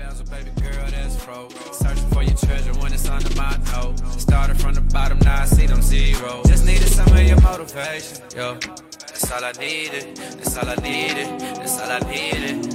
bezel, 0.00 0.24
baby 0.26 0.50
girl, 0.60 0.86
that's 0.90 1.16
fro. 1.16 1.48
Searching 1.72 2.08
for 2.08 2.22
your 2.22 2.36
treasure 2.36 2.72
when 2.80 2.92
it's 2.92 3.08
under 3.08 3.34
my 3.36 3.56
nose. 3.72 4.00
Started 4.22 4.58
from 4.58 4.74
the 4.74 4.80
bottom, 4.80 5.18
now 5.18 5.42
I 5.42 5.44
see 5.44 5.66
them 5.66 5.82
zeros. 5.82 6.46
Just 6.48 6.64
needed 6.64 6.88
some 6.88 7.08
of 7.08 7.22
your 7.22 7.40
motivation, 7.40 8.22
yo. 8.34 8.54
That's 8.54 9.30
all 9.30 9.44
I 9.44 9.52
needed. 9.52 10.16
That's 10.16 10.56
all 10.56 10.68
I 10.68 10.76
needed. 10.76 11.40
That's 11.40 11.80
all 11.80 11.92
I 11.92 11.98
needed. 12.00 12.66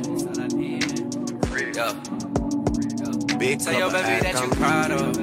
Yo. 1.75 1.93
Big 3.37 3.59
Tell 3.59 3.73
your 3.73 3.91
baby 3.91 4.07
act, 4.07 4.23
that 4.23 4.43
you 4.43 4.49
proud 4.51 4.91
of. 4.91 5.13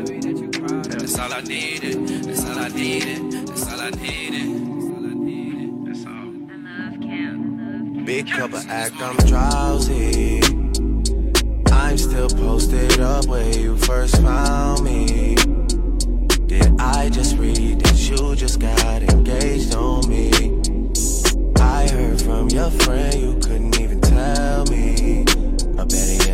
That's 0.99 1.19
all 1.19 1.33
I 1.33 1.41
needed. 1.41 2.09
That's 2.25 2.45
all 2.45 2.59
I 2.59 2.69
needed. 2.69 3.33
That's 3.47 3.73
all 3.73 3.81
I 3.81 3.91
needed. 3.91 4.49
That's 5.87 6.07
all. 6.07 6.31
Big 8.05 8.27
couple 8.29 8.59
act, 8.69 9.01
I'm 9.01 9.17
drowsy. 9.29 10.62
I'm 11.93 11.99
still 11.99 12.31
posted 12.31 13.01
up 13.01 13.27
where 13.27 13.55
you 13.55 13.77
first 13.77 14.17
found 14.23 14.83
me. 14.83 15.35
Did 16.47 16.81
I 16.81 17.11
just 17.11 17.37
read 17.37 17.81
that 17.81 17.99
you 18.09 18.35
just 18.35 18.61
got 18.61 19.03
engaged 19.03 19.75
on 19.75 20.09
me? 20.09 20.31
I 21.61 21.87
heard 21.91 22.23
from 22.23 22.49
your 22.49 22.71
friend 22.71 23.15
you 23.15 23.39
couldn't 23.43 23.79
even 23.79 24.01
tell 24.01 24.65
me. 24.69 25.27
I 25.79 25.85
better 25.85 26.31
yet 26.31 26.32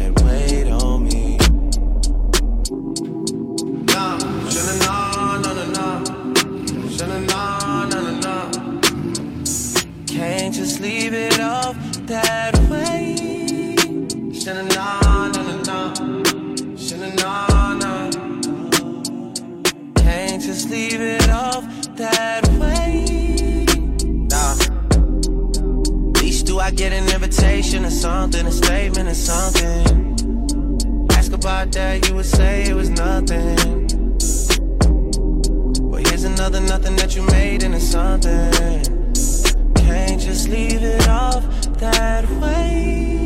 get 26.78 26.92
an 26.92 27.12
invitation 27.12 27.84
or 27.84 27.90
something, 27.90 28.46
a 28.46 28.52
statement 28.52 29.08
or 29.08 29.14
something. 29.14 31.08
Ask 31.10 31.32
about 31.32 31.72
that, 31.72 32.06
you 32.06 32.14
would 32.14 32.24
say 32.24 32.70
it 32.70 32.74
was 32.74 32.88
nothing. 32.88 33.88
Well, 35.90 36.00
here's 36.04 36.22
another 36.22 36.60
nothing 36.60 36.94
that 36.94 37.16
you 37.16 37.22
made 37.22 37.64
into 37.64 37.80
something. 37.80 38.52
Can't 39.74 40.20
just 40.20 40.48
leave 40.48 40.84
it 40.84 41.08
off 41.08 41.42
that 41.80 42.30
way. 42.40 43.17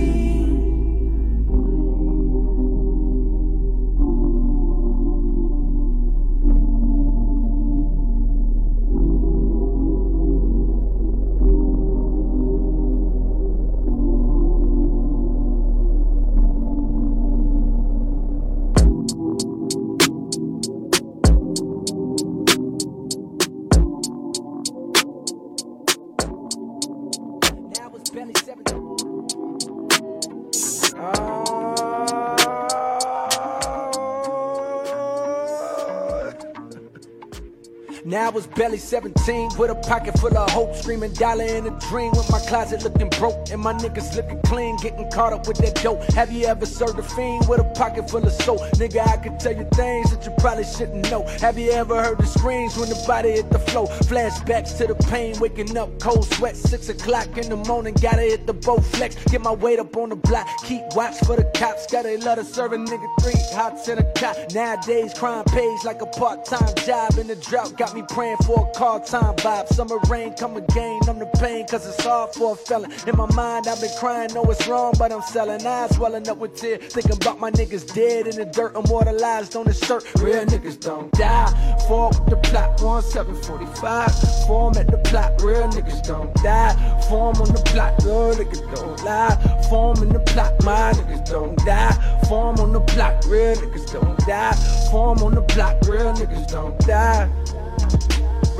Barely 38.62 38.78
17 38.78 39.58
with 39.58 39.72
a 39.72 39.74
pocket 39.74 40.16
full 40.20 40.38
of 40.38 40.48
hope, 40.50 40.72
screaming 40.76 41.12
dollar 41.14 41.42
in 41.42 41.66
a 41.66 41.76
dream 41.90 42.12
with 42.12 42.30
my 42.30 42.38
closet 42.46 42.84
looking 42.84 43.08
broke 43.18 43.50
and 43.50 43.60
my 43.60 43.72
niggas 43.72 44.14
looking 44.14 44.40
clean, 44.42 44.76
getting 44.76 45.10
caught 45.10 45.32
up 45.32 45.48
with 45.48 45.56
that 45.56 45.74
dope. 45.82 46.00
Have 46.12 46.30
you 46.30 46.46
ever 46.46 46.64
served 46.64 46.96
a 46.96 47.02
fiend 47.02 47.48
with 47.48 47.58
a 47.58 47.64
pocket 47.74 48.08
full 48.08 48.24
of 48.24 48.32
soap? 48.32 48.60
Nigga, 48.78 49.04
I 49.04 49.16
could 49.16 49.40
tell 49.40 49.56
you 49.56 49.66
things 49.74 50.12
that 50.12 50.24
you 50.24 50.32
probably 50.38 50.62
shouldn't 50.62 51.10
know. 51.10 51.26
Have 51.40 51.58
you 51.58 51.72
ever 51.72 52.00
heard 52.04 52.18
the 52.18 52.26
screams 52.26 52.76
when 52.76 52.88
the 52.88 53.04
body 53.04 53.32
hit 53.32 53.50
the 53.50 53.58
floor? 53.58 53.88
Flashbacks 54.10 54.78
to 54.78 54.86
the 54.86 54.94
pain, 55.10 55.36
waking 55.40 55.76
up 55.76 55.98
cold 55.98 56.24
sweat, 56.34 56.54
six 56.54 56.88
o'clock 56.88 57.36
in 57.36 57.48
the 57.48 57.56
morning, 57.56 57.94
gotta 57.94 58.22
hit 58.22 58.46
the 58.46 58.54
boat 58.54 58.84
flex, 58.94 59.16
get 59.24 59.40
my 59.40 59.50
weight 59.50 59.80
up 59.80 59.96
on 59.96 60.10
the 60.10 60.16
block, 60.16 60.46
keep 60.62 60.82
watch 60.94 61.18
for 61.26 61.34
the 61.34 61.50
cops, 61.56 61.90
gotta 61.90 62.16
let 62.18 62.38
a 62.38 62.44
serve 62.44 62.74
a 62.74 62.76
nigga 62.76 63.08
three 63.20 63.42
hots 63.56 63.88
in 63.88 63.98
a 63.98 64.04
cop. 64.12 64.36
Nowadays, 64.54 65.14
crime 65.14 65.44
pays 65.46 65.84
like 65.84 66.00
a 66.00 66.06
part-time 66.06 66.72
job, 66.86 67.18
and 67.18 67.28
the 67.28 67.34
drought 67.34 67.76
got 67.76 67.92
me 67.92 68.04
praying 68.08 68.36
for 68.46 68.51
a 68.54 68.70
call 68.72 69.00
time 69.00 69.34
vibe. 69.36 69.68
Summer 69.68 69.98
rain 70.08 70.34
come 70.34 70.56
again, 70.56 71.00
I'm 71.08 71.18
the 71.18 71.26
pain, 71.40 71.66
cause 71.66 71.86
it's 71.86 72.02
hard 72.04 72.34
for 72.34 72.52
a 72.52 72.56
felon. 72.56 72.92
In 73.06 73.16
my 73.16 73.26
mind, 73.34 73.68
I've 73.68 73.80
been 73.80 73.90
crying, 73.98 74.32
know 74.34 74.44
it's 74.44 74.66
wrong, 74.66 74.94
but 74.98 75.12
I'm 75.12 75.22
selling 75.22 75.64
eyes, 75.66 75.94
swelling 75.96 76.28
up 76.28 76.38
with 76.38 76.56
tears, 76.56 76.92
thinking 76.92 77.12
about 77.12 77.38
my 77.38 77.50
niggas 77.50 77.94
dead 77.94 78.26
in 78.26 78.36
the 78.36 78.44
dirt, 78.44 78.76
immortalized 78.76 79.56
on 79.56 79.64
the 79.64 79.74
shirt. 79.74 80.04
Real 80.20 80.44
niggas 80.44 80.80
don't 80.80 81.10
die. 81.12 81.50
Fall 81.88 82.08
with 82.08 82.30
the 82.30 82.36
plot, 82.36 82.80
1745. 82.80 84.46
Form 84.46 84.76
at 84.76 84.86
the 84.90 84.98
plot, 84.98 85.40
real 85.42 85.68
niggas 85.68 86.02
don't 86.06 86.34
die. 86.36 86.74
Form 87.08 87.36
on 87.36 87.48
the 87.52 87.62
plot, 87.66 87.94
real 88.04 88.34
niggas 88.34 88.74
don't 88.74 89.04
lie. 89.04 89.62
Form 89.68 90.02
in 90.02 90.08
the 90.10 90.20
plot, 90.20 90.52
my 90.64 90.92
niggas 90.92 91.28
don't 91.28 91.56
die. 91.64 92.20
Form 92.28 92.58
on 92.60 92.72
the 92.72 92.80
plot, 92.80 93.24
real 93.26 93.54
niggas 93.56 93.92
don't 93.92 94.18
die. 94.26 94.52
Form 94.90 95.18
on 95.18 95.34
the 95.34 95.42
plot, 95.42 95.76
real 95.86 96.12
niggas 96.12 96.50
don't 96.50 96.78
die. 96.80 97.30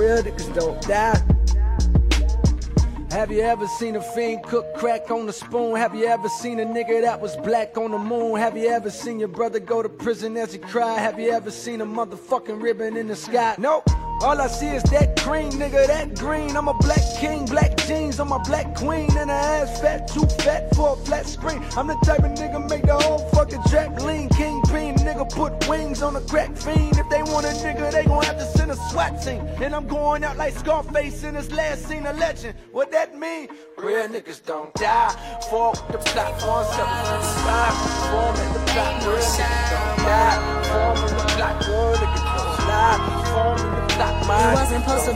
Real 0.03 0.21
niggas 0.21 0.53
don't 0.53 0.83
die. 0.83 1.17
Have 3.13 3.31
you 3.31 3.43
ever 3.43 3.69
seen 3.69 3.95
a 3.95 4.03
fiend 4.03 4.43
cook 4.43 4.75
crack 4.75 5.09
on 5.13 5.29
a 5.29 5.33
spoon? 5.33 5.77
Have 5.77 5.95
you 5.95 6.07
ever 6.07 6.29
seen 6.29 6.59
a 6.59 6.65
nigga 6.67 7.03
that 7.03 7.21
was 7.21 7.37
black 7.37 7.79
on 7.79 7.93
the 7.93 7.99
moon? 7.99 8.37
Have 8.37 8.57
you 8.57 8.67
ever 8.67 8.91
seen 8.91 9.21
your 9.21 9.29
brother 9.29 9.61
go 9.61 9.81
to 9.81 9.89
prison 9.89 10.37
as 10.37 10.53
he 10.55 10.59
cried? 10.59 10.99
Have 10.99 11.21
you 11.21 11.31
ever 11.31 11.53
seen 11.53 11.81
a 11.81 11.87
motherfucking 11.87 12.61
ribbon 12.61 12.97
in 12.97 13.07
the 13.07 13.15
sky? 13.15 13.55
Nope. 13.59 13.89
All 14.23 14.41
I 14.41 14.47
see 14.47 14.69
is 14.69 14.85
that 14.85 15.19
cream, 15.19 15.51
nigga, 15.51 15.85
that 15.89 16.17
green. 16.17 16.57
I'm 16.57 16.69
a 16.69 16.75
black 16.75 17.03
king, 17.19 17.45
black 17.45 17.77
jeans, 17.79 18.21
I'm 18.21 18.31
a 18.31 18.39
black 18.39 18.73
queen. 18.77 19.11
And 19.19 19.29
her 19.29 19.37
ass 19.37 19.81
fat, 19.81 20.07
too 20.07 20.27
fat 20.45 20.73
for 20.77 20.93
a 20.93 20.97
flat 21.05 21.27
screen. 21.27 21.61
I'm 21.77 21.89
the 21.89 21.97
type 22.05 22.21
of 22.21 22.31
nigga 22.39 22.71
make 22.71 22.83
the 22.83 22.95
whole 22.95 23.19
fucking 23.31 23.65
track 23.69 24.01
lean. 24.01 24.29
Kingpin, 24.29 24.95
nigga 24.97 25.29
put 25.29 25.69
wings 25.69 26.03
on 26.03 26.15
a 26.15 26.21
crack 26.21 26.57
fiend. 26.57 26.97
If 26.99 27.09
they 27.11 27.25
want 27.25 27.47
a 27.47 27.55
nigga, 27.67 27.91
they 27.91 28.05
gon' 28.05 28.23
have 28.23 28.39
to 28.39 28.47
send 28.57 28.71
a 28.71 28.77
SWAT 28.91 29.21
team. 29.21 29.41
And 29.61 29.75
I'm 29.75 29.89
going 29.89 30.23
out 30.23 30.37
like 30.37 30.55
Scarface 30.55 31.25
in 31.25 31.35
his 31.35 31.51
last 31.51 31.89
scene 31.89 32.07
of 32.07 32.17
legend. 32.17 32.55
What 32.71 32.93
that 32.93 33.19
mean? 33.19 33.49
Real 33.77 34.07
niggas 34.07 34.47
don't 34.47 34.73
die. 34.75 35.11
Fall 35.51 35.73
the 35.91 35.99
plot, 35.99 36.41
on 36.45 36.65
775. 36.73 37.75
Form 38.13 38.37
in 38.47 38.53
the 38.53 38.71
plot, 38.71 39.03
real 39.03 39.17
niggas 39.17 39.67
don't 39.73 39.99
die. 40.07 40.63
Form 40.71 41.09
in 41.09 41.17
the 41.17 41.25
plot, 41.35 41.67
real 41.67 41.95
niggas 41.97 42.25
don't 42.37 42.69
lie. 42.69 42.99
Form 43.33 43.59
in 43.59 43.75
the 43.75 43.82
You 44.03 44.09
wasn't 44.59 44.83
supposed 44.83 45.05
to 45.07 45.13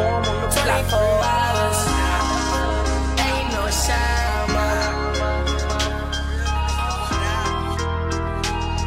on 0.00 0.24
24 0.24 0.98
hours. 1.28 1.78
Ain't 3.20 3.48
no 3.52 3.68
shower. 3.68 4.72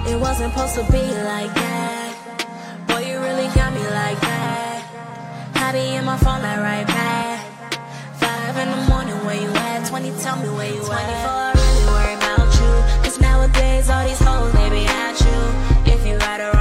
It 0.10 0.18
wasn't 0.20 0.54
supposed 0.54 0.76
to 0.76 0.84
be 0.92 1.06
like 1.22 1.54
that. 1.54 2.16
Boy, 2.88 3.02
you 3.12 3.20
really 3.20 3.48
got 3.54 3.72
me 3.74 3.84
like 3.94 4.20
that. 4.22 4.82
I 5.54 5.72
be 5.72 5.96
in 5.96 6.04
my 6.04 6.18
phone, 6.18 6.42
I 6.42 6.58
right 6.60 6.88
back. 6.88 7.46
Five 8.16 8.58
in 8.58 8.72
the 8.72 8.90
morning, 8.90 9.24
where 9.24 9.40
you 9.40 9.50
at? 9.50 9.88
20, 9.88 10.12
tell 10.20 10.38
me 10.38 10.50
where 10.50 10.68
you 10.74 10.82
24, 10.82 10.96
at. 10.96 11.06
24, 11.22 11.30
I 11.30 11.54
really 11.62 11.86
worry 11.94 12.16
about 12.16 12.50
you. 12.60 13.04
Cause 13.04 13.20
nowadays, 13.20 13.88
all 13.88 14.04
these 14.04 14.20
hoes, 14.20 14.52
they 14.54 14.70
be 14.72 14.86
at 14.88 15.20
you. 15.22 15.94
If 15.94 16.08
you 16.08 16.18
right 16.18 16.42
or 16.42 16.61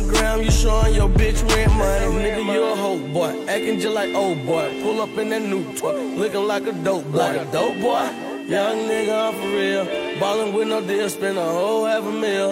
the 0.00 0.12
ground, 0.12 0.44
you 0.44 0.50
showing 0.50 0.94
your 0.94 1.08
bitch 1.08 1.40
rent 1.54 1.72
money. 1.74 2.06
Nigga, 2.24 2.54
you 2.54 2.64
a 2.64 2.76
hoe 2.76 2.98
boy, 3.12 3.44
acting 3.48 3.80
just 3.80 3.94
like 3.94 4.14
old 4.14 4.44
boy. 4.46 4.80
Pull 4.82 5.00
up 5.00 5.16
in 5.18 5.28
that 5.30 5.42
new 5.42 5.64
toy, 5.74 6.00
looking 6.16 6.46
like 6.46 6.66
a 6.66 6.72
dope 6.72 7.04
boy. 7.10 7.18
Like 7.18 7.40
a 7.40 7.52
dope 7.52 7.80
boy? 7.80 8.08
Young 8.46 8.78
nigga, 8.88 9.28
I'm 9.28 9.34
for 9.34 9.48
real. 9.48 9.84
Ballin' 10.18 10.52
with 10.54 10.68
no 10.68 10.80
deal, 10.80 11.08
spend 11.08 11.38
a 11.38 11.44
whole 11.44 11.84
half 11.84 12.04
a 12.04 12.10
mil. 12.10 12.50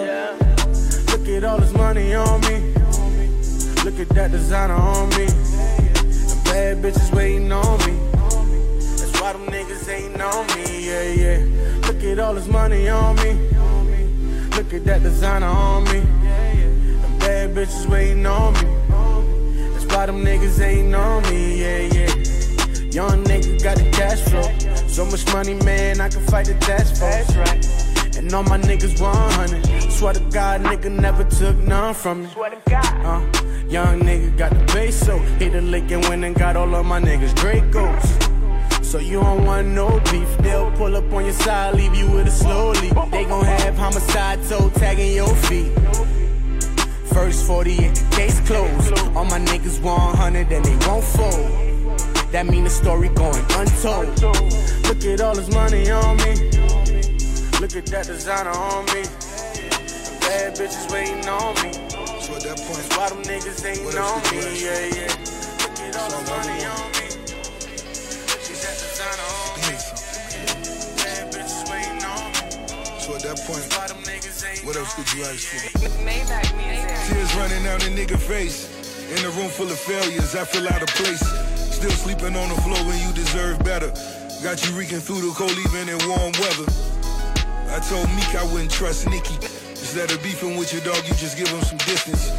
Look 1.11 1.27
at 1.27 1.43
all 1.43 1.59
this 1.59 1.73
money 1.73 2.13
on 2.13 2.41
me. 2.41 2.73
Look 3.83 3.99
at 3.99 4.09
that 4.09 4.31
designer 4.31 4.75
on 4.75 5.09
me. 5.09 5.25
The 5.25 6.41
bad 6.45 6.77
bitches 6.81 7.13
waiting 7.13 7.51
on 7.51 7.77
me. 7.85 7.97
That's 8.97 9.21
why 9.21 9.33
them 9.33 9.47
niggas 9.47 9.89
ain't 9.89 10.21
on 10.21 10.47
me. 10.55 10.87
Yeah, 10.87 11.03
yeah. 11.03 11.87
Look 11.87 12.03
at 12.03 12.19
all 12.19 12.33
this 12.33 12.47
money 12.47 12.87
on 12.89 13.15
me. 13.17 13.33
Look 14.55 14.73
at 14.73 14.85
that 14.85 15.01
designer 15.01 15.47
on 15.47 15.83
me. 15.85 16.18
Bitches 17.59 17.89
waiting 17.89 18.25
on 18.25 18.53
me. 18.53 19.73
That's 19.73 19.85
why 19.87 20.05
them 20.05 20.23
niggas 20.23 20.61
ain't 20.61 20.95
on 20.95 21.21
me. 21.23 21.59
Yeah, 21.59 21.79
yeah. 21.91 22.07
Young 22.89 23.25
nigga 23.25 23.61
got 23.61 23.75
the 23.75 23.91
cash 23.91 24.21
flow. 24.21 24.87
So 24.87 25.03
much 25.03 25.25
money, 25.33 25.55
man, 25.55 25.99
I 25.99 26.07
can 26.07 26.21
fight 26.27 26.45
the 26.45 26.53
force. 26.53 26.97
That's 26.97 27.35
right. 27.35 28.15
And 28.17 28.33
all 28.33 28.43
my 28.43 28.59
niggas 28.59 29.01
100. 29.01 29.91
Swear 29.91 30.13
to 30.13 30.21
God, 30.31 30.61
nigga 30.61 30.89
never 30.89 31.25
took 31.25 31.57
none 31.57 31.93
from 31.93 32.23
me. 32.23 32.29
Swear 32.29 32.51
to 32.51 32.61
God. 32.69 33.05
Uh, 33.05 33.67
young 33.67 33.99
nigga 34.03 34.37
got 34.37 34.51
the 34.51 34.73
base, 34.73 34.95
so 34.95 35.17
hit 35.17 35.51
the 35.51 35.59
lick 35.59 35.91
and 35.91 36.07
win 36.07 36.23
and 36.23 36.35
got 36.35 36.55
all 36.55 36.73
of 36.73 36.85
my 36.85 37.01
niggas 37.01 37.33
Dracos. 37.33 38.85
So 38.85 38.99
you 38.99 39.19
don't 39.19 39.45
want 39.45 39.67
no 39.67 39.99
beef. 40.11 40.37
They'll 40.37 40.71
pull 40.71 40.95
up 40.95 41.11
on 41.11 41.25
your 41.25 41.33
side, 41.33 41.75
leave 41.75 41.93
you 41.93 42.09
with 42.09 42.25
a 42.25 42.31
slow 42.31 42.71
leak. 42.71 42.93
They 43.11 43.25
gon' 43.25 43.43
have 43.43 43.75
homicide 43.75 44.41
toe 44.47 44.69
tagging 44.75 45.13
your 45.13 45.35
feet. 45.35 45.73
First 47.19 47.47
40 47.47 47.75
case 48.11 48.39
closed. 48.47 48.97
All 49.13 49.25
my 49.25 49.39
niggas 49.39 49.81
100 49.81 50.51
and 50.53 50.63
they 50.63 50.87
won't 50.87 51.03
fold. 51.03 51.51
That 52.31 52.45
mean 52.47 52.63
the 52.63 52.69
story 52.69 53.09
going 53.09 53.43
untold. 53.59 54.07
Look 54.87 55.03
at 55.03 55.19
all 55.19 55.35
this 55.35 55.51
money 55.53 55.91
on 55.91 56.15
me. 56.23 56.33
Look 57.59 57.75
at 57.75 57.87
that 57.87 58.05
designer 58.07 58.51
on 58.51 58.85
me. 58.85 59.03
Bad 60.21 60.55
bitches 60.55 60.89
waiting 60.93 61.27
on 61.27 61.55
me. 61.55 61.73
So 62.23 62.35
at 62.35 62.43
that 62.43 62.57
point, 62.63 62.87
That's 62.87 62.97
why 62.97 63.09
them 63.09 63.21
niggas 63.23 63.65
ain't 63.67 63.97
on 63.97 64.21
me. 64.31 64.39
Yeah, 64.63 64.79
yeah. 64.95 65.11
Look 65.59 65.79
at 65.81 65.97
all 65.97 66.09
this 66.09 66.29
money 66.29 66.63
on 66.63 66.91
me. 66.93 66.98
Point, 73.45 73.63
what 74.65 74.75
else 74.75 74.93
could 74.93 75.11
you 75.13 75.23
ask 75.23 75.47
for? 75.47 75.89
Tears 77.07 77.35
running 77.35 77.63
down 77.63 77.79
the 77.79 77.89
nigga 77.89 78.17
face. 78.17 78.67
In 79.09 79.25
a 79.25 79.29
room 79.31 79.49
full 79.49 79.69
of 79.71 79.79
failures, 79.79 80.35
I 80.35 80.43
feel 80.45 80.67
out 80.67 80.81
of 80.81 80.89
place. 80.89 81.19
Still 81.73 81.91
sleeping 81.91 82.35
on 82.35 82.49
the 82.49 82.59
floor 82.61 82.77
when 82.85 82.99
you 82.99 83.13
deserve 83.13 83.59
better. 83.63 83.89
Got 84.43 84.65
you 84.65 84.75
reeking 84.77 84.99
through 84.99 85.21
the 85.21 85.33
cold 85.33 85.51
even 85.51 85.89
in 85.89 85.97
warm 86.07 86.33
weather. 86.37 86.69
I 87.73 87.79
told 87.87 88.09
Meek 88.15 88.35
I 88.35 88.43
wouldn't 88.51 88.71
trust 88.71 89.09
Nicki. 89.09 89.35
Instead 89.77 90.11
of 90.11 90.21
beefing 90.21 90.57
with 90.57 90.73
your 90.73 90.81
dog, 90.81 91.01
you 91.07 91.13
just 91.15 91.37
give 91.37 91.47
him 91.47 91.61
some 91.61 91.79
distance. 91.79 92.29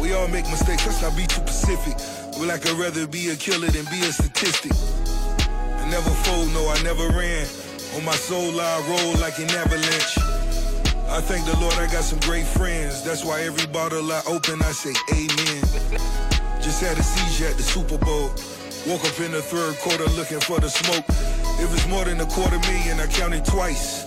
We 0.00 0.12
all 0.14 0.28
make 0.28 0.48
mistakes, 0.48 0.86
let's 0.86 1.02
not 1.02 1.16
be 1.16 1.26
too 1.26 1.42
Pacific. 1.42 1.94
Well, 2.38 2.50
I 2.50 2.58
could 2.58 2.78
rather 2.78 3.06
be 3.06 3.30
a 3.30 3.36
killer 3.36 3.68
than 3.68 3.84
be 3.86 4.00
a 4.02 4.12
statistic. 4.12 4.72
I 4.72 5.88
never 5.90 6.10
fold, 6.24 6.52
no, 6.52 6.68
I 6.68 6.82
never 6.82 7.08
ran. 7.16 7.46
On 7.96 8.04
my 8.04 8.14
soul, 8.14 8.60
I 8.60 8.80
roll 8.88 9.20
like 9.20 9.38
an 9.38 9.50
avalanche. 9.50 10.29
I 11.10 11.20
thank 11.20 11.44
the 11.44 11.58
Lord 11.58 11.74
I 11.74 11.90
got 11.90 12.04
some 12.04 12.20
great 12.20 12.46
friends. 12.46 13.02
That's 13.02 13.24
why 13.24 13.42
every 13.42 13.66
bottle 13.66 14.12
I 14.12 14.22
open, 14.30 14.62
I 14.62 14.70
say 14.70 14.94
amen. 15.10 15.62
Just 16.62 16.78
had 16.78 16.96
a 16.96 17.02
seizure 17.02 17.50
at 17.50 17.56
the 17.56 17.66
Super 17.66 17.98
Bowl. 17.98 18.30
Woke 18.86 19.02
up 19.02 19.18
in 19.18 19.34
the 19.34 19.42
third 19.42 19.74
quarter 19.82 20.06
looking 20.14 20.38
for 20.38 20.60
the 20.60 20.70
smoke. 20.70 21.02
If 21.58 21.66
it's 21.74 21.88
more 21.90 22.04
than 22.04 22.20
a 22.22 22.26
quarter 22.30 22.60
million, 22.62 23.00
I 23.02 23.08
count 23.10 23.34
it 23.34 23.44
twice. 23.44 24.06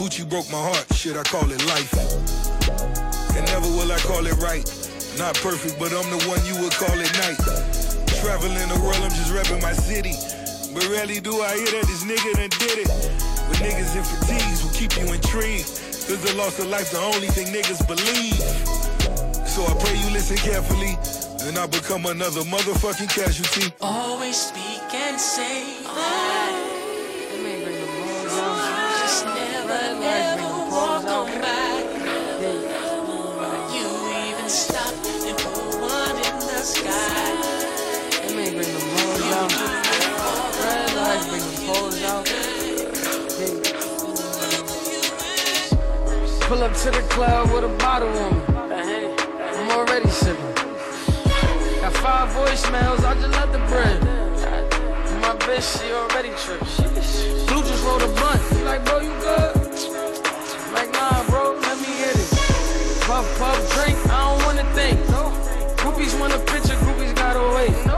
Poochie 0.00 0.24
broke 0.24 0.48
my 0.48 0.56
heart, 0.56 0.88
shit, 0.96 1.20
I 1.20 1.22
call 1.28 1.44
it 1.52 1.60
life. 1.68 1.92
And 3.36 3.44
never 3.52 3.68
will 3.68 3.92
I 3.92 4.00
call 4.08 4.24
it 4.24 4.40
right. 4.40 4.64
Not 5.20 5.36
perfect, 5.44 5.76
but 5.76 5.92
I'm 5.92 6.08
the 6.08 6.24
one 6.32 6.40
you 6.48 6.56
would 6.64 6.72
call 6.72 6.96
it 6.96 7.12
night. 7.20 7.36
Traveling 8.24 8.56
the 8.72 8.80
world, 8.80 9.04
I'm 9.04 9.12
just 9.12 9.36
repping 9.36 9.60
my 9.60 9.76
city. 9.76 10.16
But 10.72 10.88
rarely 10.88 11.20
do 11.20 11.44
I 11.44 11.60
hear 11.60 11.76
that 11.76 11.84
this 11.84 12.08
nigga 12.08 12.40
done 12.40 12.56
did 12.56 12.88
it. 12.88 12.90
With 13.52 13.60
niggas 13.60 13.92
in 13.92 14.04
fatigues 14.16 14.64
will 14.64 14.72
keep 14.72 14.96
you 14.96 15.12
intrigued. 15.12 15.97
Cause 16.08 16.22
the 16.22 16.34
loss 16.38 16.58
of 16.58 16.68
life's 16.68 16.92
the 16.92 17.00
only 17.00 17.28
thing 17.28 17.48
niggas 17.52 17.86
believe. 17.86 18.40
So 19.46 19.60
I 19.62 19.74
pray 19.78 19.94
you 19.94 20.08
listen 20.08 20.38
carefully 20.38 20.96
and 21.46 21.58
I 21.58 21.66
become 21.66 22.06
another 22.06 22.40
motherfucking 22.48 23.10
casualty. 23.10 23.74
Always 23.82 24.40
speak 24.40 24.88
and 24.94 25.20
say 25.20 25.82
that. 25.84 26.78
Just 29.02 29.26
never, 29.26 30.00
never 30.00 30.48
walk 30.72 31.04
on 31.04 31.28
by. 31.44 31.76
You 33.76 33.88
even 34.32 34.48
stop 34.48 34.94
and 35.04 35.36
put 35.36 35.76
one 35.76 36.16
in 36.24 36.36
the 36.40 36.62
sky. 36.64 37.36
They 38.24 38.34
may 38.34 38.48
bring 38.48 38.72
the 38.72 38.80
moles 38.96 39.22
out. 39.36 39.52
Red 40.56 40.94
lights 40.96 41.26
bring 41.28 41.44
the 41.44 41.56
poles 41.66 42.02
out. 42.04 42.57
Pull 46.48 46.62
up 46.62 46.72
to 46.72 46.90
the 46.90 47.02
club 47.10 47.52
with 47.52 47.64
a 47.64 47.76
bottle 47.76 48.08
on 48.08 48.38
me. 48.38 49.14
I'm 49.52 49.70
already 49.70 50.08
sipping. 50.08 50.54
Got 51.82 51.92
five 51.92 52.30
voicemails, 52.30 53.04
I 53.04 53.12
just 53.20 53.28
left 53.28 53.52
the 53.52 53.58
bread. 53.68 54.00
My 55.20 55.36
bitch, 55.44 55.78
she 55.78 55.92
already 55.92 56.30
tripped. 56.40 56.64
Blue 57.48 57.62
just 57.62 57.84
rolled 57.84 58.00
a 58.00 58.08
blunt. 58.08 58.40
He 58.50 58.62
like, 58.62 58.82
bro, 58.86 59.00
you 59.00 59.12
good? 59.20 59.56
I'm 59.58 60.72
like, 60.72 60.90
nah, 60.92 61.22
bro, 61.28 61.52
let 61.60 61.76
me 61.80 61.92
hit 62.00 62.16
it. 62.16 62.30
Puff, 63.02 63.28
puff, 63.38 63.74
drink, 63.74 63.98
I 64.08 64.34
don't 64.34 64.42
wanna 64.46 64.64
think. 64.72 64.98
Groupies 65.76 66.18
want 66.18 66.32
a 66.32 66.38
picture, 66.38 66.76
groupies 66.76 67.14
gotta 67.14 67.44
wait. 67.56 67.97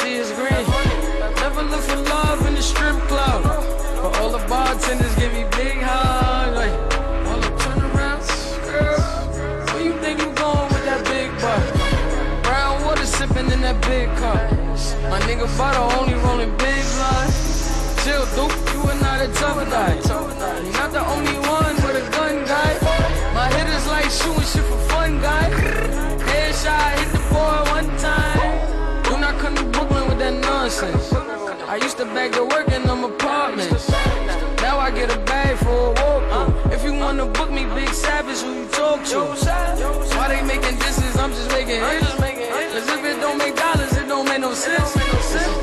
See 0.00 0.14
is 0.14 0.32
green. 0.32 0.49
I 30.70 31.80
used 31.82 31.96
to 31.96 32.04
beg 32.04 32.32
to 32.34 32.44
work 32.44 32.68
in 32.68 32.84
them 32.84 33.02
apartments. 33.02 33.90
Now 34.62 34.78
I 34.78 34.92
get 34.92 35.12
a 35.12 35.18
bag 35.18 35.58
for 35.58 35.68
a 35.68 35.92
walk 35.98 36.72
If 36.72 36.84
you 36.84 36.94
wanna 36.94 37.26
book 37.26 37.50
me, 37.50 37.64
Big 37.74 37.88
Savage, 37.92 38.38
who 38.42 38.54
you 38.54 38.68
talk 38.68 39.04
to? 39.06 39.18
Why 40.14 40.28
they 40.28 40.42
making 40.46 40.78
distance? 40.78 41.16
I'm 41.16 41.30
just 41.30 41.50
making 41.50 41.80
hits. 41.82 42.14
Cause 42.14 42.88
if 42.88 43.04
it 43.04 43.20
don't 43.20 43.38
make 43.38 43.56
dollars, 43.56 43.96
it 43.96 44.06
don't 44.06 44.28
make 44.28 44.40
no 44.42 44.54
sense. 44.54 44.94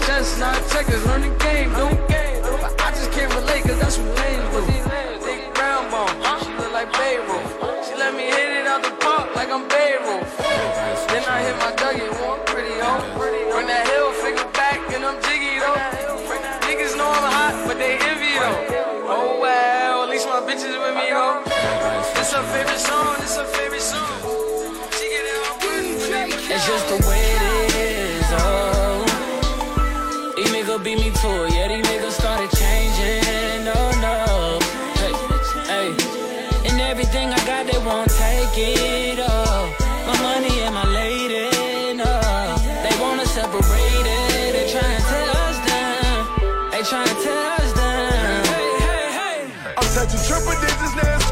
Just 0.05 0.39
not 0.39 0.55
checkers, 0.71 1.05
learn 1.05 1.21
the 1.21 1.33
game, 1.39 1.69
dude. 1.69 1.97
But 2.61 2.75
I 2.81 2.91
just 2.91 3.09
can't 3.13 3.33
relate, 3.33 3.63
cause 3.63 3.79
that's 3.79 3.97
what 3.97 4.13
lanes 4.17 4.73
do. 4.73 4.76
Bitches 20.57 20.79
with 20.79 20.95
me. 20.95 21.07
This 22.15 22.33
her 22.33 22.43
favorite 22.43 22.79
song, 22.79 23.15
this 23.19 23.37
her 23.37 23.45
favorite 23.45 23.81
song. 23.81 24.21
She 24.91 25.09
get 25.09 25.25
it 25.25 25.37
all. 25.45 25.57
It's 26.49 26.65
just 26.67 26.87
the 26.89 27.09
way 27.09 27.26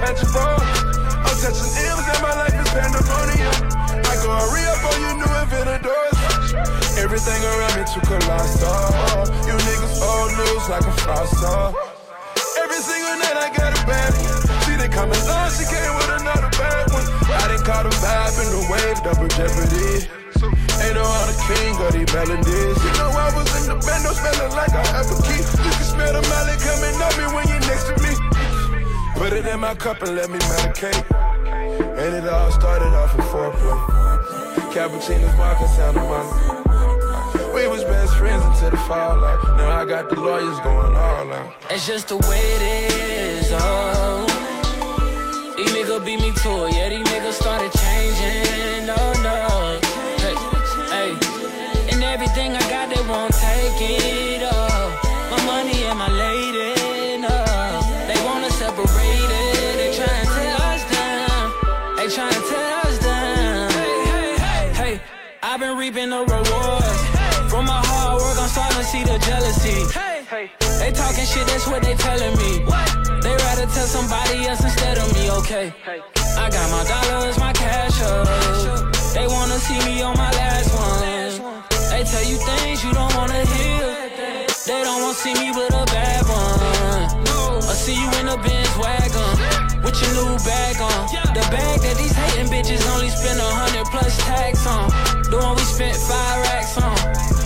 I'm 0.06 0.14
touching 1.42 1.66
M's 1.82 2.06
and 2.06 2.22
my 2.22 2.30
life 2.38 2.54
is 2.54 2.70
pandemonium. 2.70 3.58
I 4.06 4.14
go 4.22 4.38
a 4.38 4.46
re-up 4.54 4.86
on 4.86 4.98
you 5.02 5.12
new 5.18 5.34
inventors. 5.34 6.18
Everything 7.02 7.42
around 7.42 7.74
me 7.74 7.84
too 7.90 8.06
colossal. 8.06 9.26
You 9.50 9.58
niggas 9.66 9.98
old 10.06 10.30
news 10.38 10.70
like 10.70 10.86
a 10.86 10.94
fossil. 11.02 11.74
Every 12.62 12.82
single 12.86 13.18
night 13.18 13.34
I 13.34 13.50
got 13.50 13.74
a 13.74 13.82
bad 13.90 14.14
one. 14.22 14.46
She 14.70 14.78
didn't 14.78 14.94
come 14.94 15.10
along, 15.10 15.50
she 15.58 15.66
came 15.66 15.94
with 15.98 16.22
another 16.22 16.54
bad 16.54 16.86
one. 16.94 17.08
I 17.42 17.50
didn't 17.50 17.66
caught 17.66 17.90
a 17.90 17.94
vibe 17.98 18.38
in 18.46 18.50
the 18.54 18.62
wave, 18.70 19.02
double 19.02 19.26
jeopardy. 19.34 20.06
Ain't 20.86 20.94
no 20.94 21.02
other 21.02 21.38
king 21.50 21.74
of 21.82 21.98
these 21.98 22.14
melodies. 22.14 22.78
You 22.78 22.92
know 23.02 23.10
I 23.10 23.34
was 23.34 23.50
in 23.58 23.74
the 23.74 23.78
band, 23.82 24.06
no 24.06 24.14
smelling 24.14 24.54
like 24.54 24.70
I 24.70 25.02
a 25.02 25.16
key. 25.26 25.42
You 25.42 25.72
can 25.74 25.88
smell 25.90 26.14
the 26.14 26.22
molly 26.30 26.54
coming 26.62 26.94
on 26.94 27.14
me 27.18 27.26
when 27.34 27.50
you're 27.50 27.66
next 27.66 27.90
to 27.90 27.98
me. 28.06 28.15
Put 29.16 29.34
it 29.34 29.46
in 29.46 29.60
my 29.60 29.74
cup 29.76 30.02
and 30.04 30.16
let 30.16 30.30
me 30.30 30.38
medicate. 30.40 31.04
And 31.98 32.16
it 32.16 32.28
all 32.28 32.52
started 32.52 32.94
off 32.94 33.16
with 33.16 33.26
foreplay. 33.28 33.80
Cappuccino's 34.74 35.36
Marcus 35.38 35.74
Santa 35.76 36.02
Monica. 36.02 37.52
We 37.56 37.68
was 37.68 37.86
best 37.86 38.14
friends 38.18 38.44
until 38.44 38.72
the 38.72 38.78
fallout. 38.78 39.58
Now 39.58 39.72
I 39.82 39.86
got 39.86 40.10
the 40.10 40.20
lawyers 40.20 40.60
going 40.60 40.96
all 40.96 41.32
out. 41.32 41.54
It's 41.70 41.88
just 41.88 42.10
the 42.10 42.18
way 42.18 42.42
it 42.42 42.62
is, 42.62 43.52
oh. 43.54 44.26
These 45.56 45.72
niggas 45.72 46.06
beat 46.06 46.20
me 46.20 46.32
to 46.34 46.66
it, 46.66 46.74
yeah, 46.76 46.90
these 46.90 47.08
niggas 47.08 47.34
started 47.34 47.72
changing, 47.72 48.88
no, 48.88 49.15
starting 69.22 69.54
to 69.54 69.60
see 69.60 69.72
the 69.76 69.92
jealousy. 69.92 70.50
They 70.80 70.92
talking 70.92 71.26
shit, 71.26 71.48
that's 71.48 71.68
what 71.68 71.82
they 71.84 71.96
telling 71.96 72.36
me. 72.38 72.66
They 73.22 73.36
rather 73.36 73.66
tell 73.66 73.88
somebody 73.88 74.48
else 74.48 74.64
instead 74.64 74.98
of 74.98 75.14
me, 75.14 75.30
okay? 75.32 75.74
I 76.38 76.50
got 76.50 76.68
my 76.72 76.84
dollars, 76.84 77.38
my 77.40 77.54
cash 77.54 78.02
up. 78.02 78.28
They 79.14 79.28
wanna 79.28 79.60
see 79.60 79.80
me 79.86 80.02
on 80.02 80.18
my 80.18 80.32
last 80.32 80.74
one. 80.74 81.66
They 81.92 82.04
tell 82.04 82.26
you 82.26 82.38
things 82.38 82.84
you 82.84 82.94
don't 82.94 83.14
wanna 83.16 83.46
hear. 83.46 83.86
They 84.66 84.84
don't 84.84 85.02
wanna 85.02 85.14
see 85.14 85.34
me 85.34 85.52
with 85.52 85.74
a 85.74 85.86
bad 85.86 86.24
one. 86.28 87.26
I 87.64 87.74
see 87.74 87.96
you 87.96 88.10
in 88.20 88.28
a 88.28 88.38
Benz 88.38 88.76
wagon 88.78 89.32
with 89.84 89.96
your 90.02 90.14
new 90.20 90.38
bag 90.44 90.78
on. 90.82 91.02
The 91.34 91.46
bag 91.52 91.80
that 91.82 91.96
these 91.98 92.15
bitches 92.44 92.84
only 92.96 93.10
spend 93.10 93.40
a 93.40 93.44
hundred 93.44 93.86
plus 93.88 94.18
tax 94.26 94.66
on. 94.68 94.90
The 95.32 95.38
one 95.38 95.56
we 95.56 95.62
spent 95.64 95.96
five 95.98 96.42
racks 96.44 96.78
on. 96.78 96.98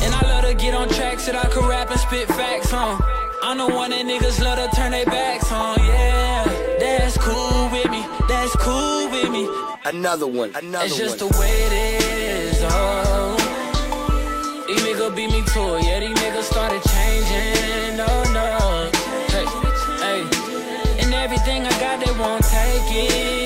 And 0.03 0.13
I 0.15 0.21
love 0.23 0.43
to 0.45 0.53
get 0.53 0.73
on 0.73 0.89
tracks 0.89 1.25
that 1.27 1.35
I 1.35 1.47
could 1.49 1.65
rap 1.65 1.89
and 1.91 1.99
spit 1.99 2.27
facts 2.29 2.73
on. 2.73 3.01
I'm 3.41 3.57
the 3.57 3.67
one 3.67 3.91
that 3.91 4.05
niggas 4.05 4.41
love 4.43 4.57
to 4.59 4.75
turn 4.75 4.91
their 4.91 5.05
backs 5.05 5.51
on, 5.51 5.77
yeah. 5.79 6.43
That's 6.79 7.17
cool 7.17 7.69
with 7.71 7.89
me, 7.89 8.03
that's 8.27 8.55
cool 8.57 9.09
with 9.09 9.29
me. 9.31 9.47
Another 9.85 10.27
one, 10.27 10.51
another 10.55 10.85
It's 10.85 10.97
just 10.97 11.21
one. 11.21 11.31
the 11.31 11.37
way 11.39 11.49
it 11.49 11.73
is, 11.73 12.59
oh. 12.63 13.35
These 14.67 14.81
niggas 14.81 15.15
beat 15.15 15.31
me 15.31 15.41
to 15.41 15.75
it, 15.77 15.83
yeah, 15.85 15.99
these 16.01 16.17
niggas 16.17 16.43
started 16.43 16.81
changing, 16.83 17.97
no, 17.97 18.07
no. 18.33 18.91
Hey, 19.31 19.45
hey. 20.03 20.21
And 21.01 21.13
everything 21.13 21.65
I 21.65 21.71
got, 21.79 22.05
they 22.05 22.11
won't 22.19 22.43
take 22.43 22.91
it, 22.91 23.38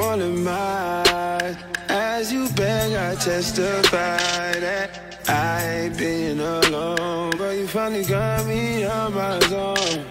Pulling 0.00 0.42
my 0.42 1.04
eyes 1.12 1.56
as 1.90 2.32
you 2.32 2.48
beg, 2.56 2.94
I 2.94 3.14
testify 3.16 4.52
that 4.66 4.88
I 5.28 5.62
ain't 5.62 5.98
been 5.98 6.40
alone, 6.40 7.34
but 7.36 7.54
you 7.58 7.66
finally 7.66 8.04
got 8.04 8.46
me 8.46 8.84
on 8.86 9.12
my 9.12 9.38
zone. 9.40 10.06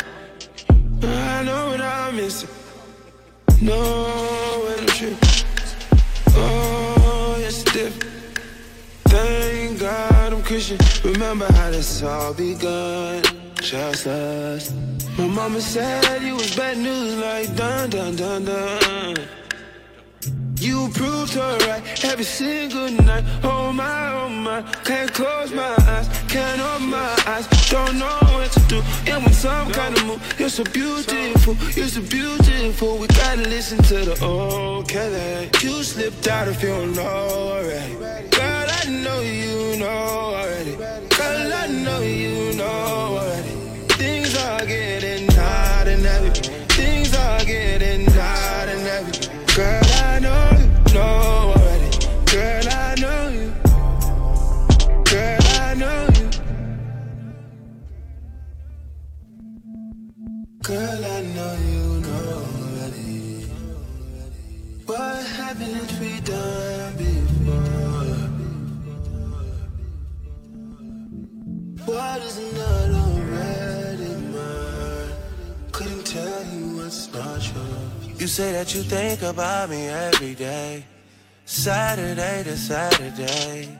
I 1.01 1.43
know 1.43 1.69
what 1.71 1.81
I'm 1.81 2.15
missing, 2.15 2.49
know 3.63 4.61
when 4.63 4.79
I'm 4.79 4.85
tripping. 4.85 5.29
Oh, 6.35 7.35
it's 7.39 7.63
different. 7.63 8.13
Thank 9.05 9.79
God 9.79 10.33
I'm 10.33 10.43
Christian. 10.43 10.77
Remember 11.03 11.51
how 11.53 11.71
this 11.71 12.03
all 12.03 12.35
begun? 12.35 13.23
Just 13.55 14.05
us. 14.05 14.71
My 15.17 15.25
mama 15.25 15.59
said 15.59 16.21
you 16.21 16.35
was 16.35 16.55
bad 16.55 16.77
news, 16.77 17.17
like 17.17 17.55
dun 17.55 17.89
dun 17.89 18.15
dun 18.15 18.45
dun. 18.45 19.38
You 20.59 20.89
proved 20.89 21.33
her 21.35 21.57
right 21.67 22.03
every 22.03 22.25
single 22.25 22.91
night. 22.91 23.23
Oh 23.43 23.71
my, 23.71 24.11
oh 24.11 24.27
my, 24.27 24.61
can't 24.83 25.11
close 25.13 25.53
my 25.53 25.73
eyes, 25.87 26.09
can't 26.27 26.59
open 26.59 26.89
my 26.89 27.23
eyes. 27.25 27.47
Don't 27.69 27.97
know 27.97 28.19
what 28.35 28.51
to 28.51 28.59
do. 28.67 28.81
And 29.07 29.23
when 29.23 29.33
some 29.33 29.71
kind 29.71 29.97
of 29.97 30.05
mood, 30.05 30.19
you're 30.37 30.49
so 30.49 30.65
beautiful, 30.65 31.55
you're 31.77 31.87
so 31.87 32.01
beautiful. 32.01 32.97
We 32.97 33.07
gotta 33.07 33.43
listen 33.43 33.77
to 33.83 34.03
the 34.03 34.25
old 34.25 34.89
Kelly. 34.89 35.49
You 35.61 35.81
slipped 35.81 36.27
out 36.27 36.49
if 36.49 36.61
you 36.61 36.69
don't 36.69 36.93
know 36.93 37.03
already. 37.05 37.93
Girl, 38.29 38.67
I 38.79 38.89
know 38.89 39.21
you 39.21 39.79
know 39.79 39.87
already. 39.87 40.75
Girl, 40.75 41.53
I 41.53 41.67
know 41.67 42.01
you 42.01 42.53
know 42.57 42.65
already. 42.65 43.49
Things 43.95 44.35
are 44.35 44.65
getting 44.65 45.29
hot 45.31 45.87
and 45.87 46.03
heavy. 46.03 46.31
Things 46.75 47.15
are 47.15 47.45
getting 47.45 48.05
hot. 48.07 48.38
Girl, 49.59 49.83
I 49.83 50.19
know 50.19 50.51
you 50.57 50.67
know 50.93 51.51
already. 51.51 51.89
Girl, 52.31 52.67
I 52.69 52.95
know 53.01 53.27
you. 53.27 53.47
Girl, 55.03 55.43
I 55.59 55.73
know 55.75 56.07
you. 56.15 56.27
Girl, 60.63 61.05
I 61.05 61.21
know 61.35 61.53
you 61.67 61.83
know 62.05 62.47
already. 62.55 63.51
What 64.85 65.25
haven't 65.25 65.91
we 65.99 66.11
done 66.21 66.95
before? 66.95 68.15
What 71.85 72.21
is 72.21 72.37
not 72.55 72.89
already 73.03 74.11
mine? 74.31 75.13
Couldn't 75.73 76.05
tell 76.05 76.43
you 76.45 76.68
You 76.89 78.25
say 78.25 78.51
that 78.51 78.73
you 78.73 78.81
think 78.81 79.21
about 79.21 79.69
me 79.69 79.89
every 79.89 80.33
day, 80.33 80.83
Saturday 81.45 82.41
to 82.43 82.57
Saturday. 82.57 83.79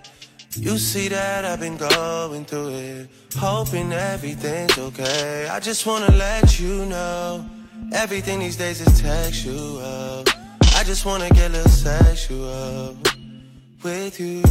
You 0.56 0.78
see 0.78 1.08
that 1.08 1.44
I've 1.44 1.60
been 1.60 1.78
going 1.78 2.46
through 2.46 2.70
it, 2.70 3.10
hoping 3.36 3.92
everything's 3.94 4.78
okay. 4.78 5.48
I 5.50 5.60
just 5.60 5.88
wanna 5.88 6.12
let 6.12 6.60
you 6.60 6.86
know, 6.86 7.44
everything 7.94 8.42
these 8.42 8.58
days 8.58 8.80
is 8.80 9.02
textual. 9.02 10.24
I 10.76 10.84
just 10.84 11.04
wanna 11.04 11.30
get 11.30 11.50
a 11.50 11.54
little 11.54 11.72
sexual 11.72 12.96
with 13.82 14.20
you. 14.20 14.44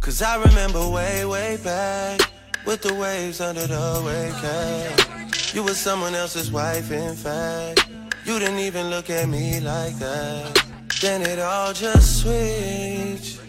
Cause 0.00 0.20
I 0.20 0.34
remember 0.42 0.88
way, 0.88 1.24
way 1.24 1.58
back 1.62 2.35
with 2.66 2.82
the 2.82 2.92
waves 2.94 3.40
under 3.40 3.66
the 3.66 4.02
wave 4.04 4.34
cap. 4.42 5.54
You 5.54 5.62
were 5.62 5.74
someone 5.74 6.14
else's 6.14 6.50
wife, 6.50 6.90
in 6.90 7.14
fact. 7.14 7.88
You 8.24 8.38
didn't 8.38 8.58
even 8.58 8.90
look 8.90 9.08
at 9.08 9.28
me 9.28 9.60
like 9.60 9.96
that. 9.98 10.66
Then 11.00 11.22
it 11.22 11.38
all 11.38 11.72
just 11.72 12.22
switched 12.22 13.40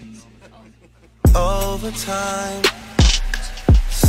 over 1.36 1.92
time. 1.92 2.64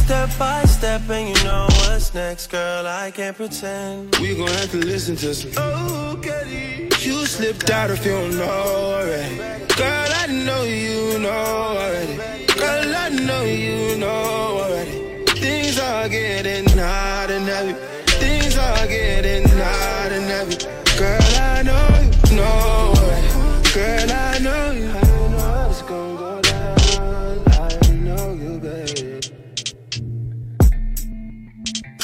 Step 0.08 0.30
by 0.38 0.64
step, 0.64 1.02
and 1.10 1.28
you 1.28 1.44
know 1.44 1.66
what's 1.68 2.14
next, 2.14 2.46
girl. 2.46 2.86
I 2.86 3.10
can't 3.10 3.36
pretend. 3.36 4.16
We 4.16 4.34
gon' 4.34 4.48
have 4.48 4.70
to 4.70 4.78
listen 4.78 5.16
to 5.16 5.34
some. 5.34 5.50
Oh, 5.58 6.18
Kelly. 6.22 6.84
You 7.00 7.26
slipped 7.26 7.68
out 7.68 7.90
if 7.90 8.06
you 8.06 8.12
don't 8.12 8.38
know 8.38 8.46
already. 8.48 9.36
Girl, 9.76 10.08
I 10.22 10.26
know 10.28 10.62
you 10.62 11.18
know 11.18 11.28
already. 11.28 12.16
Girl, 12.58 12.96
I 12.96 13.10
know 13.10 13.42
you 13.42 13.98
know 13.98 14.08
already. 14.08 15.26
Things 15.42 15.78
are 15.78 16.08
getting 16.08 16.66
hot 16.70 17.30
and 17.30 17.44
heavy. 17.44 17.74
Things 18.18 18.56
are 18.56 18.86
getting 18.86 19.46
hot 19.46 20.10
and 20.10 20.24
heavy. 20.24 20.56
Girl, 20.96 21.20
I 21.36 21.62
know 21.62 22.10
you 22.30 22.36
know 22.36 22.94
already. 22.96 23.74
Girl, 23.74 24.10
I 24.10 24.38
know 24.38 24.70
you. 24.70 25.07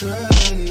Girl, 0.05 0.64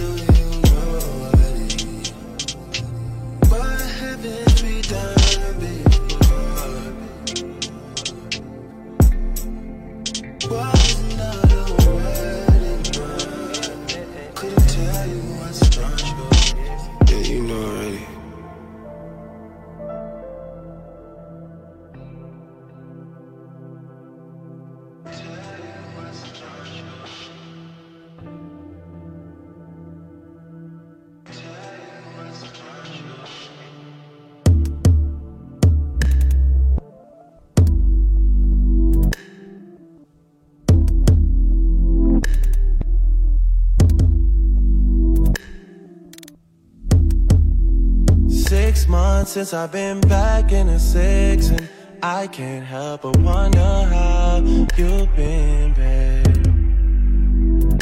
since 49.33 49.51
I've 49.51 49.71
been 49.71 49.99
back 50.01 50.51
in 50.51 50.67
the 50.67 50.77
six, 50.77 51.49
and 51.49 51.67
I 52.03 52.27
can't 52.27 52.63
help 52.63 53.01
but 53.01 53.17
wonder 53.17 53.57
how 53.57 54.37
you've 54.77 55.15
been, 55.15 55.73
babe. 55.73 57.81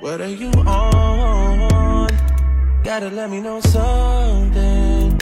What 0.00 0.20
are 0.20 0.34
you 0.42 0.50
on? 0.66 2.08
Gotta 2.82 3.10
let 3.10 3.30
me 3.30 3.40
know 3.40 3.60
something. 3.60 5.20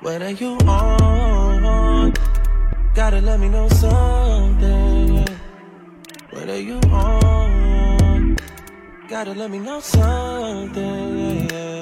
What 0.00 0.20
are 0.20 0.32
you 0.32 0.58
on? 0.66 2.12
Gotta 2.92 3.20
let 3.20 3.38
me 3.38 3.48
know 3.48 3.68
something. 3.68 5.28
What 6.30 6.48
are 6.48 6.58
you 6.58 6.80
on? 6.90 8.36
Gotta 9.08 9.32
let 9.32 9.48
me 9.48 9.60
know 9.60 9.78
something. 9.78 11.48
Yeah. 11.50 11.73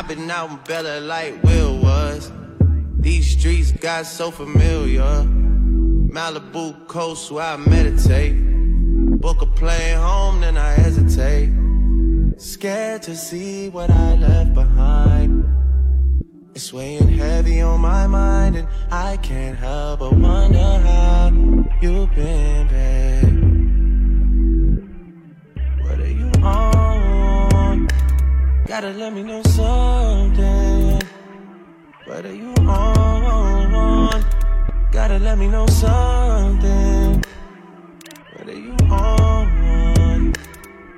I've 0.00 0.08
been 0.08 0.30
out 0.30 0.48
in 0.48 0.56
Bel-Air 0.66 1.02
like 1.02 1.42
Will 1.42 1.78
was. 1.78 2.32
These 2.96 3.38
streets 3.38 3.70
got 3.70 4.06
so 4.06 4.30
familiar. 4.30 5.02
Malibu 5.02 6.86
coast 6.86 7.30
where 7.30 7.44
I 7.44 7.58
meditate. 7.58 8.34
Book 9.20 9.42
a 9.42 9.46
plane 9.46 9.98
home, 9.98 10.40
then 10.40 10.56
I 10.56 10.72
hesitate. 10.72 11.50
Scared 12.38 13.02
to 13.02 13.14
see 13.14 13.68
what 13.68 13.90
I 13.90 14.14
left 14.14 14.54
behind. 14.54 15.44
It's 16.54 16.72
weighing 16.72 17.08
heavy 17.08 17.60
on 17.60 17.82
my 17.82 18.06
mind, 18.06 18.56
and 18.56 18.68
I 18.90 19.18
can't 19.18 19.58
help 19.58 20.00
but 20.00 20.14
wonder 20.14 20.58
how 20.58 21.30
you've 21.82 22.14
been, 22.14 22.68
babe. 22.68 23.19
Gotta 28.80 28.96
let 28.96 29.12
me 29.12 29.22
know 29.22 29.42
something. 29.42 31.02
What 32.06 32.24
are 32.24 32.34
you 32.34 32.54
on? 32.66 34.24
Gotta 34.90 35.18
let 35.18 35.36
me 35.36 35.48
know 35.48 35.66
something. 35.66 37.22
What 38.32 38.48
are 38.48 38.58
you 38.58 38.74
on? 38.90 40.32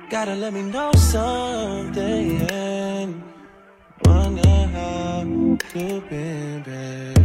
Gotta 0.09 0.33
let 0.33 0.53
me 0.53 0.61
know 0.61 0.93
something. 0.93 2.47
Wonder 4.05 4.47
how 4.47 5.23
you've 5.75 6.09
been, 6.09 6.63
babe. 6.63 7.22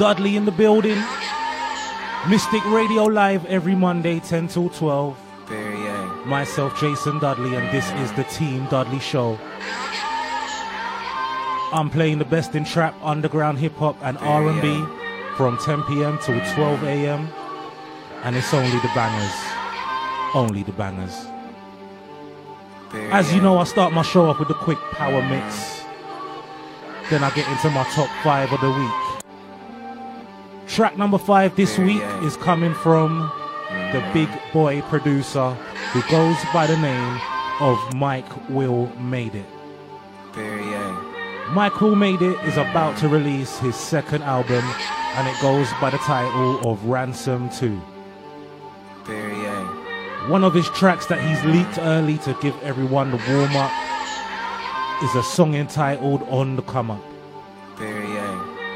Dudley 0.00 0.34
in 0.34 0.46
the 0.46 0.50
building. 0.50 0.96
Mystic 2.26 2.64
Radio 2.64 3.04
Live 3.04 3.44
every 3.44 3.74
Monday, 3.74 4.18
10 4.18 4.48
till 4.48 4.70
12. 4.70 5.14
Myself, 6.24 6.80
Jason 6.80 7.18
Dudley, 7.18 7.54
and 7.54 7.68
this 7.68 7.84
is 8.00 8.10
the 8.12 8.24
Team 8.24 8.64
Dudley 8.70 8.98
Show. 8.98 9.38
I'm 11.74 11.90
playing 11.90 12.16
the 12.16 12.24
best 12.24 12.54
in 12.54 12.64
trap, 12.64 12.94
underground 13.02 13.58
hip 13.58 13.74
hop, 13.74 13.94
and 14.00 14.16
R&B 14.16 14.82
from 15.36 15.58
10 15.58 15.82
p.m. 15.82 16.18
till 16.22 16.40
12 16.54 16.82
a.m. 16.84 17.28
And 18.22 18.34
it's 18.36 18.54
only 18.54 18.70
the 18.70 18.90
bangers, 18.94 19.36
only 20.34 20.62
the 20.62 20.72
bangers. 20.72 21.26
As 23.12 23.34
you 23.34 23.42
know, 23.42 23.58
I 23.58 23.64
start 23.64 23.92
my 23.92 24.00
show 24.00 24.30
off 24.30 24.38
with 24.38 24.48
a 24.48 24.54
quick 24.54 24.78
power 24.92 25.20
mix. 25.28 25.82
Then 27.10 27.22
I 27.22 27.28
get 27.34 27.46
into 27.48 27.68
my 27.68 27.84
top 27.92 28.08
five 28.24 28.50
of 28.50 28.62
the 28.62 28.70
week. 28.70 29.09
Track 30.70 30.96
number 30.96 31.18
five 31.18 31.56
this 31.56 31.76
week 31.78 32.00
is 32.22 32.36
coming 32.36 32.74
from 32.74 33.18
the 33.68 33.98
mm-hmm. 33.98 34.12
big 34.12 34.28
boy 34.52 34.80
producer 34.82 35.50
who 35.92 36.00
goes 36.08 36.36
by 36.54 36.68
the 36.68 36.76
name 36.76 37.20
of 37.58 37.76
Mike 37.96 38.48
Will 38.48 38.86
Made 39.00 39.34
It. 39.34 39.46
Very 40.32 40.62
yeah. 40.62 41.48
Mike 41.50 41.80
Will 41.80 41.96
Made 41.96 42.22
It 42.22 42.38
is 42.44 42.56
about 42.56 42.96
to 42.98 43.08
release 43.08 43.58
his 43.58 43.74
second 43.74 44.22
album 44.22 44.62
and 45.16 45.26
it 45.26 45.34
goes 45.42 45.68
by 45.80 45.90
the 45.90 45.98
title 45.98 46.60
of 46.70 46.84
Ransom 46.84 47.50
2. 47.50 47.82
Very 49.06 49.34
One 50.30 50.44
of 50.44 50.54
his 50.54 50.68
tracks 50.70 51.06
that 51.06 51.20
he's 51.20 51.52
leaked 51.52 51.78
early 51.78 52.18
to 52.18 52.38
give 52.40 52.54
everyone 52.62 53.10
the 53.10 53.20
warm 53.28 53.56
up 53.56 53.72
is 55.02 55.16
a 55.16 55.22
song 55.24 55.56
entitled 55.56 56.22
On 56.28 56.54
the 56.54 56.62
Come 56.62 56.92
Up. 56.92 57.02
Very 57.74 58.06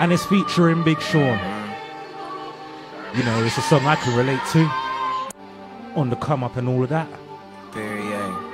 And 0.00 0.12
it's 0.12 0.26
featuring 0.26 0.82
Big 0.82 1.00
Sean. 1.00 1.53
You 3.14 3.22
know, 3.22 3.44
it's 3.44 3.56
a 3.56 3.62
song 3.62 3.86
I 3.86 3.94
can 3.94 4.16
relate 4.16 4.40
to. 4.52 4.68
On 5.94 6.10
the 6.10 6.16
come 6.16 6.42
up 6.42 6.56
and 6.56 6.68
all 6.68 6.82
of 6.82 6.88
that. 6.88 7.06
Very 7.72 8.02
young. 8.10 8.52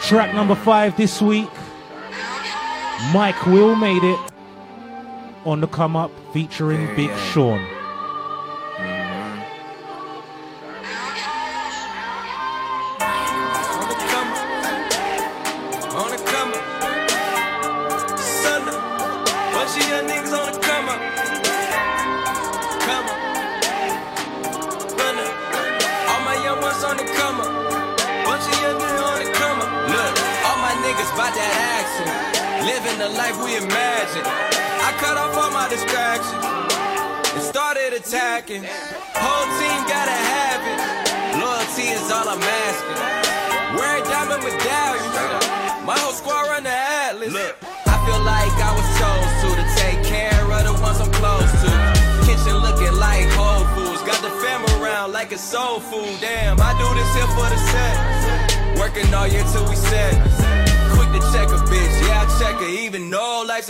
Track 0.00 0.34
number 0.34 0.54
five 0.54 0.94
this 0.98 1.22
week. 1.22 1.48
Mike 3.14 3.46
Will 3.46 3.76
made 3.76 4.04
it 4.04 4.18
on 5.46 5.62
the 5.62 5.66
come 5.66 5.96
up 5.96 6.10
featuring 6.34 6.94
Big 6.96 7.10
Sean. 7.16 7.66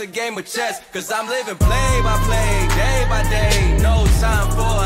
A 0.01 0.07
game 0.07 0.37
of 0.37 0.45
chess. 0.45 0.81
Cause 0.91 1.11
I'm 1.11 1.27
living 1.27 1.57
play 1.57 2.01
by 2.03 2.17
play, 2.25 2.67
day 2.75 3.05
by 3.07 3.21
day. 3.29 3.77
No 3.81 4.05
time 4.19 4.49
for 4.51 4.80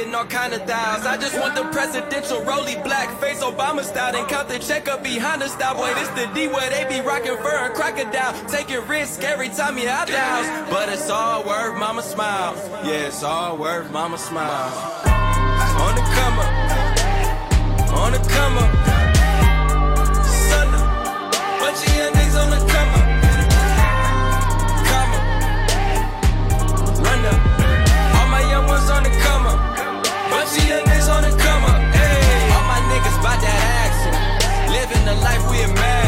All 0.00 0.24
kind 0.24 0.54
of. 0.54 0.62
I 0.62 1.18
just 1.20 1.38
want 1.38 1.54
the 1.54 1.64
presidential 1.64 2.42
rolly 2.42 2.74
black 2.76 3.20
face 3.20 3.42
Obama 3.42 3.84
style. 3.84 4.16
And 4.16 4.26
count 4.28 4.48
the 4.48 4.58
check 4.58 4.88
up 4.88 5.02
behind 5.02 5.42
the 5.42 5.48
style. 5.48 5.74
Boy, 5.74 5.92
this 5.94 6.08
the 6.10 6.26
D 6.34 6.48
where 6.48 6.68
they 6.70 6.84
be 6.88 7.06
rocking 7.06 7.36
fur 7.36 7.66
and 7.66 7.74
crocodile. 7.74 8.32
Taking 8.48 8.86
risk 8.88 9.22
every 9.22 9.50
time 9.50 9.76
you 9.76 9.88
out 9.88 10.08
the 10.08 10.18
house. 10.18 10.70
But 10.70 10.88
it's 10.88 11.10
all 11.10 11.44
worth 11.44 11.78
mama 11.78 12.02
smile. 12.02 12.54
Yeah, 12.82 13.08
it's 13.08 13.22
all 13.22 13.58
worth 13.58 13.90
mama 13.92 14.16
smile. 14.16 14.72
On 15.78 15.94
the 15.94 16.02
come 16.02 16.38
up. 16.38 17.92
On 17.92 18.12
the 18.12 18.18
come 18.30 18.58
up. 18.58 18.79
The 35.10 35.20
life 35.22 35.50
we 35.50 35.62
imagine. 35.62 35.99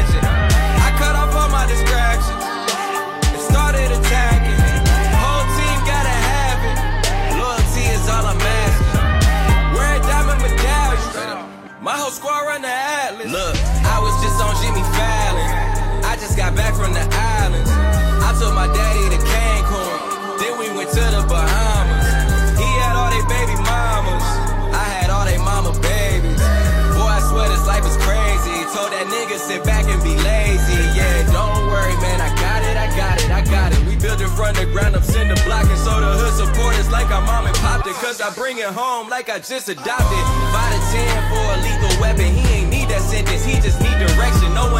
know 28.83 28.91
that 28.91 29.07
nigga 29.07 29.39
sit 29.39 29.63
back 29.63 29.87
and 29.87 30.03
be 30.03 30.15
lazy. 30.27 30.83
Yeah, 30.99 31.23
don't 31.31 31.71
worry, 31.71 31.95
man. 32.03 32.19
I 32.19 32.31
got 32.35 32.61
it, 32.67 32.77
I 32.77 32.89
got 32.99 33.23
it, 33.23 33.31
I 33.31 33.43
got 33.47 33.71
it. 33.71 33.79
We 33.87 33.95
build 33.95 34.21
it 34.21 34.31
from 34.35 34.55
the 34.59 34.67
ground 34.67 34.97
up, 34.97 35.05
send 35.05 35.31
the 35.31 35.39
block, 35.47 35.67
and 35.71 35.79
so 35.79 36.01
the 36.03 36.11
hood 36.19 36.35
support 36.35 36.75
is 36.79 36.91
like 36.91 37.11
our 37.15 37.23
mom 37.23 37.47
and 37.47 37.55
popped 37.63 37.87
it. 37.87 37.95
Cause 38.03 38.21
I 38.21 38.35
bring 38.35 38.59
it 38.59 38.67
home 38.67 39.09
like 39.09 39.31
I 39.31 39.39
just 39.39 39.69
adopted. 39.69 40.25
By 40.51 40.67
the 40.75 40.82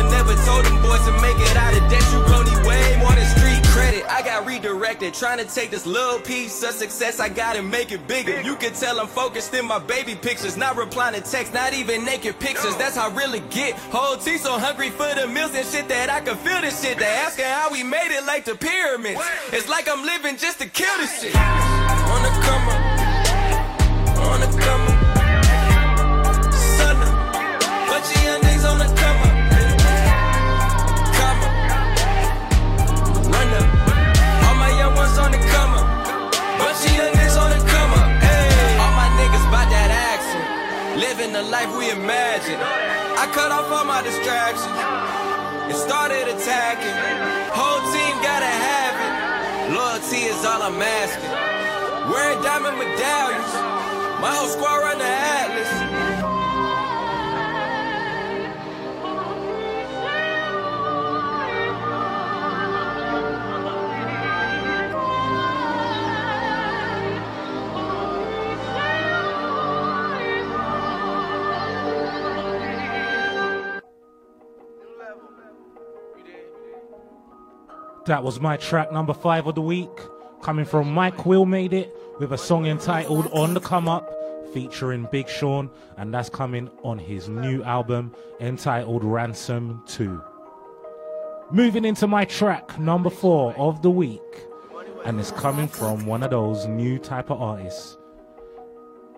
one 0.03 0.15
ever 0.15 0.35
told 0.45 0.67
him 0.67 0.81
boys 0.83 1.05
to 1.05 1.13
make 1.21 1.39
it 1.39 1.57
out 1.57 1.75
of 1.75 1.91
debt. 1.91 2.03
You 2.13 2.21
gon' 2.27 2.45
need 2.45 2.67
way 2.67 2.97
more 2.99 3.13
than 3.13 3.27
street 3.37 3.63
credit. 3.73 4.05
I 4.09 4.23
got 4.23 4.47
redirected, 4.47 5.15
trying 5.15 5.39
to 5.39 5.45
take 5.45 5.71
this 5.71 5.87
little 5.87 6.21
piece 6.21 6.63
of 6.63 6.73
success, 6.73 7.21
I 7.21 7.29
gotta 7.29 7.63
make 7.63 7.93
it 7.93 8.07
bigger. 8.07 8.41
You 8.41 8.57
can 8.57 8.73
tell 8.73 9.01
I'm 9.01 9.07
focused 9.07 9.55
in 9.55 9.67
my 9.67 9.79
baby 9.79 10.15
pictures, 10.15 10.57
not 10.57 10.77
replying 10.77 11.15
to 11.15 11.21
text, 11.21 11.55
not 11.55 11.73
even 11.73 12.05
naked 12.05 12.39
pictures. 12.39 12.77
That's 12.77 12.97
how 12.97 13.11
I 13.11 13.15
really 13.15 13.41
get. 13.51 13.75
Whole 13.91 14.17
T 14.17 14.39
so 14.39 14.59
hungry 14.59 14.91
for 14.91 15.15
the 15.15 15.27
meals 15.27 15.55
and 15.55 15.67
shit 15.67 15.89
that 15.89 16.11
I 16.11 16.21
can 16.21 16.37
feel 16.37 16.61
this 16.61 16.83
shit. 16.83 16.99
They 16.99 17.07
asking 17.07 17.47
how 17.47 17.71
we 17.71 17.83
made 17.83 18.11
it 18.11 18.25
like 18.25 18.45
the 18.45 18.55
pyramids. 18.55 19.21
It's 19.53 19.69
like 19.69 19.89
I'm 19.89 20.05
living 20.05 20.37
just 20.37 20.59
to 20.61 20.69
kill 20.69 20.97
this 20.99 21.21
shit. 21.21 21.35
On 21.37 22.23
the 22.23 22.31
come 22.47 22.72
The 41.33 41.43
life 41.45 41.75
we 41.79 41.91
imagine. 41.91 42.61
I 42.61 43.25
cut 43.33 43.51
off 43.51 43.73
all 43.73 43.87
my 43.87 44.03
distractions 44.03 44.69
and 44.69 45.75
started 45.75 46.29
attacking. 46.29 46.93
Whole 47.57 47.81
team 47.89 48.15
gotta 48.21 48.53
have 48.69 48.95
it. 49.01 49.73
Loyalty 49.73 50.29
is 50.29 50.45
all 50.45 50.61
I'm 50.61 50.77
asking. 50.77 52.13
Wearing 52.13 52.43
diamond 52.43 52.77
medallions. 52.77 53.53
My 54.21 54.29
whole 54.37 54.49
squad 54.49 54.77
run 54.85 54.99
the 54.99 55.05
Atlas. 55.09 55.92
That 78.07 78.25
was 78.25 78.41
my 78.41 78.57
track 78.57 78.91
number 78.91 79.15
five 79.15 79.47
of 79.47 79.55
the 79.55 79.63
week, 79.63 79.89
coming 80.41 80.65
from 80.65 80.93
Mike 80.93 81.25
Will 81.25 81.47
Made 81.47 81.73
It 81.73 81.97
with 82.19 82.33
a 82.33 82.39
song 82.39 82.67
entitled 82.67 83.29
On 83.33 83.55
the 83.55 83.61
Come 83.61 83.89
Up, 83.89 84.13
featuring 84.53 85.07
Big 85.13 85.29
Sean, 85.29 85.71
and 85.97 86.13
that's 86.13 86.29
coming 86.29 86.69
on 86.83 86.99
his 86.99 87.29
new 87.29 87.63
album 87.63 88.13
entitled 88.41 89.05
Ransom 89.05 89.85
2. 89.87 90.21
Moving 91.53 91.85
into 91.85 92.09
my 92.09 92.25
track 92.25 92.77
number 92.77 93.09
four 93.09 93.55
of 93.55 93.83
the 93.83 93.91
week, 93.91 94.21
and 95.05 95.21
it's 95.21 95.31
coming 95.31 95.69
from 95.69 96.05
one 96.05 96.25
of 96.25 96.31
those 96.31 96.67
new 96.67 96.99
type 96.99 97.31
of 97.31 97.41
artists. 97.41 97.99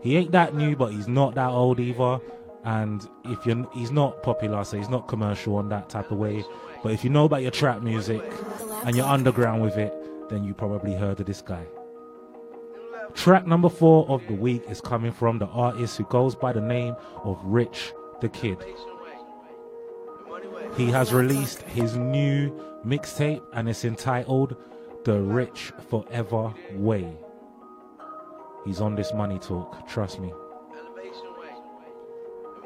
He 0.03 0.19
ain't 0.19 0.33
that 0.33 0.55
new, 0.55 0.77
but 0.77 0.93
he's 0.93 1.09
not 1.09 1.35
that 1.37 1.49
old 1.49 1.81
either. 1.81 2.21
And 2.65 3.09
if 3.25 3.47
you're, 3.47 3.67
he's 3.73 3.91
not 3.91 4.23
popular, 4.23 4.63
so 4.65 4.77
he's 4.77 4.91
not 4.91 5.09
commercial 5.09 5.57
on 5.57 5.71
that 5.71 5.89
type 5.89 6.11
of 6.11 6.19
way. 6.19 6.45
But 6.85 6.93
if 6.93 7.03
you 7.03 7.09
know 7.09 7.25
about 7.25 7.41
your 7.41 7.51
trap 7.51 7.81
music 7.81 8.23
and 8.85 8.95
you're 8.95 9.07
underground 9.07 9.63
with 9.63 9.79
it, 9.79 9.91
then 10.29 10.45
you 10.45 10.53
probably 10.53 10.95
heard 10.95 11.19
of 11.19 11.25
this 11.25 11.41
guy. 11.41 11.65
Track 13.15 13.47
number 13.47 13.71
four 13.71 14.07
of 14.11 14.27
the 14.27 14.35
week 14.35 14.65
is 14.69 14.83
coming 14.83 15.11
from 15.11 15.39
the 15.39 15.47
artist 15.47 15.97
who 15.97 16.05
goes 16.05 16.35
by 16.35 16.53
the 16.53 16.61
name 16.61 16.95
of 17.23 17.41
Rich 17.43 17.95
the 18.21 18.29
Kid. 18.29 18.63
He 20.77 20.91
has 20.91 21.11
released 21.11 21.63
his 21.63 21.97
new 21.97 22.53
mixtape 22.85 23.41
and 23.55 23.67
it's 23.67 23.87
entitled 23.87 24.55
The 25.05 25.19
Rich 25.23 25.73
Forever 25.89 26.53
Way. 26.75 27.17
He's 28.67 28.83
on 28.83 28.95
this 28.95 29.15
money 29.15 29.39
talk, 29.39 29.89
trust 29.89 30.21
me. 30.21 30.35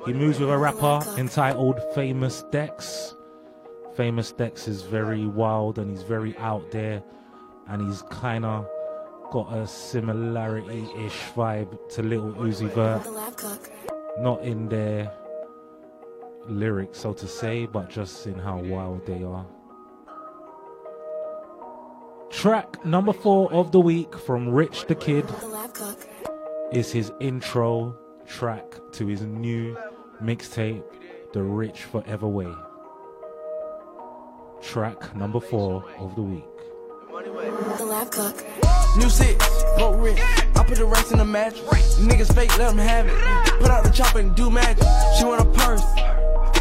He 0.07 0.13
moves 0.13 0.41
with 0.41 0.51
a 0.51 0.59
rapper 0.59 1.05
entitled 1.17 1.81
Famous 1.95 2.43
Dex. 2.51 3.15
Famous 3.99 4.31
Dex 4.31 4.69
is 4.69 4.83
very 4.83 5.27
wild 5.27 5.81
and 5.81 5.91
he's 5.91 6.05
very 6.05 6.37
out 6.39 6.71
there 6.71 7.03
and 7.67 7.83
he's 7.85 8.03
kind 8.03 8.45
of 8.45 8.65
got 9.33 9.53
a 9.53 9.67
similarity 9.67 10.87
ish 11.05 11.21
vibe 11.35 11.77
to 11.97 12.05
Little 12.05 12.33
Uzi 12.35 12.73
Vert. 12.75 13.03
Not 14.21 14.45
in 14.45 14.69
their 14.69 15.11
lyrics, 16.47 17.01
so 17.01 17.13
to 17.13 17.27
say, 17.27 17.67
but 17.67 17.91
just 17.91 18.29
in 18.29 18.39
how 18.39 18.59
wild 18.59 19.05
they 19.05 19.25
are. 19.25 19.45
Track 22.31 22.85
number 22.87 23.13
four 23.13 23.53
of 23.53 23.73
the 23.73 23.81
week 23.81 24.17
from 24.17 24.49
Rich 24.49 24.87
the 24.87 24.95
Kid 24.95 25.27
is 26.71 26.93
his 26.93 27.11
intro 27.19 27.99
track 28.29 28.77
to 28.93 29.09
his 29.09 29.23
new 29.23 29.77
mixtape, 30.23 30.85
The 31.33 31.43
Rich 31.43 31.83
Forever 31.83 32.29
Way. 32.29 32.55
Track 34.63 35.15
number 35.17 35.41
four 35.41 35.85
of 35.99 36.15
the 36.15 36.23
week. 36.23 36.45
The 37.79 37.85
lab 37.85 38.11
cook. 38.11 38.45
New 38.97 39.09
six, 39.09 39.45
broke 39.77 40.01
rich. 40.01 40.19
I 40.57 40.65
put 40.65 40.79
the 40.79 40.85
rest 40.85 41.13
in 41.13 41.19
the 41.19 41.25
mattress. 41.25 41.99
Niggas 41.99 42.35
fake, 42.35 42.57
let 42.59 42.69
them 42.69 42.79
have 42.79 43.07
it. 43.07 43.61
Put 43.61 43.71
out 43.71 43.85
the 43.85 43.91
chopper 43.91 44.19
and 44.19 44.35
do 44.35 44.51
magic. 44.51 44.85
She 45.19 45.25
want 45.25 45.41
a 45.41 45.59
purse. 45.59 45.83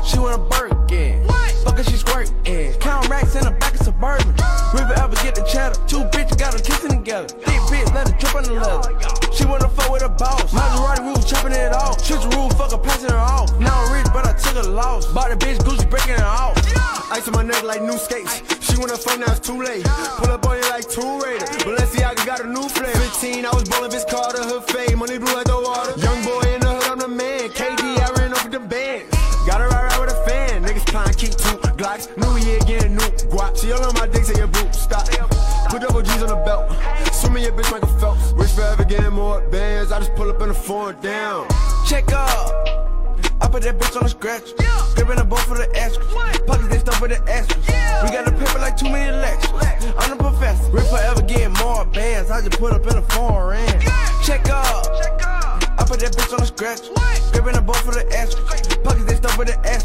She 0.07 0.19
want 0.19 0.35
a 0.35 0.39
Birkin. 0.39 1.27
Fuck 1.67 1.77
her, 1.77 1.83
she 1.83 1.97
squirt. 1.97 2.31
Yeah. 2.45 2.71
Count 2.79 3.09
racks 3.09 3.35
in 3.35 3.43
the 3.43 3.51
back 3.51 3.75
of 3.75 3.81
Suburban. 3.81 4.31
River 4.73 4.95
ever 4.95 5.15
get 5.19 5.35
the 5.35 5.43
cheddar. 5.43 5.75
Two 5.83 6.07
bitches 6.15 6.39
got 6.39 6.53
her 6.53 6.59
kissing 6.63 6.91
together. 6.91 7.27
Thick 7.27 7.59
bitch, 7.67 7.93
let 7.93 8.07
her 8.07 8.17
drip 8.17 8.35
on 8.35 8.43
the 8.43 8.55
oh 8.55 8.79
leather. 8.79 9.33
She 9.35 9.43
wanna 9.45 9.67
fuck 9.67 9.91
with 9.91 10.03
a 10.03 10.09
boss. 10.09 10.47
Maserati 10.53 11.03
roof, 11.03 11.27
chopping 11.27 11.51
it 11.51 11.73
off. 11.73 11.99
Switch 11.99 12.23
roof, 12.33 12.53
fuck 12.53 12.71
her, 12.71 12.77
passing 12.77 13.11
her 13.11 13.19
off. 13.19 13.51
Now 13.59 13.83
I'm 13.83 13.91
rich, 13.91 14.07
but 14.13 14.25
I 14.25 14.31
took 14.31 14.55
a 14.63 14.67
loss. 14.67 15.11
Bought 15.11 15.29
the 15.29 15.35
bitch, 15.35 15.59
Gucci 15.59 15.89
breaking 15.89 16.15
it 16.15 16.21
off. 16.21 16.55
Ice 17.11 17.27
on 17.27 17.33
my 17.33 17.43
neck 17.43 17.63
like 17.63 17.81
new 17.81 17.97
skates. 17.97 18.39
She 18.63 18.79
wanna 18.79 18.95
fuck 18.95 19.19
now 19.19 19.27
it's 19.27 19.43
too 19.43 19.61
late. 19.61 19.83
Pull 20.23 20.31
up 20.31 20.47
on 20.47 20.55
you 20.55 20.69
like 20.69 20.87
two 20.87 21.19
Raider. 21.19 21.45
Balenciaga 21.67 22.25
got 22.25 22.39
a 22.39 22.47
new 22.47 22.63
flavor. 22.69 22.97
15, 23.11 23.45
I 23.45 23.51
was 23.51 23.67
ballin' 23.67 23.91
bitch 23.91 24.07
Carter, 24.07 24.43
her 24.43 24.61
fame. 24.71 24.99
Money 24.99 25.17
blue 25.17 25.35
like 25.35 25.47
the 25.47 25.59
water. 25.59 25.99
Young 25.99 26.23
boy 26.23 26.46
two 31.97 32.21
New 32.21 32.37
year, 32.37 32.59
getting 32.59 32.95
new 32.95 33.09
guap. 33.31 33.57
She 33.59 33.71
all 33.71 33.83
on 33.83 33.93
my 33.95 34.07
dick, 34.07 34.23
say 34.23 34.37
your 34.37 34.47
boot, 34.47 34.73
stop. 34.73 35.07
Put 35.69 35.81
double 35.81 36.01
G's 36.01 36.21
on 36.21 36.29
the 36.29 36.41
belt. 36.45 36.71
Swimming 37.13 37.43
your 37.43 37.53
bitch 37.53 37.71
Michael 37.71 37.89
Phelps. 37.99 38.31
Rich 38.33 38.51
forever 38.51 38.83
getting 38.83 39.13
more 39.13 39.41
bands. 39.49 39.91
I 39.91 39.99
just 39.99 40.15
pull 40.15 40.29
up 40.29 40.41
in 40.41 40.49
the 40.49 40.53
foreign 40.53 40.99
down. 41.01 41.47
Check 41.87 42.11
up. 42.13 42.87
I 43.41 43.47
put 43.49 43.63
that 43.63 43.77
bitch 43.77 43.95
on 43.95 44.03
the 44.03 44.09
scratch. 44.09 44.55
Gripping 44.95 45.17
the 45.17 45.23
boat 45.23 45.39
for 45.39 45.57
the 45.57 45.69
extras. 45.75 46.07
Pockets 46.47 46.67
they 46.69 46.79
stuff 46.79 46.95
for 46.95 47.07
the 47.07 47.21
extras. 47.27 47.65
We 47.67 48.15
got 48.15 48.25
the 48.25 48.31
paper 48.31 48.59
like 48.59 48.77
too 48.77 48.89
many 48.89 49.11
lectures. 49.11 49.51
I'm 49.97 50.17
the 50.17 50.23
professor. 50.23 50.71
Rip 50.71 50.85
forever 50.87 51.21
getting 51.21 51.53
more 51.53 51.85
bands. 51.85 52.31
I 52.31 52.41
just 52.41 52.59
put 52.59 52.73
up 52.73 52.85
in 52.87 52.97
a 52.97 53.01
foreign. 53.01 53.67
Check 54.23 54.49
up. 54.49 54.85
I 54.87 55.36
put 55.87 55.99
that 56.01 56.11
bitch 56.11 56.33
on 56.33 56.39
the 56.39 56.45
scratch. 56.45 56.91
Gripping 57.31 57.53
the 57.53 57.61
boat 57.61 57.77
for 57.77 57.93
the 57.93 58.05
extras. 58.11 58.61
Pockets 58.83 59.05
they 59.05 59.15
stuff 59.15 59.35
for 59.35 59.45
the 59.45 59.57
ass. 59.65 59.83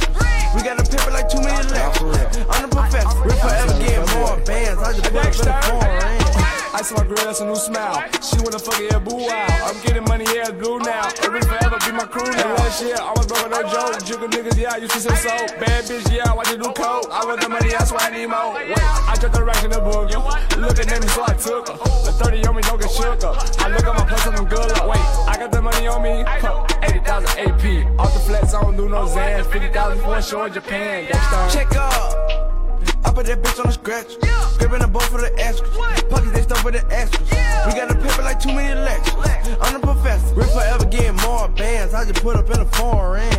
We 0.54 0.62
got 0.62 0.78
a 0.78 0.84
paper 0.84 1.10
like 1.10 1.28
too 1.28 1.40
many 1.40 1.62
lectures. 1.70 2.42
I'm 2.50 2.68
the 2.68 2.74
professor. 2.74 3.22
Rip 3.22 3.38
forever 3.38 3.78
getting 3.78 4.18
more 4.18 4.36
bands. 4.44 4.82
I 4.82 4.92
just 4.92 5.04
put 5.04 5.16
up 5.16 5.34
in 5.34 5.48
a 5.48 5.62
foreign. 5.62 6.21
Ice 6.74 6.90
on 6.90 7.06
my 7.06 7.14
girl, 7.14 7.24
that's 7.26 7.40
a 7.40 7.46
new 7.46 7.54
smile. 7.54 8.00
She 8.24 8.40
wanna 8.40 8.58
fuck 8.58 8.80
yeah, 8.80 8.98
boo 8.98 9.16
wow. 9.16 9.46
I'm 9.68 9.78
getting 9.82 10.04
money, 10.04 10.24
yeah, 10.35 10.50
blue 10.50 10.78
now. 10.78 11.12
Urban 11.22 11.42
forever 11.42 11.76
be 11.85 11.92
my 11.92 12.06
crew 12.08 12.24
now. 12.32 12.54
Last 12.54 12.82
year, 12.82 12.96
I 12.96 13.12
was 13.12 13.26
broke, 13.26 13.50
no 13.50 13.61
joke. 13.68 14.02
Jiggle 14.04 14.28
niggas, 14.28 14.56
yeah, 14.56 14.72
I 14.72 14.76
used 14.78 14.92
to 14.94 15.00
say 15.00 15.14
so. 15.16 15.28
Bad 15.61 15.85
bitch, 15.85 16.11
yeah, 16.11 16.30
I 16.30 16.35
watch 16.35 16.48
you 16.48 16.56
do 16.56 16.72
coke. 16.72 17.12
I 17.12 17.26
want 17.26 17.42
the 17.42 17.48
money, 17.50 17.68
that's 17.68 17.92
why 17.92 18.08
I 18.08 18.11
need 18.11 18.26
more. 18.26 18.54
Wait, 18.54 18.72
I 18.80 19.14
took 19.20 19.32
the 19.32 19.44
racks 19.44 19.62
in 19.64 19.70
the 19.70 19.80
book. 19.80 20.08
Look 20.56 20.78
at 20.78 20.88
them, 20.88 21.02
so 21.08 21.24
I 21.28 21.35
took 21.35 21.68
her. 21.68 21.76
The 21.76 22.12
30 22.24 22.46
on 22.46 22.56
me, 22.56 22.62
don't 22.62 22.80
get 22.80 22.90
shook 22.90 23.22
up. 23.22 23.37
I 23.61 23.68
look 23.68 23.85
at 23.85 23.94
my 23.94 24.04
plus, 24.08 24.26
I'm 24.26 24.44
good 24.48 24.68
luck. 24.72 24.88
Wait, 24.88 25.04
I 25.28 25.37
got 25.37 25.52
the 25.52 25.61
money 25.61 25.87
on 25.87 26.02
me. 26.02 26.24
80,000 26.88 27.37
AP. 27.37 28.00
Off 28.00 28.14
the 28.14 28.20
flats, 28.20 28.54
I 28.54 28.62
don't 28.62 28.78
do 28.78 28.88
no 28.88 29.04
Zans. 29.04 29.44
50,000 29.52 30.02
for 30.02 30.16
a 30.16 30.22
show 30.22 30.44
in 30.44 30.52
Japan. 30.54 31.06
Check 31.52 31.76
up. 31.76 32.62
I 33.05 33.12
put 33.12 33.27
that 33.27 33.42
bitch 33.42 33.59
on 33.61 33.66
the 33.66 33.73
scratch. 33.73 34.18
Gripping 34.59 34.81
the 34.81 34.88
boat 34.88 35.05
for 35.05 35.21
the 35.21 35.33
extras. 35.38 35.71
Pockets 36.09 36.33
they 36.33 36.42
stuff 36.42 36.61
for 36.62 36.71
the 36.71 36.85
extras. 36.90 37.29
We 37.66 37.75
got 37.75 37.88
the 37.88 37.97
paper 37.97 38.23
like 38.23 38.40
too 38.40 38.53
many 38.53 38.79
lectures. 38.79 39.14
I'm 39.61 39.75
the 39.75 39.81
professor. 39.81 40.35
Rip 40.35 40.49
forever 40.51 40.85
getting 40.87 41.16
more 41.23 41.49
bands. 41.49 41.95
I 41.95 42.05
just 42.05 42.23
put 42.23 42.37
up 42.37 42.49
in 42.51 42.61
a 42.61 42.66
foreign. 42.77 43.31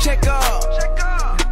Check 0.00 0.26
up. 0.26 0.64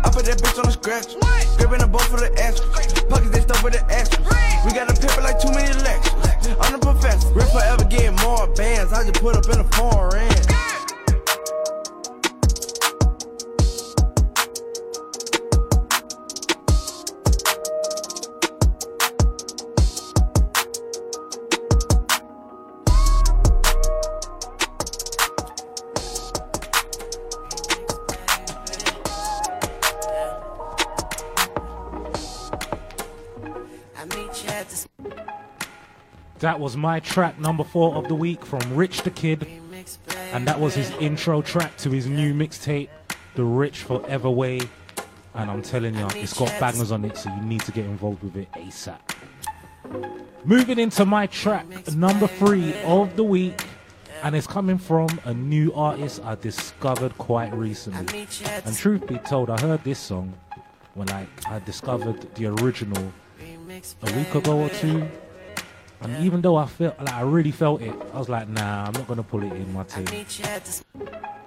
I 0.05 0.11
put 0.13 0.27
that 0.27 0.39
bitch 0.39 0.59
on 0.59 0.67
the 0.69 0.77
scratch. 0.77 1.17
Gripping 1.57 1.81
the 1.81 1.89
boat 1.89 2.05
for 2.09 2.21
the 2.21 2.31
extra. 2.37 2.69
Pockets 3.09 3.31
they 3.31 3.41
stuff 3.41 3.63
with 3.65 3.73
the 3.73 3.85
extra. 3.89 4.23
We 4.65 4.73
got 4.73 4.91
a 4.91 4.95
paper 4.95 5.23
like 5.23 5.41
too 5.41 5.51
many 5.51 5.73
lectures. 5.83 6.13
I'm 6.61 6.73
the 6.73 6.79
professor. 6.79 7.33
Rip 7.33 7.49
forever 7.49 7.85
getting 7.85 8.17
more 8.25 8.47
bands. 8.55 8.93
I 8.93 9.03
just 9.05 9.21
put 9.21 9.37
up 9.37 9.49
in 9.49 9.61
a 9.61 9.69
foreign. 9.77 10.29
I 10.29 10.74
That 36.45 36.61
was 36.61 36.77
my 36.77 37.01
track 37.01 37.41
number 37.41 37.65
four 37.65 37.95
of 37.95 38.07
the 38.07 38.15
week 38.15 38.45
from 38.45 38.61
Rich 38.77 39.01
the 39.01 39.11
Kid. 39.11 39.49
And 40.35 40.47
that 40.47 40.61
was 40.61 40.75
his 40.75 40.91
intro 41.01 41.41
track 41.41 41.75
to 41.79 41.89
his 41.89 42.07
new 42.07 42.35
mixtape, 42.35 42.91
The 43.35 43.43
Rich 43.43 43.85
Forever 43.85 44.29
Way. 44.29 44.61
And 45.33 45.51
I'm 45.51 45.63
telling 45.63 45.95
you, 45.95 46.07
it's 46.17 46.39
got 46.39 46.51
bangers 46.61 46.93
on 46.93 47.03
it, 47.07 47.17
so 47.17 47.35
you 47.35 47.41
need 47.41 47.63
to 47.63 47.73
get 47.73 47.87
involved 47.87 48.23
with 48.23 48.37
it 48.37 48.53
ASAP. 48.53 48.99
Moving 50.45 50.79
into 50.79 51.07
my 51.07 51.29
track 51.29 51.65
number 51.95 52.27
three 52.27 52.75
of 52.83 53.17
the 53.17 53.25
week. 53.25 53.65
And 54.23 54.37
it's 54.37 54.47
coming 54.47 54.77
from 54.77 55.09
a 55.25 55.33
new 55.33 55.73
artist 55.73 56.23
I 56.23 56.35
discovered 56.35 57.17
quite 57.17 57.55
recently. 57.55 58.27
And 58.67 58.77
truth 58.77 59.07
be 59.07 59.17
told, 59.17 59.49
I 59.49 59.59
heard 59.59 59.83
this 59.83 59.99
song 59.99 60.35
when 60.93 61.09
like 61.09 61.29
I 61.49 61.61
discovered 61.61 62.35
the 62.35 62.49
original 62.49 63.15
a 64.03 64.13
week 64.13 64.35
ago 64.35 64.61
or 64.61 64.69
two. 64.69 65.09
And 66.05 66.25
even 66.25 66.43
though 66.43 66.57
I 66.57 66.67
felt 66.67 66.99
like 66.99 67.13
I 67.13 67.23
really 67.23 67.51
felt 67.51 67.81
it, 67.81 67.95
I 68.13 68.19
was 68.19 68.29
like, 68.29 68.49
nah, 68.49 68.85
I'm 68.85 68.93
not 68.93 69.09
gonna 69.09 69.23
pull 69.23 69.43
it 69.43 69.53
in 69.53 69.73
my 69.73 69.85
tape. 69.85 70.11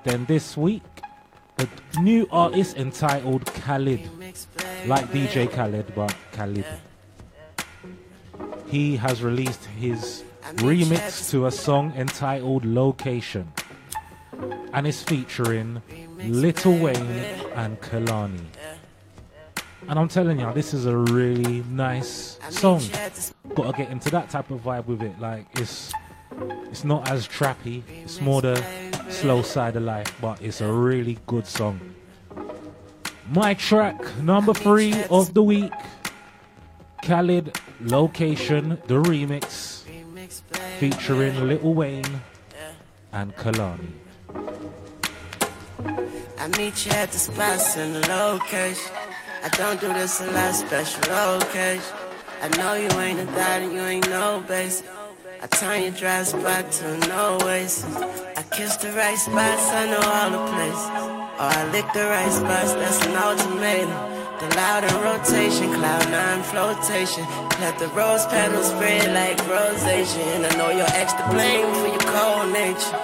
Then 0.03 0.25
this 0.25 0.57
week, 0.57 0.81
a 1.59 1.67
new 1.99 2.27
artist 2.31 2.75
entitled 2.75 3.45
Khalid, 3.45 4.09
like 4.87 5.05
DJ 5.11 5.51
Khaled, 5.51 5.93
but 5.95 6.13
Khalid. 6.31 6.65
He 8.67 8.97
has 8.97 9.21
released 9.21 9.63
his 9.65 10.23
remix 10.55 11.29
to 11.31 11.45
a 11.45 11.51
song 11.51 11.93
entitled 11.95 12.65
Location, 12.65 13.51
and 14.73 14.87
is 14.87 15.03
featuring 15.03 15.81
Lil 16.17 16.53
Wayne 16.65 17.23
and 17.55 17.79
Kehlani. 17.79 18.41
And 19.87 19.97
I'm 19.97 20.07
telling 20.07 20.39
you, 20.39 20.51
this 20.53 20.73
is 20.73 20.85
a 20.85 20.97
really 20.97 21.63
nice 21.69 22.39
song. 22.49 22.81
Gotta 23.55 23.77
get 23.77 23.89
into 23.89 24.09
that 24.11 24.29
type 24.29 24.51
of 24.51 24.61
vibe 24.61 24.85
with 24.85 25.01
it. 25.01 25.19
Like 25.19 25.45
it's 25.53 25.93
it's 26.69 26.83
not 26.83 27.09
as 27.09 27.27
trappy. 27.27 27.83
It's 28.03 28.19
more 28.21 28.41
the 28.41 28.61
slow 29.09 29.41
side 29.41 29.75
of 29.75 29.83
life, 29.83 30.13
but 30.21 30.41
it's 30.41 30.61
a 30.61 30.71
really 30.71 31.17
good 31.25 31.47
song. 31.47 31.79
My 33.31 33.53
track 33.53 34.17
number 34.19 34.53
three 34.53 35.03
of 35.09 35.33
the 35.33 35.43
week. 35.43 35.73
Khalid 37.03 37.57
Location, 37.79 38.77
the 38.87 38.95
remix, 38.95 39.83
featuring 40.77 41.47
Lil 41.47 41.73
Wayne 41.73 42.21
and 43.13 43.33
Kehlani. 43.37 43.91
I 46.37 46.47
meet 46.57 46.85
you 46.85 46.91
at 46.91 47.11
the 47.11 47.31
the 47.31 48.05
location. 48.09 49.06
I 49.43 49.49
don't 49.49 49.79
do 49.79 49.87
this 49.93 50.19
lot, 50.19 50.53
special 50.55 51.37
occasion. 51.37 51.83
I 52.41 52.49
know 52.57 52.73
you 52.73 52.89
ain't 52.99 53.19
a 53.19 53.25
thought 53.25 53.61
and 53.61 53.71
you 53.71 53.81
ain't 53.81 54.09
no 54.09 54.43
basic. 54.47 54.85
I 55.41 55.47
turn 55.47 55.83
your 55.83 55.91
dry 55.91 56.23
spot 56.23 56.71
to 56.71 56.97
no 57.07 57.37
oasis. 57.41 57.85
I 58.35 58.43
kiss 58.51 58.77
the 58.77 58.91
right 58.93 59.17
spots, 59.17 59.69
I 59.69 59.85
know 59.85 60.01
all 60.01 60.29
the 60.33 60.43
places. 60.51 60.89
Or 61.37 61.49
I 61.53 61.69
lick 61.71 61.85
the 61.93 62.05
right 62.09 62.31
spots, 62.31 62.73
that's 62.73 63.05
an 63.05 63.15
ultimatum. 63.15 64.17
The 64.39 64.55
loud 64.55 64.83
in 64.83 64.93
rotation, 65.05 65.73
cloud 65.73 66.09
nine 66.09 66.43
flotation. 66.43 67.25
Let 67.61 67.77
the 67.77 67.87
rose 67.89 68.25
petals 68.25 68.69
spread 68.69 69.13
like 69.13 69.37
rosation. 69.47 70.45
I 70.45 70.55
know 70.57 70.69
you're 70.69 70.93
extra 70.97 71.27
blame 71.29 71.69
for 71.73 71.87
your 71.93 72.05
cold 72.09 72.53
nature. 72.53 72.97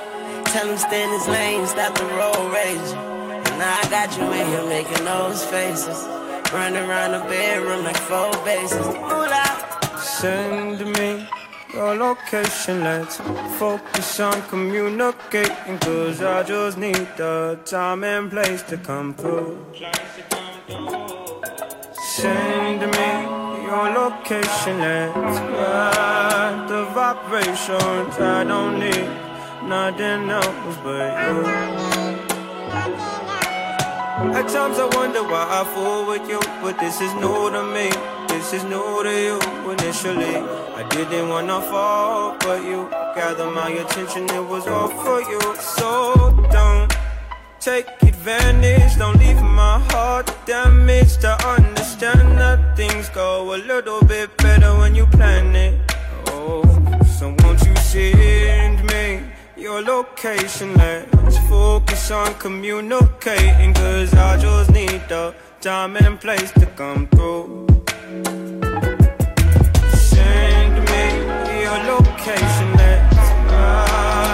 Tell 0.49 0.67
him 0.67 0.77
stand 0.77 1.11
his 1.11 1.27
lane, 1.27 1.65
stop 1.67 1.97
the 1.97 2.05
road 2.05 2.53
raging. 2.53 2.97
And 3.45 3.57
now 3.57 3.79
I 3.81 3.89
got 3.89 4.17
you 4.17 4.25
in 4.31 4.47
here 4.47 4.65
making 4.65 5.05
those 5.05 5.45
faces. 5.45 6.22
Running 6.53 6.87
around 6.87 7.11
the 7.13 7.19
bedroom 7.27 7.83
like 7.83 7.97
four 7.97 8.31
bases. 8.45 8.85
Ooh, 8.85 9.25
la. 9.33 9.97
Send 9.97 10.79
me 10.97 11.27
your 11.73 11.95
location, 11.95 12.83
let's 12.83 13.17
focus 13.57 14.19
on 14.19 14.39
communicating. 14.43 15.79
Cause 15.79 16.21
I 16.21 16.43
just 16.43 16.77
need 16.77 17.07
the 17.17 17.59
time 17.65 18.03
and 18.03 18.29
place 18.29 18.61
to 18.63 18.77
come 18.77 19.15
through. 19.15 19.65
Send 22.03 22.81
me 22.81 23.09
your 23.65 23.89
location, 23.89 24.79
let's 24.79 25.39
ride 25.57 26.67
the 26.69 26.85
vibrations. 26.93 28.15
I 28.19 28.43
don't 28.43 28.79
need 28.79 29.09
nothing 29.67 30.29
else 30.29 30.77
but 30.83 31.97
you. 31.97 32.02
At 34.31 34.47
times 34.47 34.79
I 34.79 34.87
wonder 34.95 35.21
why 35.21 35.45
I 35.59 35.63
fool 35.73 36.07
with 36.07 36.27
you, 36.29 36.39
but 36.61 36.79
this 36.79 37.01
is 37.01 37.13
new 37.15 37.51
to 37.51 37.63
me. 37.75 37.89
This 38.29 38.53
is 38.53 38.63
new 38.63 39.03
to 39.03 39.13
you 39.27 39.37
initially. 39.69 40.37
I 40.79 40.87
didn't 40.89 41.27
wanna 41.27 41.61
fall, 41.61 42.37
but 42.39 42.63
you 42.63 42.87
gathered 43.15 43.51
my 43.51 43.69
attention, 43.69 44.23
it 44.29 44.45
was 44.47 44.65
all 44.65 44.87
for 44.87 45.21
you. 45.21 45.41
So 45.59 46.31
don't 46.51 46.91
take 47.59 47.87
advantage, 48.01 48.97
don't 48.97 49.19
leave 49.19 49.41
my 49.41 49.79
heart 49.91 50.31
damaged. 50.45 51.21
To 51.21 51.33
understand 51.45 52.39
that 52.39 52.77
things 52.77 53.09
go 53.09 53.53
a 53.53 53.57
little 53.57 54.03
bit 54.03 54.35
better 54.37 54.75
when 54.77 54.95
you 54.95 55.05
plan 55.05 55.53
it. 55.55 55.73
Oh, 56.27 56.63
so 57.19 57.35
won't 57.39 57.61
you 57.65 57.75
send 57.75 58.83
me 58.85 59.32
your 59.63 59.81
location? 59.81 60.73
Let's 60.75 61.37
focus 61.47 62.11
on 62.11 62.33
communicating, 62.33 63.73
cause 63.73 64.13
I 64.13 64.37
just 64.37 64.71
need 64.71 65.01
the 65.07 65.33
time 65.61 65.95
and 65.95 66.19
place 66.19 66.51
to 66.51 66.65
come 66.65 67.07
through. 67.07 67.65
Send 69.95 70.73
me 70.89 71.03
your 71.63 71.79
location, 71.93 72.67
let's 72.75 73.17
ride 73.49 74.32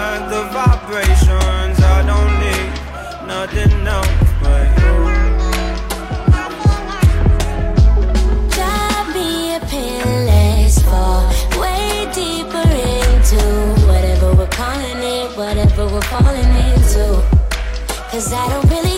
Cause 18.10 18.32
I 18.32 18.48
don't 18.48 18.68
really 18.68 18.89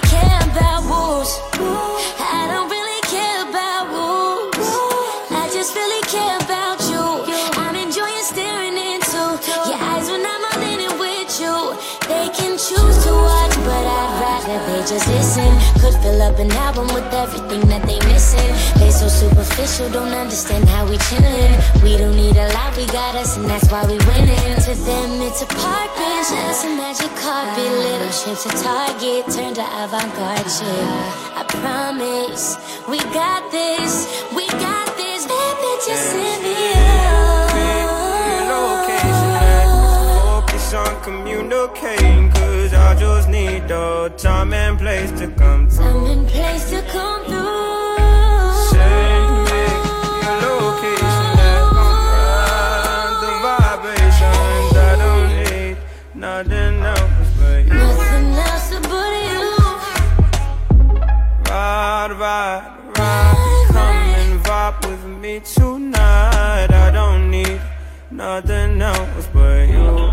just 14.93 15.09
listen. 15.09 15.51
Could 15.81 15.97
fill 16.03 16.21
up 16.21 16.39
an 16.39 16.53
album 16.53 16.87
with 16.93 17.09
everything 17.13 17.67
that 17.69 17.83
they 17.89 17.99
missing. 18.13 18.53
They 18.79 18.91
so 18.91 19.09
superficial, 19.09 19.89
don't 19.91 20.13
understand 20.13 20.69
how 20.69 20.85
we 20.85 20.97
chillin'. 21.09 21.83
We 21.83 21.97
don't 21.97 22.15
need 22.15 22.37
a 22.37 22.49
lot, 22.53 22.77
we 22.77 22.87
got 22.87 23.15
us, 23.17 23.37
and 23.37 23.49
that's 23.49 23.71
why 23.73 23.83
we 23.87 23.97
winning. 24.09 24.57
To 24.69 24.75
them, 24.75 25.11
it's 25.23 25.43
a 25.43 25.47
park 25.47 25.91
bench, 25.97 26.29
that's 26.29 26.65
a 26.65 26.71
magic 26.77 27.13
carpet. 27.25 27.73
Little 27.89 28.13
shit 28.13 28.39
to 28.45 28.51
target, 28.63 29.25
turned 29.33 29.57
to 29.57 29.67
avant-garde 29.83 30.51
shit. 30.57 30.89
I 31.41 31.43
promise, 31.49 32.57
we 32.89 32.99
got 33.17 33.51
this, 33.51 34.07
we 34.37 34.47
got 34.47 34.89
this. 34.97 35.25
Baby, 35.25 35.71
just 35.87 36.05
send 36.13 36.43
me 36.43 36.92
Focus 40.73 40.89
on 40.89 41.03
communicating, 41.03 42.31
cause 42.31 42.73
I 42.73 42.95
just 42.95 43.29
need 43.29 43.69
the 43.69 44.11
time 44.17 44.55
and 44.55 44.79
place 44.79 45.11
to 45.21 45.29
come 45.29 45.69
through. 45.69 45.85
Time 45.85 46.07
and 46.07 46.27
place 46.27 46.71
to 46.71 46.81
come 46.89 47.25
through. 47.27 48.71
Send 48.71 49.45
me 49.45 49.65
your 50.25 50.37
location, 50.49 51.27
let's 51.37 51.73
ride 51.77 53.17
the 53.21 53.33
vibrations. 53.45 54.73
I 54.79 54.97
don't 55.03 55.29
need 55.45 55.77
nothing 56.15 56.77
else 56.83 57.31
but 57.39 57.59
you. 57.67 57.75
Nothing 57.75 58.33
else 58.33 58.71
but 58.89 59.13
you. 59.29 59.49
Ride 61.51 62.13
the 64.49 64.89
with 64.89 65.05
me 65.21 65.35
tonight. 65.41 66.71
I 66.73 66.91
don't 66.91 67.31
need 67.31 67.61
nothing 68.11 68.81
else 68.81 69.29
but 69.35 69.69
you. 69.69 70.12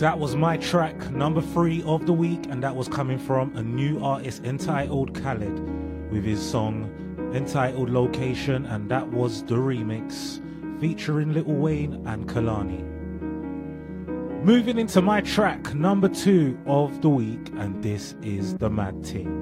That 0.00 0.18
was 0.18 0.34
my 0.34 0.56
track, 0.56 1.10
number 1.10 1.42
three 1.42 1.82
of 1.82 2.06
the 2.06 2.14
week, 2.14 2.46
and 2.48 2.62
that 2.62 2.74
was 2.74 2.88
coming 2.88 3.18
from 3.18 3.54
a 3.54 3.62
new 3.62 4.02
artist 4.02 4.42
entitled 4.44 5.12
Khalid 5.12 6.10
with 6.10 6.24
his 6.24 6.40
song 6.40 6.90
entitled 7.34 7.90
Location, 7.90 8.64
and 8.64 8.90
that 8.90 9.06
was 9.08 9.42
the 9.42 9.56
remix 9.56 10.40
featuring 10.80 11.34
Lil 11.34 11.44
Wayne 11.44 12.02
and 12.06 12.26
Kehlani. 12.26 12.82
Moving 14.42 14.78
into 14.78 15.02
my 15.02 15.20
track, 15.20 15.74
number 15.74 16.08
two 16.08 16.58
of 16.64 17.02
the 17.02 17.10
week, 17.10 17.50
and 17.58 17.82
this 17.84 18.14
is 18.22 18.56
The 18.56 18.70
Mad 18.70 19.04
Ting. 19.04 19.36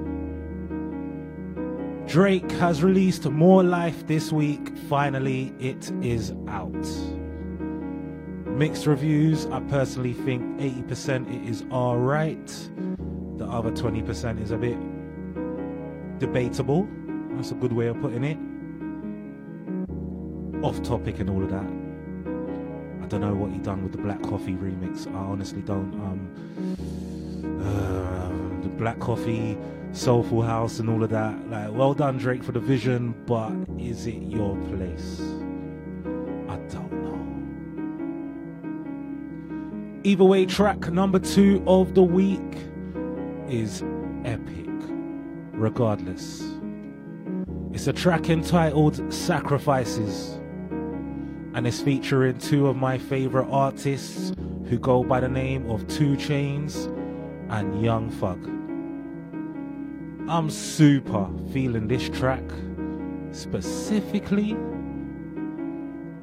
Drake 2.05 2.51
has 2.51 2.83
released 2.83 3.23
More 3.29 3.63
Life 3.63 4.07
this 4.07 4.29
week. 4.33 4.77
Finally, 4.89 5.53
it 5.57 5.89
is 6.01 6.33
out. 6.49 6.75
Mixed 8.59 8.87
reviews. 8.87 9.45
I 9.45 9.61
personally 9.61 10.11
think 10.11 10.43
80% 10.59 11.33
it 11.33 11.49
is 11.49 11.63
alright. 11.71 12.45
The 13.37 13.45
other 13.45 13.71
20% 13.71 14.43
is 14.43 14.51
a 14.51 14.57
bit 14.57 14.77
debatable. 16.19 16.85
That's 17.37 17.51
a 17.51 17.53
good 17.53 17.71
way 17.71 17.87
of 17.87 18.01
putting 18.01 18.25
it. 18.25 18.37
Off 20.61 20.83
topic 20.83 21.21
and 21.21 21.29
all 21.29 21.41
of 21.41 21.49
that. 21.51 21.63
I 23.01 23.07
don't 23.07 23.21
know 23.21 23.33
what 23.33 23.51
he 23.51 23.59
done 23.59 23.81
with 23.81 23.93
the 23.93 23.97
Black 23.97 24.21
Coffee 24.23 24.55
remix. 24.55 25.07
I 25.07 25.19
honestly 25.19 25.61
don't. 25.61 25.93
Um, 25.93 26.27
uh, 27.63 28.61
the 28.61 28.67
Black 28.67 28.99
Coffee, 28.99 29.57
Soulful 29.93 30.41
House, 30.41 30.79
and 30.79 30.89
all 30.89 31.01
of 31.01 31.11
that. 31.11 31.49
Like, 31.49 31.71
well 31.71 31.93
done, 31.93 32.17
Drake, 32.17 32.43
for 32.43 32.51
the 32.51 32.59
vision, 32.59 33.15
but 33.25 33.53
is 33.79 34.05
it 34.05 34.21
your 34.21 34.57
place? 34.67 35.21
Either 40.09 40.23
way, 40.23 40.43
track 40.43 40.91
number 40.91 41.19
two 41.19 41.63
of 41.67 41.93
the 41.93 42.01
week 42.01 42.41
is 43.47 43.83
epic, 44.25 44.67
regardless. 45.51 46.57
It's 47.73 47.85
a 47.85 47.93
track 47.93 48.27
entitled 48.27 49.13
Sacrifices, 49.13 50.39
and 51.53 51.67
it's 51.67 51.79
featuring 51.79 52.39
two 52.39 52.65
of 52.65 52.75
my 52.75 52.97
favorite 52.97 53.47
artists 53.51 54.33
who 54.67 54.79
go 54.79 55.03
by 55.03 55.19
the 55.19 55.29
name 55.29 55.69
of 55.69 55.87
2 55.89 56.15
Chainz 56.15 56.87
and 57.49 57.79
Young 57.79 58.09
Thug. 58.09 58.43
I'm 60.27 60.49
super 60.49 61.29
feeling 61.53 61.87
this 61.87 62.09
track 62.09 62.45
specifically 63.31 64.57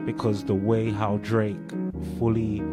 because 0.05 0.43
the 0.43 0.57
way 0.57 0.91
how 0.91 1.18
Drake 1.18 1.70
fully 2.18 2.64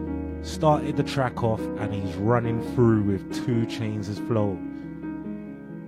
started 0.43 0.95
the 0.97 1.03
track 1.03 1.43
off 1.43 1.59
and 1.59 1.93
he's 1.93 2.15
running 2.15 2.61
through 2.75 3.03
with 3.03 3.33
2 3.45 3.65
Chainz' 3.65 4.09
as 4.09 4.19
flow 4.19 4.51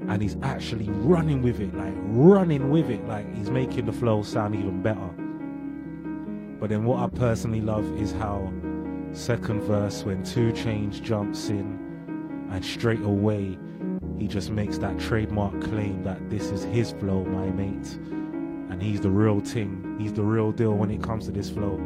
and 0.08 0.22
he's 0.22 0.38
actually 0.42 0.90
running 0.90 1.42
with 1.42 1.60
it, 1.60 1.74
like 1.76 1.94
running 1.98 2.70
with 2.70 2.90
it, 2.90 3.06
like 3.08 3.32
he's 3.36 3.50
making 3.50 3.86
the 3.86 3.92
flow 3.92 4.24
sound 4.24 4.56
even 4.56 4.82
better. 4.82 5.10
But 6.60 6.70
then 6.70 6.86
what 6.86 7.04
I 7.04 7.08
personally 7.16 7.62
love 7.62 7.86
is 8.00 8.12
how 8.14 8.52
second 9.12 9.62
verse 9.62 10.04
when 10.04 10.24
2 10.24 10.52
Chainz 10.54 11.02
jumps 11.02 11.50
in 11.50 12.48
and 12.52 12.64
straight 12.64 13.02
away 13.02 13.58
he 14.18 14.28
just 14.28 14.50
makes 14.50 14.78
that 14.78 14.98
trademark 14.98 15.60
claim 15.62 16.04
that 16.04 16.30
this 16.30 16.50
is 16.52 16.64
his 16.64 16.92
flow, 16.92 17.26
my 17.26 17.48
mate. 17.52 17.94
And 18.72 18.82
he's 18.82 19.02
the 19.02 19.10
real 19.10 19.40
thing. 19.42 19.98
He's 20.00 20.14
the 20.14 20.24
real 20.24 20.52
deal 20.52 20.74
when 20.74 20.90
it 20.90 21.04
comes 21.04 21.26
to 21.26 21.32
this 21.32 21.50
flow. 21.50 21.80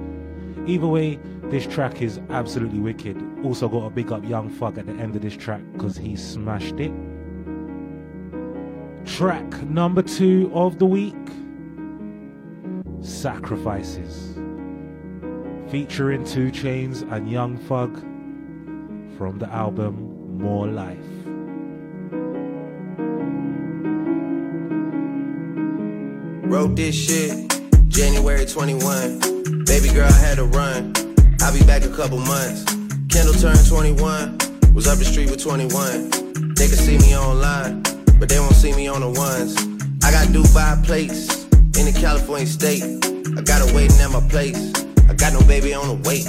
Either 0.70 0.86
way, 0.86 1.18
this 1.46 1.66
track 1.66 2.00
is 2.00 2.20
absolutely 2.30 2.78
wicked. 2.78 3.18
Also 3.44 3.68
got 3.68 3.86
a 3.86 3.90
big 3.90 4.12
up 4.12 4.24
Young 4.24 4.52
Thug 4.52 4.78
at 4.78 4.86
the 4.86 4.94
end 4.94 5.16
of 5.16 5.24
this 5.24 5.36
track 5.36 5.62
because 5.74 5.98
he 5.98 6.16
smashed 6.16 6.80
it. 6.80 6.92
Track 9.04 9.64
number 9.64 10.04
two 10.04 10.52
of 10.54 10.78
the 10.78 10.86
week 10.86 11.16
Sacrifices. 13.02 14.36
Featuring 15.72 16.24
2 16.24 16.52
Chainz 16.52 17.02
and 17.12 17.28
Young 17.28 17.58
Thug 17.58 18.00
from 19.18 19.40
the 19.40 19.50
album 19.52 20.38
More 20.38 20.68
Life. 20.68 21.00
Wrote 26.48 26.76
this 26.76 26.94
shit 26.94 27.49
January 27.90 28.46
21. 28.46 29.20
Baby 29.66 29.90
girl, 29.90 30.08
I 30.08 30.20
had 30.20 30.38
to 30.38 30.46
run. 30.46 30.94
I'll 31.42 31.52
be 31.52 31.64
back 31.66 31.84
a 31.84 31.90
couple 31.90 32.20
months. 32.20 32.64
Kendall 33.10 33.34
turned 33.34 33.68
21. 33.68 34.38
Was 34.74 34.88
up 34.88 35.00
the 35.00 35.06
street 35.06 35.30
with 35.30 35.42
21. 35.42 36.54
They 36.54 36.68
can 36.68 36.78
see 36.78 36.98
me 37.00 37.18
online, 37.18 37.82
but 38.20 38.30
they 38.30 38.40
won't 38.40 38.56
see 38.56 38.74
me 38.74 38.88
on 38.88 39.02
the 39.02 39.10
ones. 39.10 39.58
I 40.04 40.12
got 40.12 40.28
Dubai 40.28 40.86
plates 40.86 41.44
in 41.78 41.92
the 41.92 41.98
California 42.00 42.46
state. 42.46 42.84
I 43.38 43.42
got 43.42 43.68
her 43.68 43.76
waiting 43.76 44.00
at 44.00 44.12
my 44.12 44.22
place. 44.30 44.72
I 45.10 45.16
got 45.16 45.34
no 45.34 45.42
baby 45.48 45.74
on 45.74 45.88
the 45.88 46.08
wait. 46.08 46.28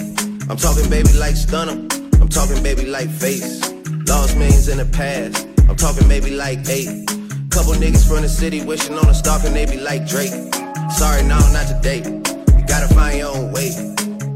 I'm 0.49 0.57
talking 0.57 0.89
baby 0.89 1.13
like 1.13 1.37
stunner. 1.37 1.73
I'm 2.21 2.29
talking 2.29 2.63
baby 2.63 2.87
like 2.87 3.11
face. 3.11 3.61
Lost 4.09 4.37
millions 4.37 4.69
in 4.69 4.79
the 4.79 4.87
past. 4.87 5.47
I'm 5.69 5.77
talking 5.77 6.09
baby 6.09 6.31
like 6.31 6.67
eight. 6.69 7.07
Couple 7.51 7.75
niggas 7.75 8.09
from 8.09 8.23
the 8.23 8.29
city 8.29 8.65
wishing 8.65 8.97
on 8.97 9.07
a 9.09 9.15
stalk 9.15 9.45
and 9.45 9.55
they 9.55 9.67
be 9.67 9.79
like 9.79 10.07
Drake. 10.07 10.50
Sorry, 10.91 11.23
no, 11.23 11.39
not 11.53 11.67
today. 11.69 11.99
You 11.99 12.67
gotta 12.67 12.93
find 12.93 13.19
your 13.19 13.35
own 13.35 13.53
way. 13.53 13.71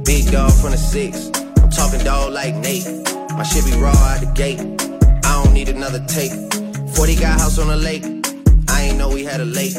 Big 0.05 0.31
dog 0.31 0.53
from 0.53 0.71
the 0.71 0.79
six. 0.79 1.27
I'm 1.61 1.69
talking 1.69 2.03
dog 2.05 2.33
like 2.33 2.55
Nate. 2.55 2.87
My 3.33 3.43
shit 3.43 3.65
be 3.65 3.73
raw 3.77 3.91
out 3.91 4.21
the 4.21 4.31
gate. 4.35 4.61
I 5.25 5.43
don't 5.43 5.53
need 5.53 5.69
another 5.69 6.03
take. 6.07 6.33
40 6.95 7.17
got 7.17 7.41
house 7.41 7.59
on 7.59 7.69
the 7.69 7.77
lake. 7.77 8.05
I 8.69 8.83
ain't 8.83 8.99
know 8.99 9.09
we 9.09 9.25
had 9.25 9.41
a 9.41 9.45
late. 9.45 9.75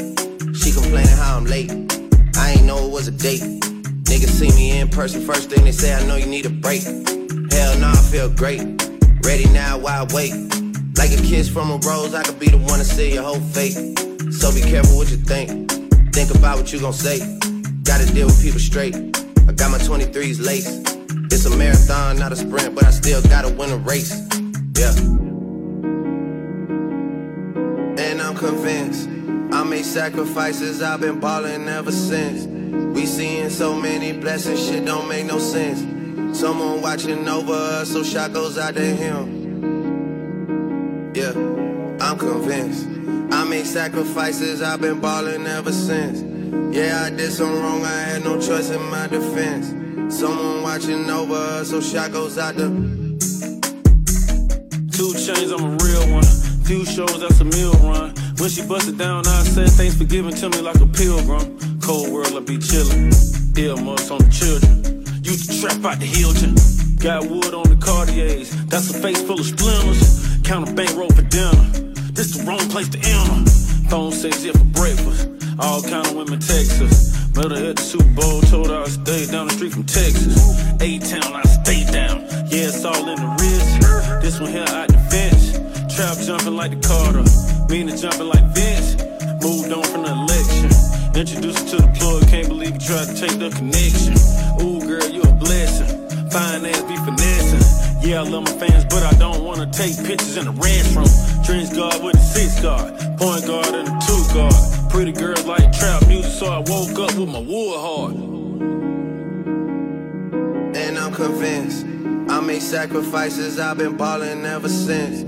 She 0.53 0.71
complaining 0.71 1.15
how 1.15 1.37
I'm 1.37 1.45
late. 1.45 1.71
I 2.37 2.51
ain't 2.51 2.65
know 2.65 2.85
it 2.85 2.91
was 2.91 3.07
a 3.07 3.11
date. 3.11 3.41
Niggas 4.11 4.29
see 4.29 4.51
me 4.55 4.79
in 4.79 4.89
person, 4.89 5.21
first 5.21 5.49
thing 5.49 5.63
they 5.63 5.71
say, 5.71 5.93
I 5.93 6.05
know 6.05 6.17
you 6.17 6.27
need 6.27 6.45
a 6.45 6.49
break. 6.49 6.83
Hell 6.83 7.79
no, 7.79 7.89
I 7.89 8.01
feel 8.11 8.29
great. 8.29 8.61
Ready 9.23 9.47
now, 9.49 9.77
why 9.77 10.05
wait? 10.13 10.33
Like 10.97 11.11
a 11.11 11.21
kiss 11.23 11.49
from 11.49 11.71
a 11.71 11.77
rose, 11.77 12.13
I 12.13 12.23
could 12.23 12.39
be 12.39 12.49
the 12.49 12.57
one 12.57 12.79
to 12.79 12.85
see 12.85 13.13
your 13.13 13.23
whole 13.23 13.39
fate. 13.39 13.73
So 14.31 14.53
be 14.53 14.61
careful 14.61 14.97
what 14.97 15.09
you 15.09 15.17
think. 15.17 15.64
Think 16.15 16.33
about 16.33 16.57
what 16.57 16.71
you 16.71 16.79
gon' 16.79 16.93
say. 16.93 17.19
Gotta 17.83 18.05
deal 18.13 18.27
with 18.27 18.41
people 18.41 18.61
straight. 18.61 18.95
I 18.95 19.51
got 19.51 19.69
my 19.69 19.79
23s 19.79 20.39
lace. 20.39 20.81
It's 21.29 21.45
a 21.45 21.49
marathon, 21.57 22.17
not 22.17 22.31
a 22.31 22.37
sprint, 22.37 22.73
but 22.73 22.85
I 22.85 22.91
still 22.91 23.21
gotta 23.23 23.49
win 23.49 23.69
a 23.71 23.75
race. 23.75 24.17
Yeah. 24.77 24.95
And 28.01 28.21
I'm 28.21 28.33
convinced 28.37 29.09
I'm 29.53 29.69
made 29.69 29.83
sacrifices, 29.83 30.81
I've 30.81 31.01
been 31.01 31.19
ballin' 31.19 31.67
ever 31.67 31.91
since. 31.91 32.45
We 32.95 33.05
seeing 33.05 33.49
so 33.49 33.75
many 33.75 34.13
blessings, 34.13 34.65
shit 34.65 34.85
don't 34.85 35.09
make 35.09 35.25
no 35.25 35.37
sense. 35.37 35.81
Someone 36.39 36.81
watching 36.81 37.27
over 37.27 37.51
us, 37.51 37.91
so 37.91 38.03
shot 38.03 38.31
goes 38.31 38.57
out 38.57 38.75
to 38.75 38.81
him. 38.81 39.51
Yeah, 41.13 41.33
I'm 41.99 42.17
convinced. 42.17 42.94
I 43.45 43.47
made 43.47 43.67
sacrifices, 43.67 44.63
I've 44.63 44.81
been 44.81 44.99
ballin' 44.99 45.45
ever 45.45 45.71
since. 45.71 46.23
Yeah, 46.75 47.03
I 47.05 47.11
did 47.11 47.31
some 47.31 47.53
wrong, 47.61 47.85
I 47.85 48.01
had 48.09 48.23
no 48.23 48.41
choice 48.41 48.71
in 48.71 48.81
my 48.89 49.05
defense. 49.05 49.67
Someone 50.17 50.63
watching 50.63 51.07
over 51.07 51.35
us, 51.35 51.69
so 51.69 51.79
shot 51.79 52.11
goes 52.11 52.39
out 52.39 52.55
to. 52.55 52.69
2 52.69 53.19
Chainz, 55.13 55.53
I'm 55.53 55.63
a 55.63 55.77
real 55.77 56.11
one. 56.11 56.25
Few 56.65 56.85
shows, 56.85 57.19
that's 57.19 57.39
a 57.39 57.45
meal 57.45 57.73
run. 57.83 58.15
When 58.39 58.49
she 58.49 58.65
busted 58.65 58.97
down, 58.97 59.27
I 59.27 59.43
said 59.43 59.69
thanks 59.69 59.95
for 59.95 60.05
giving 60.05 60.33
to 60.33 60.49
me 60.49 60.61
like 60.61 60.81
a 60.81 60.87
pilgrim. 60.87 61.79
Cold 61.81 62.09
world, 62.09 62.33
I 62.33 62.39
be 62.39 62.57
chillin'. 62.57 63.13
Earmuffs 63.55 64.09
on 64.09 64.17
the 64.25 64.29
children. 64.31 65.05
Used 65.23 65.51
to 65.51 65.61
trap 65.61 65.85
out 65.85 65.99
the 65.99 66.07
Hilton. 66.07 66.55
Got 66.97 67.29
wood 67.29 67.53
on 67.53 67.69
the 67.69 67.75
Cartiers. 67.75 68.49
That's 68.65 68.89
a 68.89 68.99
face 68.99 69.21
full 69.21 69.39
of 69.39 69.45
splinters. 69.45 70.39
Count 70.43 70.67
a 70.67 70.73
bankroll 70.73 71.11
for 71.11 71.21
dinner. 71.21 71.84
This 72.15 72.31
the 72.31 72.43
wrong 72.47 72.63
place 72.69 72.87
to 72.87 72.97
enter. 72.97 73.51
Phone 73.89 74.13
says 74.13 74.45
yeah 74.45 74.53
for 74.53 74.63
breakfast. 74.71 75.27
All 75.59 75.81
kind 75.81 76.07
of 76.07 76.15
women 76.15 76.39
text 76.39 76.81
us. 76.81 77.11
Met 77.35 77.51
her 77.51 77.71
at 77.71 77.75
the 77.75 77.81
Super 77.81 78.07
Bowl, 78.15 78.39
told 78.47 78.69
her 78.69 78.83
I 78.83 78.87
stayed 78.87 79.31
down 79.31 79.47
the 79.47 79.53
street 79.53 79.73
from 79.73 79.83
Texas. 79.83 80.39
A-Town, 80.79 81.35
I 81.35 81.43
stay 81.43 81.83
down. 81.91 82.23
Yeah, 82.47 82.71
it's 82.71 82.85
all 82.85 83.03
in 83.09 83.19
the 83.19 83.29
wrist. 83.35 84.23
This 84.23 84.39
one 84.39 84.49
here 84.49 84.63
out 84.63 84.87
the. 85.11 85.59
Trap 85.91 86.17
jumping 86.23 86.55
like 86.55 86.71
the 86.71 86.79
Carter. 86.87 87.27
Meaning 87.67 87.97
jumping 87.97 88.27
like 88.31 88.47
Vince. 88.55 88.95
Moved 89.43 89.75
on 89.75 89.83
from 89.83 90.03
the 90.07 90.15
election. 90.15 90.71
Introduced 91.19 91.67
her 91.67 91.77
to 91.77 91.77
the 91.83 91.91
plug. 91.99 92.27
Can't 92.31 92.47
believe 92.47 92.73
you 92.75 92.79
tried 92.79 93.11
to 93.11 93.15
take 93.15 93.35
the 93.43 93.51
connection. 93.51 94.15
Ooh, 94.63 94.79
girl, 94.79 95.03
you 95.11 95.21
a 95.21 95.31
blessing. 95.35 95.91
Fine 96.31 96.63
ass 96.63 96.81
be 96.87 96.95
finessing. 97.03 97.84
Yeah, 98.05 98.21
I 98.21 98.23
love 98.23 98.43
my 98.43 98.51
fans, 98.51 98.85
but 98.85 99.01
I 99.01 99.13
don't 99.17 99.43
wanna 99.43 99.65
take 99.71 99.97
pictures 99.97 100.37
in 100.37 100.45
the 100.45 100.53
restroom. 100.53 101.43
Dreams 101.43 101.73
guard 101.75 102.03
with 102.03 102.15
a 102.15 102.19
six 102.19 102.61
guard. 102.61 102.93
Point 103.17 103.47
guard 103.47 103.73
and 103.73 103.87
a 103.87 103.99
two 104.05 104.23
guard. 104.31 104.53
Pretty 104.91 105.11
girls 105.11 105.43
like 105.45 105.73
trap 105.73 106.05
music, 106.07 106.31
so 106.31 106.45
I 106.45 106.59
woke 106.59 106.99
up 106.99 107.15
with 107.17 107.27
my 107.27 107.39
wood 107.39 107.79
hard. 107.79 108.15
And 110.75 110.99
I'm 110.99 111.13
convinced. 111.15 111.83
I 112.29 112.39
made 112.41 112.61
sacrifices, 112.61 113.59
I've 113.59 113.79
been 113.79 113.97
ballin' 113.97 114.45
ever 114.45 114.69
since. 114.69 115.23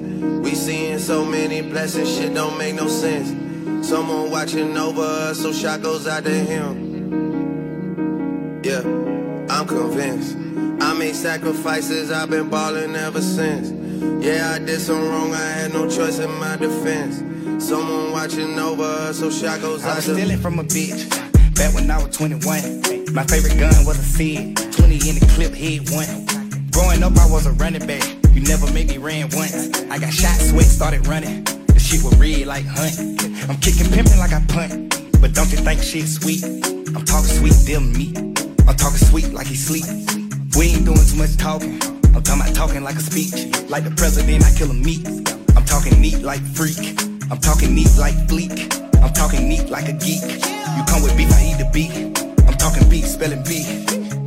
We 0.45 0.53
seeing 0.53 0.99
so 0.99 1.25
many 1.25 1.61
blessings, 1.61 2.15
shit 2.15 2.35
don't 2.35 2.59
make 2.59 2.75
no 2.75 2.87
sense. 2.87 3.87
Someone 3.87 4.29
watching 4.29 4.77
over 4.77 5.01
us, 5.01 5.39
so 5.39 5.51
shot 5.51 5.81
goes 5.81 6.05
out 6.05 6.25
to 6.25 6.29
him. 6.29 6.85
Yeah, 8.63 8.81
I'm 9.69 9.89
convinced. 9.89 10.37
I 10.81 10.93
made 10.93 11.15
sacrifices, 11.15 12.09
I've 12.09 12.29
been 12.29 12.49
ballin' 12.49 12.95
ever 12.95 13.21
since. 13.21 13.71
Yeah, 14.23 14.51
I 14.53 14.59
did 14.59 14.79
some 14.79 15.09
wrong, 15.09 15.33
I 15.33 15.49
had 15.49 15.73
no 15.73 15.89
choice 15.89 16.19
in 16.19 16.31
my 16.39 16.55
defense. 16.55 17.17
Someone 17.63 18.11
watching 18.11 18.57
over 18.57 18.83
us, 18.83 19.19
so 19.19 19.29
shot 19.29 19.61
goes 19.61 19.83
I 19.83 19.95
was 19.95 20.05
stealing 20.05 20.37
from 20.37 20.59
a 20.59 20.63
bitch 20.63 21.09
back 21.55 21.73
when 21.73 21.89
I 21.91 22.01
was 22.01 22.15
21. 22.15 23.13
My 23.13 23.23
favorite 23.23 23.59
gun 23.59 23.85
was 23.85 23.99
a 23.99 24.03
Sid, 24.03 24.55
20 24.73 24.93
in 25.09 25.15
the 25.19 25.31
clip, 25.35 25.53
hit 25.53 25.89
one. 25.91 26.07
Growing 26.71 27.03
up, 27.03 27.17
I 27.17 27.29
was 27.29 27.45
a 27.45 27.51
running 27.53 27.85
back. 27.85 28.03
You 28.33 28.41
never 28.41 28.71
made 28.71 28.87
me 28.87 28.97
ran 28.99 29.29
once. 29.33 29.81
I 29.89 29.97
got 29.97 30.13
shot, 30.13 30.39
sweat, 30.39 30.65
started 30.65 31.07
running. 31.07 31.43
The 31.43 31.79
shit 31.79 32.03
was 32.03 32.15
red 32.17 32.47
like 32.47 32.65
hunt. 32.65 32.97
I'm 33.49 33.57
kicking 33.57 33.91
pimping 33.91 34.19
like 34.19 34.31
I 34.31 34.41
punt. 34.47 35.19
But 35.19 35.33
don't 35.33 35.51
you 35.51 35.57
think 35.57 35.81
shit 35.81 36.07
sweet? 36.07 36.43
I'm 36.45 37.03
talking 37.03 37.35
sweet, 37.35 37.55
deal 37.65 37.81
meat. 37.81 38.36
I'm 38.67 38.75
talking 38.75 38.97
sweet 38.97 39.31
like 39.33 39.47
he 39.47 39.55
sleep. 39.55 39.85
We 40.55 40.75
ain't 40.75 40.85
doing 40.85 41.05
too 41.07 41.17
much 41.17 41.37
talking. 41.37 41.81
I'm 42.13 42.21
talking 42.21 42.41
about 42.41 42.55
talking 42.55 42.83
like 42.83 42.95
a 42.95 43.01
speech. 43.01 43.33
Like 43.69 43.83
the 43.83 43.91
president, 43.95 44.43
I 44.43 44.51
kill 44.57 44.67
him 44.69 44.81
meat. 44.83 45.07
I'm 45.55 45.65
talking 45.65 45.99
neat 46.01 46.21
like 46.21 46.41
freak. 46.41 46.77
I'm 47.31 47.39
talking 47.39 47.73
neat 47.73 47.95
like 47.97 48.15
fleek. 48.27 48.67
I'm 49.01 49.13
talking 49.13 49.47
neat 49.47 49.69
like 49.69 49.87
a 49.87 49.93
geek. 49.93 50.21
You 50.21 50.83
come 50.85 51.01
with 51.01 51.15
beef, 51.15 51.31
I 51.31 51.53
eat 51.53 51.57
the 51.57 51.69
beef. 51.71 51.93
I'm 52.47 52.57
talking 52.57 52.87
beef, 52.89 53.05
spelling 53.05 53.43
B. 53.43 53.63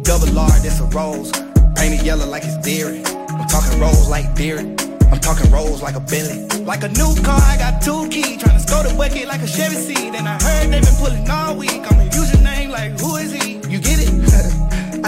Double 0.03 0.39
R, 0.39 0.49
that's 0.65 0.81
a 0.81 0.85
rose. 0.87 1.33
Painted 1.77 2.03
yellow 2.03 2.27
like 2.27 2.45
it's 2.45 2.57
dairy. 2.59 3.03
I'm 3.29 3.47
talking 3.49 3.79
rolls 3.81 4.09
like 4.09 4.35
Derek. 4.35 4.67
I'm 5.11 5.19
talking 5.21 5.51
rolls 5.51 5.83
like 5.83 5.97
a 5.97 6.01
Bentley. 6.01 6.65
Like 6.65 6.83
a 6.83 6.89
new 6.89 7.15
car, 7.23 7.41
I 7.43 7.57
got 7.59 7.83
two 7.83 8.09
keys. 8.09 8.39
Tryna 8.39 8.61
score 8.61 8.85
the 8.85 8.95
bucket 8.97 9.29
like 9.29 9.43
a 9.43 9.47
Chevy 9.47 9.77
seed. 9.77 10.15
And 10.15 10.29
I 10.29 10.41
heard 10.43 10.73
they 10.73 10.81
been 10.81 10.97
pulling 10.97 11.29
all 11.29 11.57
week. 11.57 11.83
I'ma 11.91 12.05
use 12.05 12.33
your 12.33 12.43
name 12.43 12.71
like 12.71 12.99
who 13.01 13.17
is 13.17 13.33
he? 13.33 13.50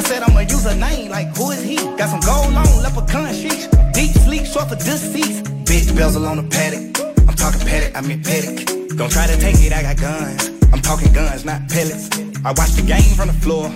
I 0.03 0.05
said 0.05 0.23
I'ma 0.25 0.41
use 0.41 0.67
a 0.67 0.75
name 0.75 1.11
like 1.13 1.29
who 1.37 1.53
is 1.53 1.63
he? 1.63 1.77
Got 1.77 2.11
some 2.11 2.19
gold 2.27 2.53
on, 2.59 2.83
leprechaun 2.83 3.33
sheets. 3.33 3.69
Deep 3.95 4.11
sleep, 4.27 4.45
short 4.45 4.69
for 4.69 4.75
deceased. 4.75 5.45
Big 5.65 5.87
bezel 5.95 6.27
on 6.27 6.39
the 6.39 6.43
paddock. 6.43 6.99
I'm 7.29 7.37
talking 7.37 7.61
paddock, 7.61 7.95
I 7.95 8.01
mean 8.01 8.21
paddock. 8.21 8.67
Don't 8.99 9.13
try 9.13 9.29
to 9.29 9.39
take 9.39 9.63
it, 9.63 9.73
I 9.73 9.83
got 9.83 9.97
guns. 10.03 10.51
I'm 10.73 10.83
talking 10.83 11.13
guns, 11.13 11.45
not 11.45 11.69
pellets. 11.69 12.11
I 12.43 12.51
watch 12.51 12.75
the 12.75 12.83
game 12.83 13.15
from 13.15 13.29
the 13.29 13.39
floor. 13.45 13.67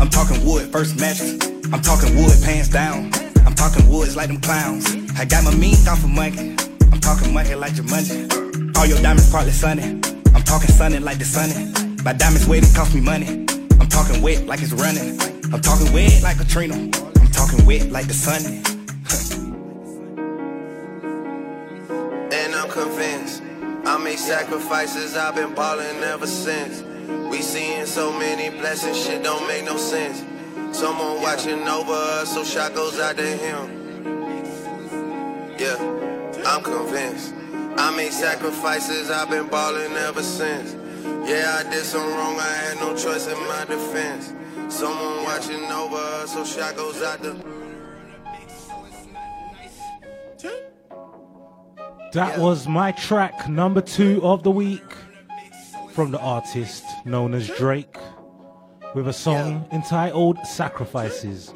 I'm 0.00 0.10
talking 0.10 0.44
wood, 0.44 0.72
first 0.72 0.98
mattress. 0.98 1.38
I'm 1.70 1.82
talking 1.82 2.16
wood, 2.16 2.34
pants 2.42 2.68
down. 2.68 3.12
I'm 3.46 3.54
talking 3.54 3.88
woods 3.88 4.16
like 4.16 4.26
them 4.26 4.40
clowns. 4.40 4.90
I 5.14 5.24
got 5.24 5.44
my 5.44 5.54
mean 5.54 5.78
off 5.86 6.02
of 6.02 6.10
monkey. 6.10 6.56
I'm 6.90 6.98
talking 6.98 7.32
monkey 7.32 7.54
like 7.54 7.74
Jumanji. 7.74 8.26
All 8.76 8.86
your 8.86 9.00
diamonds 9.02 9.30
partly 9.30 9.52
sunny. 9.52 10.02
I'm 10.34 10.42
talking 10.42 10.66
sunny 10.66 10.98
like 10.98 11.18
the 11.18 11.24
sunny. 11.24 11.54
My 12.02 12.12
diamonds 12.12 12.48
it 12.50 12.74
cost 12.74 12.92
me 12.92 13.00
money. 13.00 13.46
I'm 13.78 13.86
talking 13.86 14.20
wet 14.20 14.46
like 14.46 14.62
it's 14.62 14.72
running. 14.72 15.35
I'm 15.52 15.60
talking 15.60 15.92
wet 15.92 16.22
like 16.22 16.38
Katrina. 16.38 16.74
I'm 16.74 17.30
talking 17.30 17.64
wet 17.66 17.90
like 17.90 18.08
the 18.08 18.14
sun. 18.14 18.42
And 22.32 22.54
I'm 22.54 22.68
convinced. 22.68 23.42
I 23.84 23.96
made 23.98 24.18
sacrifices, 24.18 25.16
I've 25.16 25.36
been 25.36 25.54
balling 25.54 26.02
ever 26.02 26.26
since. 26.26 26.82
We 27.30 27.40
seeing 27.40 27.86
so 27.86 28.12
many 28.12 28.50
blessings, 28.58 29.00
shit 29.00 29.22
don't 29.22 29.46
make 29.46 29.64
no 29.64 29.76
sense. 29.76 30.24
Someone 30.76 31.22
watching 31.22 31.66
over 31.68 31.92
us, 31.92 32.34
so 32.34 32.42
shot 32.42 32.74
goes 32.74 32.98
out 32.98 33.16
to 33.16 33.26
him. 33.26 34.04
Yeah, 35.56 35.76
I'm 36.44 36.62
convinced. 36.64 37.32
I 37.76 37.94
made 37.96 38.12
sacrifices, 38.12 39.10
I've 39.10 39.30
been 39.30 39.46
ballin' 39.46 39.92
ever 39.92 40.22
since. 40.22 40.74
Yeah, 41.28 41.62
I 41.64 41.70
did 41.70 41.84
some 41.84 42.02
wrong, 42.02 42.40
I 42.40 42.52
had 42.64 42.78
no 42.78 42.96
choice 42.96 43.28
in 43.28 43.38
my 43.46 43.64
defense. 43.66 44.32
Someone 44.68 45.24
watching 45.24 45.64
over 45.64 45.96
us, 45.96 46.32
so 46.32 46.44
shot 46.44 46.76
goes 46.76 47.02
out 47.02 47.22
to 47.22 47.36
That 52.12 52.38
was 52.38 52.66
my 52.66 52.92
track 52.92 53.48
number 53.48 53.80
two 53.80 54.20
of 54.22 54.42
the 54.42 54.50
week 54.50 54.82
from 55.92 56.10
the 56.10 56.20
artist 56.20 56.84
known 57.04 57.34
as 57.34 57.48
Drake 57.48 57.96
with 58.94 59.08
a 59.08 59.12
song 59.12 59.68
entitled 59.72 60.38
Sacrifices 60.46 61.52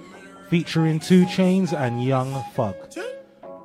featuring 0.51 1.01
2 1.01 1.25
Chainz 1.27 1.73
and 1.73 2.05
Young 2.05 2.33
Thug. 2.55 2.75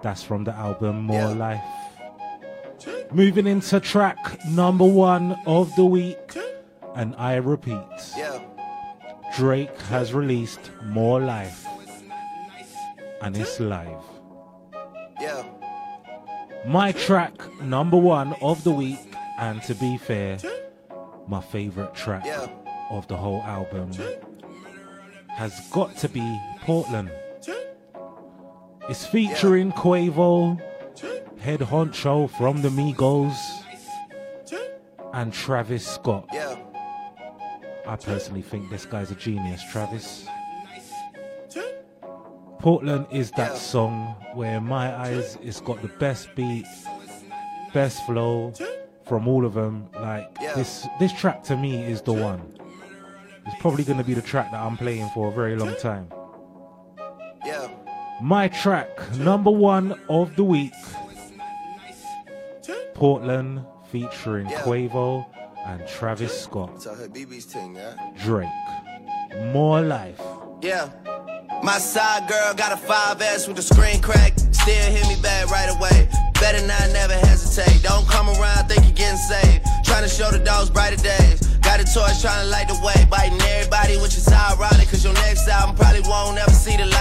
That's 0.02 0.24
from 0.24 0.44
the 0.46 0.54
album 0.54 1.02
More 1.02 1.34
Life. 1.34 1.62
Moving 3.12 3.48
into 3.48 3.80
track 3.80 4.40
number 4.48 4.86
one 4.86 5.38
of 5.46 5.76
the 5.76 5.86
week, 5.86 6.38
and 6.96 7.16
I 7.18 7.36
repeat 7.36 7.84
Drake 9.36 9.78
has 9.90 10.14
released 10.14 10.72
More 10.86 11.20
Life, 11.20 11.66
and 13.22 13.36
it's 13.36 13.60
live. 13.60 14.02
Yeah. 15.20 15.44
My 16.66 16.94
track 16.94 17.34
number 17.62 17.98
one 17.98 18.34
of 18.42 18.64
the 18.64 18.72
week, 18.72 19.14
and 19.38 19.62
to 19.64 19.76
be 19.76 19.98
fair, 19.98 20.38
my 21.28 21.42
favorite 21.42 21.94
track 21.94 22.26
of 22.90 23.08
the 23.08 23.18
whole 23.18 23.42
album, 23.44 23.92
has 25.28 25.52
got 25.70 25.98
to 25.98 26.08
be 26.08 26.40
Portland. 26.62 27.12
It's 28.88 29.06
featuring 29.06 29.74
Quavo, 29.74 30.58
head 31.40 31.60
honcho 31.60 32.30
from 32.38 32.62
the 32.62 32.70
Migos, 32.70 33.36
and 35.14 35.34
Travis 35.34 35.86
Scott. 35.86 36.30
I 37.88 37.96
personally 37.96 38.42
think 38.42 38.70
this 38.70 38.86
guy's 38.86 39.12
a 39.12 39.16
genius, 39.16 39.62
Travis. 39.72 40.28
Portland 42.60 43.06
is 43.12 43.30
that 43.32 43.58
song 43.58 44.16
where 44.34 44.58
in 44.58 44.64
my 44.64 44.96
eyes 44.96 45.38
it's 45.44 45.62
got 45.62 45.82
the 45.84 45.88
best 46.00 46.34
beat, 46.36 46.66
best 47.74 48.04
flow 48.08 48.54
from 49.06 49.28
all 49.28 49.46
of 49.46 49.54
them. 49.54 49.88
Like 49.94 50.34
this 50.56 50.88
this 51.00 51.14
track 51.14 51.44
to 51.44 51.58
me 51.58 51.84
is 51.84 52.02
the 52.02 52.14
one. 52.14 52.42
It's 53.46 53.62
probably 53.62 53.84
gonna 53.84 54.04
be 54.04 54.16
the 54.16 54.22
track 54.22 54.52
that 54.52 54.60
I'm 54.60 54.78
playing 54.78 55.10
for 55.14 55.28
a 55.28 55.32
very 55.32 55.56
long 55.56 55.76
time. 55.76 56.12
Yeah. 57.46 57.70
My 58.20 58.48
track 58.48 58.90
number 59.18 59.52
one 59.52 60.00
of 60.10 60.36
the 60.36 60.44
week. 60.44 60.74
Portland 62.96 63.64
featuring 63.92 64.48
Quavo 64.48 65.26
and 65.66 65.88
Travis 65.88 66.44
Scott. 66.44 66.80
Tell 66.82 66.96
her 66.96 67.08
BB's 67.08 67.46
thing, 67.46 67.76
yeah? 67.76 67.96
Drake. 68.24 68.50
More 69.54 69.82
life. 69.82 70.22
Yeah. 70.62 70.90
My 71.64 71.78
side 71.78 72.30
girl 72.30 72.54
got 72.54 72.72
a 72.72 72.76
5S 72.76 73.48
with 73.48 73.58
the 73.58 73.62
screen 73.62 74.02
crack. 74.02 74.34
Still 74.52 74.92
hit 74.92 75.08
me 75.08 75.22
back 75.22 75.50
right 75.50 75.70
away. 75.76 76.10
Better 76.40 76.66
not 76.68 76.92
never 76.94 77.14
hesitate. 77.14 77.82
Don't 77.82 78.08
come 78.08 78.30
around, 78.30 78.68
think 78.68 78.84
you're 78.84 78.94
getting 78.94 79.18
saved. 79.18 79.66
Trying 79.84 80.04
to 80.04 80.10
show 80.10 80.32
the 80.32 80.40
dogs 80.40 80.70
brighter 80.70 80.98
days. 80.98 81.42
Got 81.66 81.80
a 81.80 81.86
torch 81.86 82.22
trying 82.22 82.46
to 82.46 82.50
light 82.52 82.68
the 82.68 82.78
way. 82.86 83.08
Biting 83.10 83.42
everybody, 83.42 83.98
which 83.98 84.18
is 84.18 84.28
ironic. 84.28 84.90
Cause 84.90 85.04
your 85.04 85.14
next 85.14 85.48
album 85.48 85.76
probably 85.76 86.02
won't 86.02 86.38
ever 86.38 86.52
see 86.52 86.78
the 86.78 86.86
light 86.86 86.86
of 86.86 86.86
day. 86.86 86.86
Have 86.86 86.95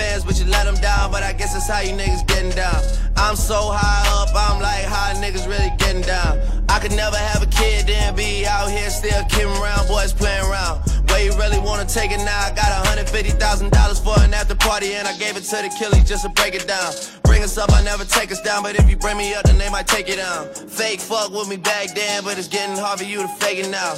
fans, 0.00 0.24
but 0.24 0.40
you 0.40 0.46
let 0.46 0.64
them 0.64 0.78
down. 0.80 1.12
But 1.12 1.22
I 1.22 1.32
guess 1.32 1.52
that's 1.52 1.68
how 1.68 1.80
you 1.80 1.92
niggas 1.92 2.26
getting 2.26 2.54
down. 2.56 2.80
I'm 3.16 3.36
so 3.36 3.68
high 3.68 4.08
up, 4.16 4.32
I'm 4.32 4.60
like, 4.60 4.84
how 4.88 5.12
niggas 5.20 5.46
really 5.46 5.70
getting 5.76 6.02
down? 6.02 6.40
I 6.68 6.78
could 6.80 6.92
never 6.92 7.16
have 7.16 7.42
a 7.42 7.50
kid, 7.52 7.86
then 7.86 8.16
be 8.16 8.46
out 8.46 8.70
here 8.70 8.88
still 8.88 9.22
kidding 9.28 9.52
around, 9.60 9.88
boys 9.88 10.12
playing 10.12 10.44
around. 10.48 10.80
Where 11.08 11.22
you 11.22 11.32
really 11.36 11.58
wanna 11.58 11.84
take 11.84 12.12
it 12.12 12.22
now? 12.24 12.48
I 12.48 12.50
got 12.54 12.70
$150,000 12.86 14.00
for 14.00 14.16
an 14.24 14.32
after 14.32 14.54
party, 14.54 14.94
and 14.94 15.06
I 15.06 15.14
gave 15.18 15.36
it 15.36 15.44
to 15.52 15.56
the 15.60 15.70
killies 15.78 16.06
just 16.06 16.22
to 16.24 16.30
break 16.30 16.54
it 16.54 16.66
down. 16.66 16.94
Bring 17.24 17.42
us 17.42 17.58
up, 17.58 17.70
I 17.72 17.82
never 17.82 18.04
take 18.04 18.32
us 18.32 18.40
down, 18.40 18.62
but 18.62 18.76
if 18.76 18.88
you 18.88 18.96
bring 18.96 19.18
me 19.18 19.34
up, 19.34 19.44
then 19.44 19.58
they 19.58 19.68
might 19.68 19.86
take 19.86 20.08
it 20.08 20.16
down. 20.16 20.48
Fake 20.80 21.00
fuck 21.00 21.30
with 21.30 21.48
me 21.48 21.56
back 21.56 21.94
then, 21.94 22.24
but 22.24 22.38
it's 22.38 22.48
getting 22.48 22.76
hard 22.76 22.98
for 23.00 23.04
you 23.04 23.20
to 23.22 23.28
fake 23.42 23.58
it 23.58 23.68
now. 23.68 23.94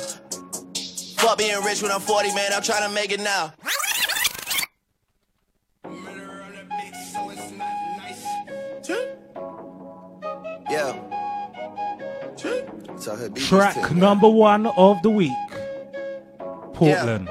Fuck 1.23 1.39
being 1.39 1.63
rich 1.63 1.81
when 1.83 1.93
I'm 1.93 2.01
40, 2.01 2.35
man, 2.35 2.51
I'm 2.53 2.63
trying 2.63 2.89
to 2.89 2.93
make 2.93 3.13
it 3.13 3.21
now. 3.21 3.53
Yeah. 10.73 10.97
Track 13.35 13.93
number 13.93 14.27
one 14.27 14.67
of 14.67 15.03
the 15.03 15.11
week. 15.11 15.31
Portland. 16.73 17.29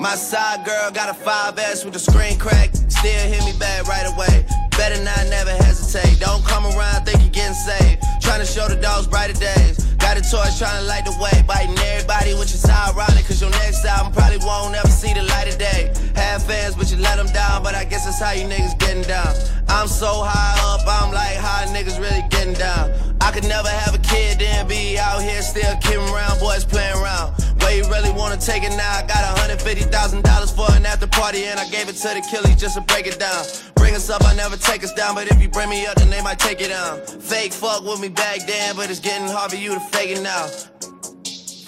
My 0.00 0.14
side 0.14 0.64
girl 0.64 0.90
got 0.90 1.10
a 1.10 1.12
5S 1.12 1.84
with 1.84 1.92
the 1.92 1.98
screen 1.98 2.38
crack. 2.38 2.74
Still 2.88 3.28
hit 3.28 3.44
me 3.44 3.52
back 3.58 3.86
right 3.88 4.10
away. 4.10 4.46
Better 4.70 5.04
not 5.04 5.26
never 5.28 5.50
hesitate. 5.50 6.18
Don't 6.18 6.42
come 6.46 6.64
around, 6.64 7.04
think 7.04 7.20
you're 7.20 7.28
getting 7.28 7.52
saved. 7.52 8.02
Trying 8.22 8.40
to 8.40 8.46
show 8.46 8.66
the 8.68 8.76
dogs 8.76 9.06
brighter 9.06 9.34
days. 9.34 9.87
Got 9.98 10.16
a 10.16 10.22
torch 10.22 10.58
trying 10.58 10.80
to 10.80 10.86
light 10.86 11.04
the 11.04 11.16
way. 11.20 11.42
Biting 11.46 11.78
everybody, 11.78 12.34
which 12.34 12.54
is 12.54 12.64
ironic. 12.64 13.26
Cause 13.26 13.40
your 13.40 13.50
next 13.50 13.84
album 13.84 14.12
probably 14.12 14.38
won't 14.38 14.74
ever 14.74 14.88
see 14.88 15.12
the 15.12 15.22
light 15.22 15.48
of 15.48 15.58
day. 15.58 15.92
Have 16.14 16.42
fans, 16.44 16.74
but 16.74 16.90
you 16.90 16.96
let 16.98 17.16
them 17.16 17.26
down. 17.26 17.62
But 17.62 17.74
I 17.74 17.84
guess 17.84 18.04
that's 18.04 18.20
how 18.20 18.32
you 18.32 18.44
niggas 18.44 18.78
getting 18.78 19.02
down. 19.02 19.34
I'm 19.68 19.88
so 19.88 20.24
high 20.24 20.56
up, 20.72 20.80
I'm 20.86 21.12
like, 21.12 21.36
how 21.36 21.66
niggas 21.66 22.00
really 22.00 22.24
getting 22.30 22.54
down? 22.54 22.90
I 23.20 23.30
could 23.30 23.44
never 23.44 23.68
have 23.68 23.94
a 23.94 23.98
kid, 23.98 24.38
then 24.38 24.66
be 24.66 24.98
out 24.98 25.20
here 25.22 25.42
still 25.42 25.76
kidding 25.76 26.08
around, 26.08 26.40
boys 26.40 26.64
playing 26.64 26.96
around. 26.96 27.34
You 27.76 27.84
really 27.90 28.10
wanna 28.10 28.36
take 28.36 28.64
it 28.64 28.74
now? 28.76 28.98
I 28.98 29.02
got 29.06 29.22
$150,000 29.38 30.50
for 30.56 30.72
an 30.74 30.86
after 30.86 31.06
party, 31.06 31.44
and 31.44 31.60
I 31.60 31.68
gave 31.68 31.88
it 31.88 31.96
to 31.96 32.08
the 32.08 32.22
killies 32.28 32.58
just 32.58 32.74
to 32.76 32.80
break 32.80 33.06
it 33.06 33.18
down. 33.18 33.44
Bring 33.76 33.94
us 33.94 34.10
up, 34.10 34.24
I 34.24 34.34
never 34.34 34.56
take 34.56 34.82
us 34.82 34.92
down, 34.94 35.14
but 35.14 35.30
if 35.30 35.40
you 35.40 35.48
bring 35.48 35.68
me 35.68 35.86
up, 35.86 35.96
then 35.96 36.10
they 36.10 36.22
might 36.22 36.38
take 36.38 36.60
it 36.60 36.68
down. 36.68 37.00
Fake 37.06 37.52
fuck 37.52 37.84
with 37.84 38.00
me 38.00 38.08
back 38.08 38.46
then, 38.46 38.74
but 38.74 38.90
it's 38.90 39.00
getting 39.00 39.28
hard 39.28 39.50
for 39.50 39.56
you 39.56 39.74
to 39.74 39.80
fake 39.80 40.10
it 40.16 40.22
now. 40.22 40.48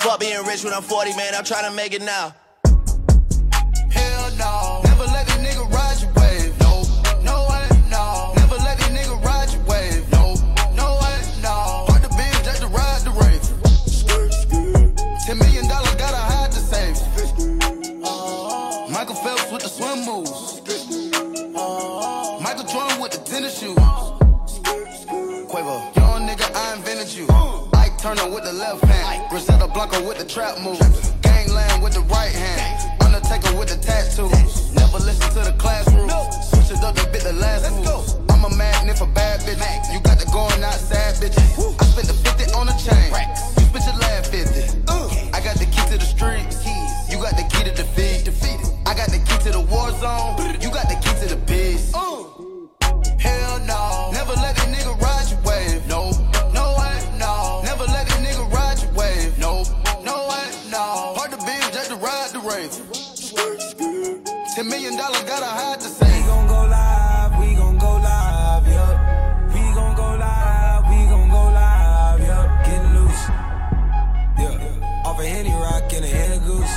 Fuck 0.01 0.21
being 0.21 0.43
rich 0.47 0.65
when 0.65 0.73
I'm 0.73 0.83
40, 0.83 1.15
man, 1.17 1.35
I'm 1.35 1.45
trying 1.45 1.71
to 1.71 1.77
make 1.77 1.93
it 1.93 2.03
now. 2.03 2.35
Quavo, 25.61 25.95
young 25.95 26.27
nigga, 26.27 26.49
I 26.57 26.73
invented 26.75 27.13
you. 27.13 27.27
Ike 27.75 27.99
Turner 27.99 28.33
with 28.33 28.45
the 28.45 28.53
left 28.53 28.83
hand. 28.83 29.29
Griselda 29.29 29.69
Blanco 29.69 30.01
with 30.09 30.17
the 30.17 30.25
trap 30.25 30.59
move. 30.59 30.81
Gangland 31.21 31.83
with 31.83 31.93
the 31.93 32.01
right 32.09 32.33
hand. 32.33 32.97
Undertaker 33.05 33.53
with 33.59 33.69
the 33.69 33.77
tattoos. 33.77 34.73
Never 34.73 34.97
listen 35.05 35.29
to 35.37 35.45
the 35.45 35.55
classroom. 35.59 36.09
Switch 36.49 36.73
it 36.73 36.83
up 36.83 36.95
to 36.97 37.05
bit 37.13 37.25
the 37.25 37.35
last 37.35 37.69
move. 37.77 38.09
I'm 38.31 38.45
a 38.45 38.57
magnet 38.57 38.97
for 38.97 39.07
bad 39.09 39.41
bitches. 39.41 39.93
You 39.93 40.01
got 40.01 40.19
the 40.19 40.25
going 40.33 40.65
outside 40.65 41.21
bitches. 41.21 41.53
I 41.77 41.85
spent 41.93 42.09
the 42.09 42.17
50 42.17 42.57
on 42.57 42.73
a 42.73 42.77
chain. 42.81 43.13
You 43.61 43.69
spent 43.69 43.85
your 43.85 44.01
last 44.01 44.33
50. 44.33 44.81
Uh. 44.89 45.13
I 45.37 45.45
got 45.45 45.61
the 45.61 45.67
key 45.69 45.85
to 45.93 45.99
the 46.01 46.09
streets. 46.09 46.65
You 47.13 47.21
got 47.21 47.37
the 47.37 47.45
key 47.53 47.69
to 47.69 47.75
defeat. 47.77 48.25
I 48.87 48.95
got 48.95 49.13
the 49.13 49.21
key 49.21 49.37
to 49.45 49.53
the 49.53 49.61
war 49.61 49.93
zone. 50.01 50.41
You 50.65 50.70
ride. 62.51 62.73
Ten 64.55 64.69
million 64.69 64.97
dollars 64.97 65.23
gotta 65.23 65.47
hide 65.47 65.81
the 65.81 65.89
same. 65.89 66.13
We 66.13 66.27
gon' 66.27 66.47
go 66.47 66.61
live, 66.67 67.33
we 67.41 67.55
gon' 67.55 67.79
go 67.79 67.93
live, 68.11 68.67
yup. 68.67 68.95
We 69.55 69.63
gon' 69.79 69.95
go 69.97 70.09
live, 70.27 70.83
we 70.91 70.99
gon' 71.13 71.29
go 71.31 71.43
live, 71.61 72.21
yup. 72.29 72.47
Getting 72.67 72.95
loose, 72.99 73.25
yeah. 74.43 75.07
Off 75.07 75.21
a 75.21 75.25
Henny 75.25 75.55
Rock 75.65 75.93
and 75.97 76.05
a 76.05 76.09
Henny 76.09 76.39
Goose, 76.47 76.77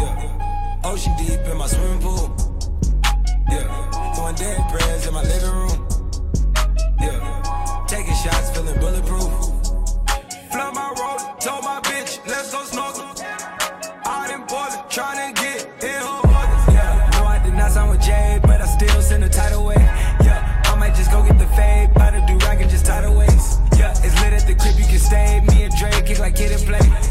yeah. 0.00 0.84
Ocean 0.84 1.14
deep 1.18 1.40
in 1.50 1.56
my 1.56 1.66
swimming 1.66 2.00
pool, 2.00 2.26
yeah. 3.50 3.66
Throwing 4.14 4.36
dead 4.36 4.58
prayers 4.72 5.06
in 5.06 5.12
my 5.14 5.22
living 5.22 5.54
room, 5.60 5.78
yeah. 7.00 7.86
Taking 7.86 8.18
shots, 8.24 8.50
feeling 8.50 8.78
bulletproof. 8.80 9.32
Flood 10.52 10.74
my 10.74 10.88
road, 10.98 11.20
told 11.40 11.62
my 11.64 11.80
bitch, 11.86 11.95
Dre 25.76 25.90
kick 26.02 26.18
like 26.18 26.34
kid 26.34 26.52
and 26.52 26.62
play. 26.62 27.05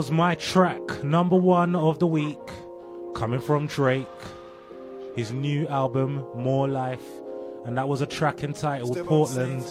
Was 0.00 0.10
my 0.10 0.34
track, 0.36 1.04
number 1.04 1.36
one 1.36 1.76
of 1.76 1.98
the 1.98 2.06
week, 2.06 2.38
coming 3.14 3.38
from 3.38 3.66
Drake. 3.66 4.06
His 5.14 5.30
new 5.30 5.68
album, 5.68 6.24
More 6.34 6.66
Life. 6.66 7.04
and 7.66 7.76
that 7.76 7.86
was 7.86 8.00
a 8.00 8.06
track 8.06 8.42
entitled 8.42 8.96
Portland 9.06 9.62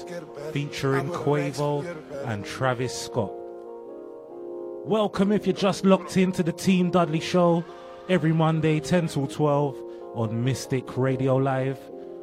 featuring 0.54 1.10
Quavo 1.10 1.84
and 2.28 2.46
Travis 2.46 2.94
Scott. 2.94 3.32
Welcome 4.86 5.32
if 5.32 5.48
you're 5.48 5.56
just 5.56 5.84
locked 5.84 6.16
into 6.16 6.44
the 6.44 6.52
Team 6.52 6.92
Dudley 6.92 7.22
show 7.22 7.66
every 8.08 8.32
Monday 8.32 8.80
10 8.80 9.08
till 9.08 9.26
12 9.26 9.76
on 10.14 10.44
Mystic 10.44 10.96
Radio 10.96 11.38
Live. 11.38 11.80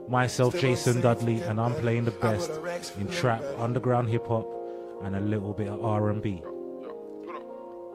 Myself, 0.07 0.57
Jason 0.57 1.00
Dudley, 1.00 1.40
and 1.42 1.61
I'm 1.61 1.74
playing 1.74 2.04
the 2.04 2.12
best 2.12 2.52
in 3.00 3.09
trap, 3.09 3.42
underground 3.59 4.11
hip 4.11 4.28
hop, 4.28 4.46
and 5.02 5.16
a 5.16 5.20
little 5.20 5.52
bit 5.52 5.66
of 5.66 5.84
R&B. 5.84 6.40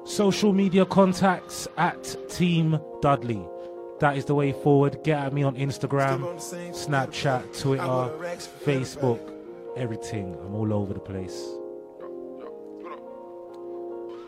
Social 0.04 0.52
media 0.52 0.86
contacts 0.86 1.68
at 1.78 2.18
Team 2.30 2.80
Dudley. 3.02 3.46
That 4.00 4.18
is 4.18 4.26
the 4.26 4.34
way 4.34 4.52
forward. 4.52 5.04
Get 5.04 5.20
at 5.20 5.34
me 5.34 5.44
on 5.44 5.56
Instagram, 5.56 6.22
Snapchat, 6.72 7.60
Twitter, 7.62 7.84
Facebook, 8.66 9.20
everything. 9.78 10.36
I'm 10.44 10.56
all 10.56 10.74
over 10.74 10.94
the 10.94 11.00
place. 11.00 11.46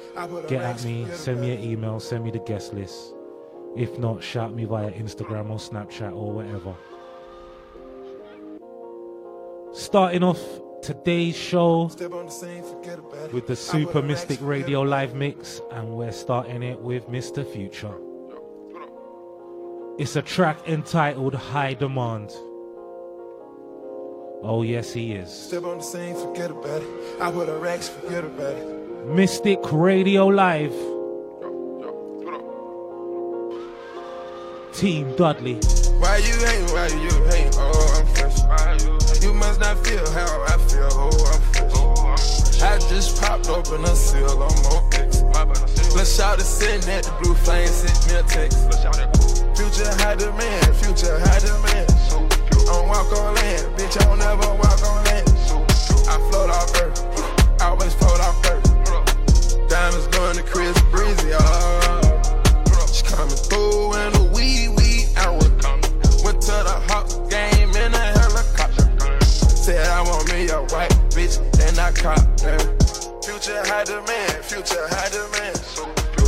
Get 0.46 0.62
at 0.62 0.84
me, 0.84 1.06
send 1.12 1.40
me 1.40 1.52
an 1.52 1.62
email, 1.62 1.98
send 1.98 2.24
me 2.24 2.30
the 2.30 2.38
guest 2.40 2.74
list. 2.74 3.14
If 3.76 3.98
not, 3.98 4.22
shout 4.22 4.52
me 4.54 4.64
via 4.66 4.90
Instagram 4.90 5.48
or 5.50 5.56
Snapchat 5.56 6.14
or 6.14 6.32
whatever. 6.32 6.74
Starting 9.72 10.22
off 10.22 10.38
today's 10.82 11.34
show 11.34 11.84
with 13.32 13.46
the 13.46 13.56
Super 13.56 14.02
Mystic 14.02 14.38
Radio 14.42 14.82
live 14.82 15.14
mix, 15.14 15.62
and 15.70 15.88
we're 15.88 16.12
starting 16.12 16.62
it 16.62 16.78
with 16.78 17.08
Mr. 17.08 17.50
Future. 17.50 17.94
It's 19.98 20.16
a 20.16 20.22
track 20.22 20.68
entitled 20.68 21.34
High 21.34 21.72
Demand. 21.72 22.30
Oh, 24.44 24.62
yes, 24.62 24.92
he 24.92 25.12
is. 25.12 25.32
Step 25.32 25.64
on 25.64 25.78
the 25.78 25.84
scene, 25.84 26.16
forget 26.16 26.50
about 26.50 26.82
it. 26.82 27.20
I 27.20 27.30
put 27.30 27.48
a 27.48 27.56
racks, 27.56 27.88
forget 27.88 28.24
about 28.24 28.56
it. 28.56 28.81
Mystic 29.04 29.58
Radio 29.72 30.26
Live. 30.26 30.72
Team 34.72 35.14
Dudley. 35.16 35.56
Why 35.98 36.18
you 36.18 36.34
hate? 36.46 36.70
Why 36.70 36.86
you 36.86 37.10
hate? 37.30 37.50
Oh, 37.58 37.98
I'm 37.98 38.06
fresh. 38.14 39.22
You 39.22 39.34
must 39.34 39.60
not 39.60 39.84
feel 39.84 40.08
how 40.12 40.44
I 40.46 40.56
feel. 40.68 40.88
Oh, 40.92 41.10
I'm 41.32 41.42
fresh. 41.52 42.62
I 42.62 42.78
just 42.88 43.20
popped 43.20 43.48
open 43.48 43.82
a 43.84 43.94
seal 43.94 44.42
on 44.42 44.94
X. 44.94 45.22
Let's 45.94 46.16
shout 46.16 46.38
it 46.38 46.44
sitting 46.44 46.88
at 46.88 47.04
the 47.04 47.10
blue 47.20 47.34
flame, 47.34 47.66
sent 47.66 48.06
me 48.06 48.18
a 48.18 48.22
text. 48.22 48.58
Future 49.58 49.92
high 49.98 50.14
demand, 50.14 50.76
future 50.76 51.18
high 51.18 51.40
demand. 51.40 51.90
I 51.90 52.64
don't 52.66 52.88
walk 52.88 53.12
on 53.12 53.34
land, 53.34 53.76
bitch, 53.76 54.00
I 54.00 54.04
don't 54.06 54.18
never 54.18 54.54
walk 54.54 54.82
on 54.86 55.04
land. 55.04 55.28
I 56.08 56.18
float 56.30 56.50
off 56.50 56.80
earth, 56.80 57.11
Diamonds 60.42 60.50
Chris 60.50 60.82
Breezy, 60.90 61.30
oh. 61.34 62.22
She 62.92 63.02
coming 63.04 63.36
through 63.36 63.94
in 63.94 64.12
the 64.12 64.30
wee 64.34 64.68
wee 64.68 65.06
hour. 65.16 65.38
Went 66.24 66.40
to 66.42 66.56
the 66.64 66.82
Hawks 66.88 67.16
game 67.30 67.70
in 67.70 67.94
a 67.94 68.06
helicopter. 68.18 69.20
Said 69.24 69.86
I 69.88 70.02
want 70.02 70.32
me 70.32 70.48
a 70.48 70.60
white 70.72 70.90
bitch, 71.10 71.38
then 71.52 71.78
I 71.78 71.92
cop 71.92 72.18
her. 72.40 72.58
Future 73.22 73.62
high 73.66 73.84
demand, 73.84 74.44
future 74.44 74.86
high 74.88 75.08
demand. 75.10 75.60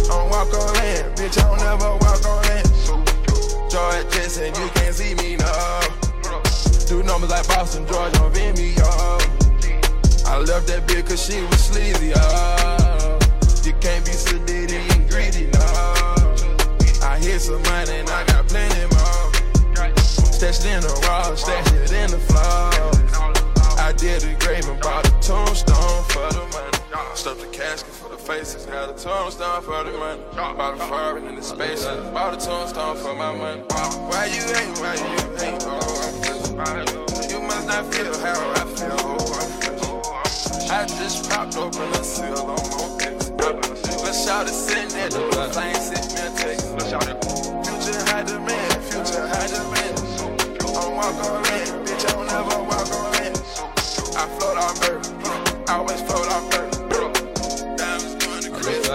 Don't 0.08 0.30
walk 0.30 0.52
on 0.54 0.74
land, 0.74 1.16
bitch, 1.16 1.38
I 1.38 1.48
don't 1.48 1.58
never 1.58 1.96
walk 1.96 2.24
on 2.26 2.42
land. 2.42 3.70
George 3.70 4.14
Jetson, 4.14 4.54
you 4.54 4.68
can't 4.74 4.94
see 4.94 5.14
me 5.14 5.36
now. 5.36 5.80
Do 6.86 7.02
numbers 7.02 7.30
like 7.30 7.48
Boston, 7.48 7.86
George 7.86 8.16
on 8.18 8.32
Vimeo. 8.32 8.84
I 10.26 10.38
left 10.38 10.66
that 10.68 10.86
bitch 10.86 11.08
cause 11.08 11.24
she 11.26 11.40
was 11.42 11.60
sleazy, 11.60 12.12
oh. 12.14 12.93
You 13.64 13.72
can't 13.80 14.04
be 14.04 14.12
sedated 14.12 14.84
and 14.94 15.08
greedy, 15.08 15.46
no. 15.46 15.64
I 17.02 17.18
hit 17.18 17.40
some 17.40 17.62
money 17.62 17.96
and 17.96 18.10
I 18.10 18.22
got 18.26 18.46
plenty 18.46 18.84
more. 18.92 19.32
Stashed 20.04 20.66
in 20.66 20.82
the 20.82 20.92
raw, 21.08 21.34
stashed 21.34 21.72
it 21.72 21.92
in 21.92 22.10
the 22.10 22.18
floor. 22.18 22.70
I 23.80 23.92
did 23.92 24.22
a 24.24 24.34
grave 24.38 24.68
and 24.68 24.78
bought 24.82 25.08
a 25.08 25.10
tombstone 25.22 26.04
for 26.12 26.28
the 26.32 26.46
money. 26.52 26.76
Stuffed 27.14 27.40
the 27.40 27.46
casket 27.46 27.94
for 27.94 28.10
the 28.10 28.18
faces, 28.18 28.66
had 28.66 28.90
a 28.90 28.92
tombstone 28.92 29.62
for 29.62 29.82
the 29.82 29.96
money. 29.96 30.20
Bought 30.36 30.74
a 30.74 30.84
foreign 30.84 31.26
in 31.26 31.36
the 31.36 31.42
space, 31.42 31.86
bought 32.12 32.34
a 32.34 32.36
tombstone 32.36 32.98
for 32.98 33.14
my 33.14 33.34
money. 33.34 33.62
Why 34.10 34.26
you 34.26 34.42
hate, 34.42 34.76
why 34.76 34.92
you 34.92 35.08
hate, 35.40 35.64
oh. 35.64 37.28
You 37.30 37.40
must 37.40 37.66
not 37.66 37.94
feel 37.94 38.12
how 38.18 38.50
I 38.60 38.64
feel, 38.76 38.96
oh. 39.00 39.24
I 40.70 40.84
just 40.86 41.30
popped 41.30 41.56
open 41.56 41.88
a 41.92 42.04
seal 42.04 42.50
on 42.50 43.00
X. 43.00 43.23
Let's 43.44 44.24
shout 44.24 44.46
it, 44.46 44.52
sitting 44.52 44.98
at 44.98 45.10
the 45.10 45.18
blue 45.18 45.48
flame, 45.52 45.74
sent 45.76 46.14
me 46.14 46.20
a 46.20 46.30
text. 46.32 46.64
Future 46.72 48.00
high 48.08 48.22
demand, 48.22 48.82
future 48.84 49.26
high 49.28 49.46
demand. 49.46 49.94
I 50.48 50.80
don't 50.80 50.96
walk 50.96 51.14
on 51.14 51.42
land, 51.42 51.86
bitch, 51.86 52.04
I 52.08 52.12
don't 52.14 52.66
walk 52.66 52.88
on 52.88 53.12
land. 53.12 53.36
I 54.16 54.26
float 54.38 54.56
off 54.56 54.88
earth, 54.88 55.68
I 55.68 55.74
always 55.76 56.00
float 56.02 56.24
to 58.40 58.50
Chris 58.50 58.88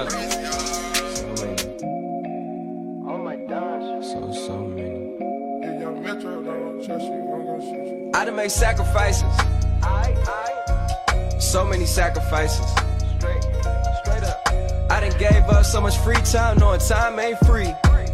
Oh 3.06 3.18
my 3.18 3.36
gosh. 3.36 4.08
So, 4.08 4.32
so 4.32 4.58
many. 4.58 5.18
I'm 5.64 6.02
gonna 6.02 7.62
shoot 7.62 7.86
you. 7.86 8.12
I 8.16 8.30
made 8.32 8.50
sacrifices. 8.50 9.24
So 11.40 11.66
many 11.66 11.86
sacrifices. 11.86 12.89
I 14.90 15.00
done 15.02 15.18
gave 15.20 15.44
up 15.50 15.66
so 15.66 15.80
much 15.82 15.98
free 16.00 16.16
time, 16.18 16.58
knowing 16.58 16.80
time 16.80 17.20
ain't 17.20 17.38
free. 17.40 17.72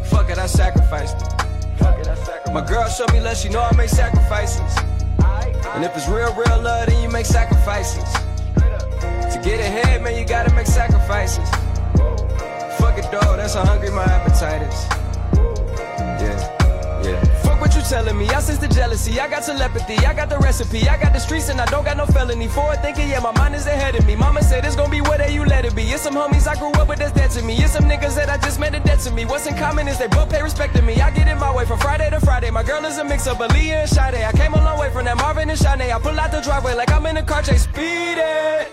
Fuck 0.10 0.30
it, 0.30 0.38
I 0.38 0.46
sacrificed 0.46 1.18
it. 1.18 1.32
Fuck 1.78 2.00
it, 2.00 2.08
I 2.08 2.16
sacrifice. 2.16 2.54
My 2.54 2.66
girl 2.66 2.88
showed 2.90 3.12
me 3.14 3.22
love, 3.22 3.38
she 3.38 3.50
know 3.50 3.62
I 3.62 3.76
make 3.76 3.90
sacrifices. 3.90 4.62
And 5.74 5.84
if 5.84 5.96
it's 5.96 6.08
real, 6.08 6.34
real 6.34 6.62
love, 6.62 6.88
then 6.88 7.02
you 7.02 7.10
make 7.10 7.26
sacrifices. 7.26 8.04
To 8.56 9.42
get 9.44 9.60
ahead, 9.60 10.04
man, 10.04 10.18
you 10.18 10.26
gotta 10.26 10.54
make 10.54 10.68
sacrifices. 10.68 11.50
Fuck 12.78 12.98
it, 12.98 13.10
dog, 13.12 13.38
that's 13.38 13.56
how 13.56 13.66
hungry 13.66 13.92
my 13.92 14.04
appetite 14.04 14.62
is. 14.62 14.86
Yeah, 16.22 16.65
telling 17.90 18.18
me? 18.18 18.28
I 18.30 18.40
sense 18.40 18.60
the 18.60 18.68
jealousy, 18.68 19.20
I 19.20 19.28
got 19.28 19.44
telepathy, 19.44 19.98
I 20.06 20.14
got 20.14 20.30
the 20.30 20.40
recipe, 20.40 20.88
I 20.90 20.98
got 20.98 21.14
the 21.14 21.20
streets 21.20 21.50
and 21.50 21.60
I 21.62 21.66
don't 21.66 21.84
got 21.84 21.98
no 21.98 22.06
felony. 22.06 22.48
Forward 22.48 22.82
thinking, 22.82 23.10
yeah, 23.10 23.20
my 23.20 23.32
mind 23.32 23.56
is 23.56 23.68
ahead 23.68 23.96
of 23.96 24.06
me. 24.06 24.16
Mama 24.16 24.42
said 24.42 24.66
it's 24.66 24.76
gonna 24.76 24.90
be 24.90 25.02
whatever 25.02 25.32
you 25.32 25.46
let 25.46 25.66
it 25.66 25.76
be. 25.76 25.84
It's 25.84 26.04
some 26.04 26.16
homies 26.16 26.48
I 26.48 26.56
grew 26.56 26.72
up 26.72 26.88
with 26.88 27.00
that's 27.00 27.14
dead 27.14 27.32
to 27.32 27.42
me. 27.44 27.56
It's 27.58 27.74
some 27.74 27.86
niggas 27.86 28.16
that 28.16 28.30
I 28.30 28.38
just 28.38 28.60
met 28.60 28.72
that 28.74 28.86
dead 28.86 29.00
to 29.02 29.12
me. 29.12 29.26
What's 29.26 29.46
in 29.48 29.56
common 29.56 29.88
is 29.88 29.98
they 29.98 30.08
both 30.08 30.30
pay 30.30 30.42
respect 30.42 30.76
to 30.76 30.82
me. 30.82 31.02
I 31.02 31.12
get 31.12 31.28
in 31.28 31.38
my 31.40 31.56
way 31.56 31.66
from 31.66 31.80
Friday 31.80 32.10
to 32.10 32.20
Friday. 32.20 32.50
My 32.50 32.64
girl 32.64 32.84
is 32.86 32.98
a 32.98 33.04
mix 33.04 33.28
of 33.28 33.38
Aaliyah 33.38 33.84
and 33.84 33.90
Sade. 33.90 34.24
I 34.24 34.32
came 34.32 34.54
a 34.54 34.64
long 34.64 34.80
way 34.80 34.90
from 34.92 35.06
that 35.06 35.18
Marvin 35.18 35.50
and 35.50 35.60
Shanae. 35.60 35.94
I 35.94 36.00
pull 36.00 36.20
out 36.20 36.32
the 36.32 36.42
driveway 36.42 36.76
like 36.76 36.92
I'm 36.92 37.06
in 37.06 37.18
a 37.18 37.24
car 37.24 37.42
chase, 37.42 37.64
speeding. 37.64 38.68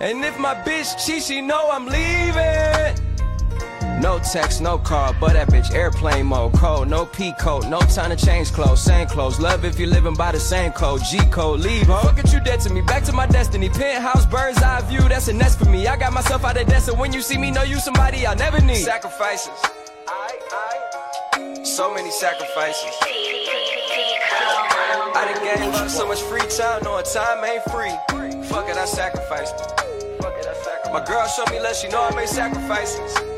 And 0.00 0.24
if 0.24 0.38
my 0.38 0.54
bitch 0.54 0.98
she 0.98 1.20
she 1.20 1.40
know 1.40 1.70
I'm 1.70 1.86
leaving. 1.86 3.03
No 4.00 4.18
text, 4.18 4.60
no 4.60 4.76
call, 4.76 5.14
but 5.20 5.34
that 5.34 5.48
bitch 5.48 5.72
airplane 5.72 6.26
mode. 6.26 6.52
Code, 6.54 6.88
no 6.88 7.06
P 7.06 7.32
code, 7.38 7.68
no 7.68 7.80
time 7.80 8.14
to 8.14 8.16
change 8.16 8.52
clothes, 8.52 8.82
same 8.82 9.06
clothes. 9.06 9.38
Love 9.40 9.64
if 9.64 9.78
you're 9.78 9.88
living 9.88 10.14
by 10.14 10.32
the 10.32 10.40
same 10.40 10.72
code. 10.72 11.00
G 11.04 11.18
code, 11.30 11.60
leave, 11.60 11.86
huh? 11.86 12.02
Fuck 12.02 12.18
it, 12.18 12.32
you 12.32 12.40
dead 12.40 12.60
to 12.60 12.70
me. 12.72 12.80
Back 12.82 13.04
to 13.04 13.12
my 13.12 13.26
destiny. 13.26 13.68
Penthouse, 13.68 14.26
bird's 14.26 14.62
eye 14.62 14.80
view, 14.88 15.00
that's 15.08 15.28
a 15.28 15.32
nest 15.32 15.58
for 15.58 15.66
me. 15.66 15.86
I 15.86 15.96
got 15.96 16.12
myself 16.12 16.44
out 16.44 16.60
of 16.60 16.66
debt, 16.66 16.82
so 16.82 16.94
when 16.94 17.12
you 17.12 17.22
see 17.22 17.38
me, 17.38 17.50
know 17.50 17.62
you 17.62 17.78
somebody 17.78 18.26
I 18.26 18.34
never 18.34 18.60
need. 18.60 18.76
Sacrifices. 18.76 19.52
So 21.62 21.94
many 21.94 22.10
sacrifices. 22.10 22.94
I 25.16 25.32
done 25.32 25.44
gave 25.44 25.74
up 25.74 25.88
so 25.88 26.06
much 26.06 26.20
free 26.22 26.46
time, 26.48 26.82
knowing 26.82 27.04
time 27.04 27.44
ain't 27.44 27.62
free. 27.64 27.94
Fuck 28.48 28.68
it, 28.68 28.76
I 28.76 28.84
sacrificed. 28.84 29.54
My 30.92 31.04
girl 31.04 31.26
showed 31.26 31.50
me 31.50 31.60
love, 31.60 31.74
she 31.74 31.88
know 31.88 32.02
I 32.02 32.14
made 32.14 32.28
sacrifices. 32.28 33.33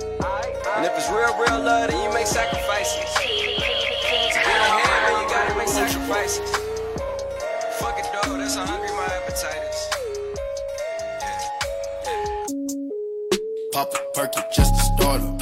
And 0.77 0.85
if 0.85 0.93
it's 0.95 1.09
real, 1.09 1.35
real 1.39 1.59
love, 1.65 1.89
then 1.89 2.05
you 2.05 2.13
make 2.13 2.27
sacrifices. 2.27 3.15
To 3.15 3.23
get 3.25 4.45
ahead, 4.45 5.11
man, 5.11 5.23
you 5.23 5.29
gotta 5.31 5.57
make 5.57 5.69
sacrifices. 5.69 6.51
Fuck 7.81 7.99
it, 7.99 8.05
though, 8.13 8.37
that's 8.37 8.57
how 8.57 8.67
hungry 8.67 8.91
my 8.91 9.07
appetite 9.07 9.63
is. 9.71 9.89
Pop 13.73 13.95
a 13.95 13.99
perky 14.13 14.43
just 14.53 14.75
to 14.75 14.81
start 14.81 15.23
up. 15.23 15.36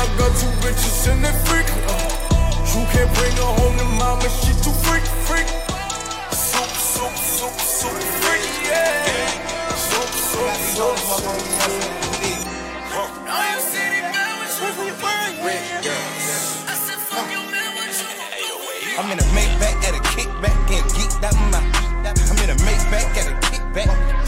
I 0.00 0.06
got 0.16 0.32
two 0.40 0.48
bitches 0.64 1.12
in 1.12 1.20
that 1.20 1.36
freak. 1.44 1.68
Uh, 1.68 1.92
you 2.72 2.88
can't 2.88 3.12
bring 3.20 3.36
her 3.36 3.52
home 3.60 3.76
to 3.76 3.84
mama, 4.00 4.24
she 4.32 4.56
too 4.64 4.72
freak, 4.88 5.04
freak. 5.28 5.44
Soup, 6.32 6.72
soup, 6.72 7.12
soup, 7.20 7.52
soup, 7.60 8.00
freak, 8.24 8.40
yeah. 8.64 9.76
Soup, 9.76 10.08
soup, 10.08 10.56
soup, 10.72 10.96
soup, 10.96 11.36
soup. 11.68 12.00
Now 13.28 13.44
you 13.52 13.60
see 13.60 13.88
the 13.92 14.00
man 14.08 14.40
with 14.40 14.56
you 14.80 14.96
for 14.96 15.12
I 15.12 16.74
said, 16.80 16.96
fuck 17.04 17.28
your 17.28 17.44
man, 17.52 17.76
what 17.76 17.92
you 17.92 18.96
I'm 18.96 19.12
in 19.12 19.18
a 19.20 19.26
Maybach 19.36 19.84
at 19.84 19.92
a 19.92 20.02
kickback 20.16 20.56
and 20.72 20.86
geek 20.96 21.12
that 21.20 21.36
my. 21.52 21.60
I'm 22.08 22.40
in 22.40 22.48
a 22.48 22.56
Maybach 22.64 23.16
at 23.20 23.28
a 23.28 23.36
kickback, 23.52 24.19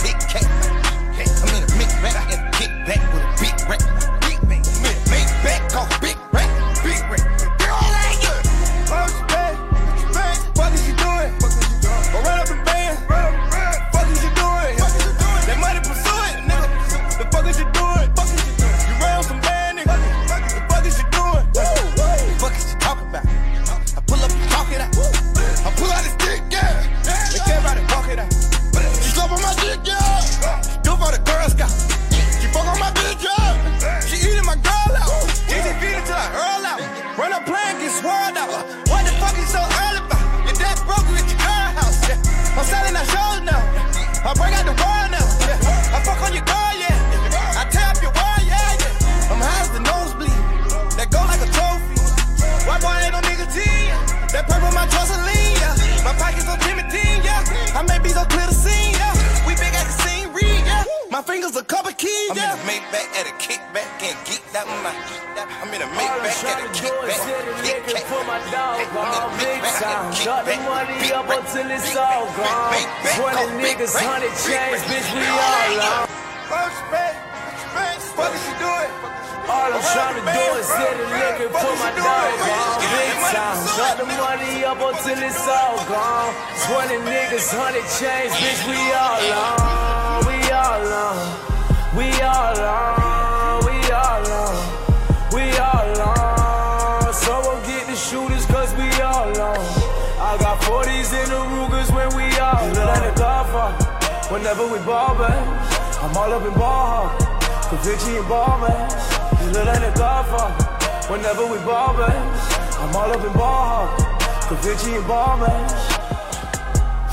I'm 112.92 113.08
all 113.08 113.16
up 113.16 113.24
in 113.24 113.32
ball 113.32 113.88
hawk. 113.88 114.60
Vinci 114.60 114.92
and 114.92 115.06
ball. 115.08 115.40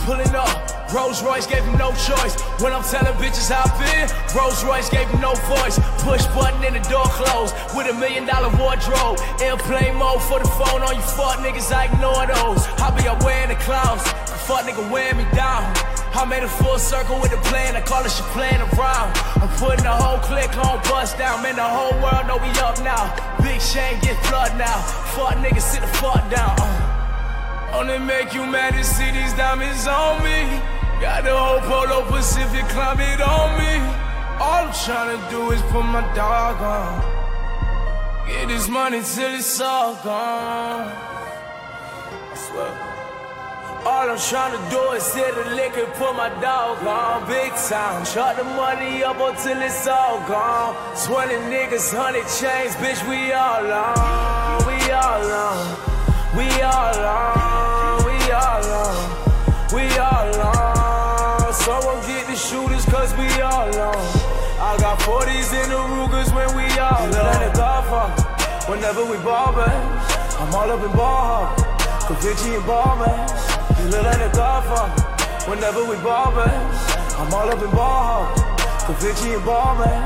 Pulling 0.04 0.36
up. 0.36 0.92
Rolls 0.92 1.24
Royce 1.24 1.48
gave 1.48 1.64
him 1.64 1.78
no 1.78 1.96
choice. 1.96 2.36
When 2.60 2.74
I'm 2.74 2.84
telling 2.84 3.16
bitches 3.16 3.48
how 3.48 3.64
I 3.64 3.72
feel, 3.80 4.08
Rolls 4.36 4.62
Royce 4.66 4.90
gave 4.90 5.08
him 5.08 5.22
no 5.22 5.32
voice. 5.48 5.80
Push 6.04 6.28
button 6.36 6.60
and 6.68 6.76
the 6.76 6.84
door 6.92 7.08
closed 7.16 7.56
with 7.78 7.88
a 7.88 7.94
million 7.94 8.26
dollar 8.26 8.52
wardrobe. 8.60 9.24
Airplane 9.40 9.96
mode 9.96 10.22
for 10.24 10.40
the 10.44 10.50
phone 10.60 10.84
on 10.84 10.96
you 11.00 11.02
fuck 11.16 11.40
niggas. 11.40 11.72
I 11.72 11.88
ignore 11.88 12.28
those. 12.28 12.68
I 12.84 12.92
be 13.00 13.08
up 13.08 13.24
wearing 13.24 13.48
the 13.48 13.60
clouds. 13.64 14.04
Fuck 14.52 14.68
nigga 14.68 14.84
wearing 14.92 15.16
me 15.16 15.28
down. 15.32 15.64
I 16.12 16.26
made 16.26 16.44
a 16.44 16.50
full 16.50 16.78
circle 16.78 17.22
with 17.22 17.32
the 17.32 17.40
plan. 17.48 17.78
I 17.78 17.82
call 17.88 18.04
it 18.04 18.12
shit 18.12 18.26
playing 18.36 18.60
around. 18.76 19.16
I'm 19.40 19.48
putting 19.56 19.86
the 19.88 19.96
whole 19.96 20.20
click 20.20 20.52
on 20.58 20.84
bust 20.92 21.18
down. 21.18 21.42
Man, 21.42 21.56
the 21.56 21.64
whole 21.64 21.96
world 22.04 22.28
know 22.28 22.36
we 22.36 22.52
up 22.60 22.84
now. 22.84 23.16
Shane 23.72 24.00
get 24.00 24.18
flood 24.26 24.58
now. 24.58 24.82
Fuck 25.14 25.36
niggas 25.44 25.62
sit 25.62 25.82
the 25.82 25.88
fuck 26.02 26.28
down. 26.32 26.56
Uh. 26.58 27.78
Only 27.78 28.00
make 28.00 28.34
you 28.34 28.44
mad 28.44 28.74
to 28.74 28.84
see 28.84 29.12
these 29.12 29.32
diamonds 29.34 29.86
on 29.86 30.24
me. 30.24 30.40
Got 31.00 31.24
the 31.24 31.38
whole 31.38 31.62
Polo 31.70 32.02
Pacific 32.10 32.66
climate 32.70 33.22
on 33.22 33.50
me. 33.62 33.74
All 34.42 34.66
I'm 34.66 34.74
trying 34.74 35.16
to 35.16 35.30
do 35.30 35.52
is 35.52 35.62
put 35.70 35.84
my 35.84 36.02
dog 36.16 36.58
on. 36.60 38.28
Get 38.28 38.48
this 38.48 38.68
money 38.68 39.02
till 39.04 39.36
it's 39.36 39.62
all 39.62 39.94
gone. 40.04 40.99
I'm 44.12 44.18
trying 44.18 44.58
to 44.58 44.70
do 44.72 44.92
is 44.94 45.14
hit 45.14 45.36
the 45.36 45.56
liquor, 45.56 45.86
put 45.94 46.16
my 46.16 46.30
dog 46.42 46.82
on 46.88 47.28
big 47.28 47.54
time. 47.54 48.04
Shut 48.06 48.38
the 48.38 48.44
money 48.44 49.04
up 49.04 49.20
until 49.20 49.62
it's 49.62 49.86
all 49.88 50.20
gone. 50.28 50.74
20 51.06 51.36
niggas, 51.52 51.94
100 51.94 52.26
chains, 52.40 52.74
bitch, 52.82 53.02
we 53.08 53.34
all 53.34 53.70
on. 53.70 54.66
We 54.66 54.78
all 54.90 55.30
on. 55.30 55.90
We 56.34 56.48
all 56.62 56.98
on. 57.06 58.06
We 58.08 58.18
all 58.34 58.66
on. 58.82 58.98
We 59.74 59.86
all 60.00 60.36
on. 60.42 61.54
Someone 61.54 62.02
get 62.08 62.26
the 62.26 62.36
shooters, 62.36 62.86
cause 62.86 63.14
we 63.14 63.30
all 63.42 63.70
on. 63.70 64.02
I 64.58 64.78
got 64.80 64.98
40s 65.06 65.54
in 65.54 65.70
the 65.70 65.82
Rugers 65.94 66.34
when 66.34 66.50
we 66.56 66.66
all 66.80 67.04
on. 67.04 67.12
Let 67.12 67.42
it 67.46 67.54
go 67.54 67.74
for 67.90 68.72
whenever 68.72 69.06
we 69.06 69.18
ball, 69.24 69.54
man. 69.54 70.00
I'm 70.40 70.56
all 70.56 70.72
up 70.72 70.84
in 70.84 70.92
ball. 70.98 71.70
Vinci 72.22 72.56
and 72.56 72.66
ball, 72.66 72.98
man. 72.98 73.49
Look 73.90 74.04
like 74.04 74.22
a 74.22 74.30
godfather. 74.36 75.02
Whenever 75.50 75.84
we 75.84 75.96
ball, 76.04 76.32
man. 76.32 76.62
I'm 77.18 77.34
all 77.34 77.50
up 77.50 77.58
in 77.58 77.72
ball 77.72 78.26
hawk. 78.30 79.00
Vinci 79.02 79.34
and 79.34 79.44
ball, 79.44 79.76
man. 79.82 80.06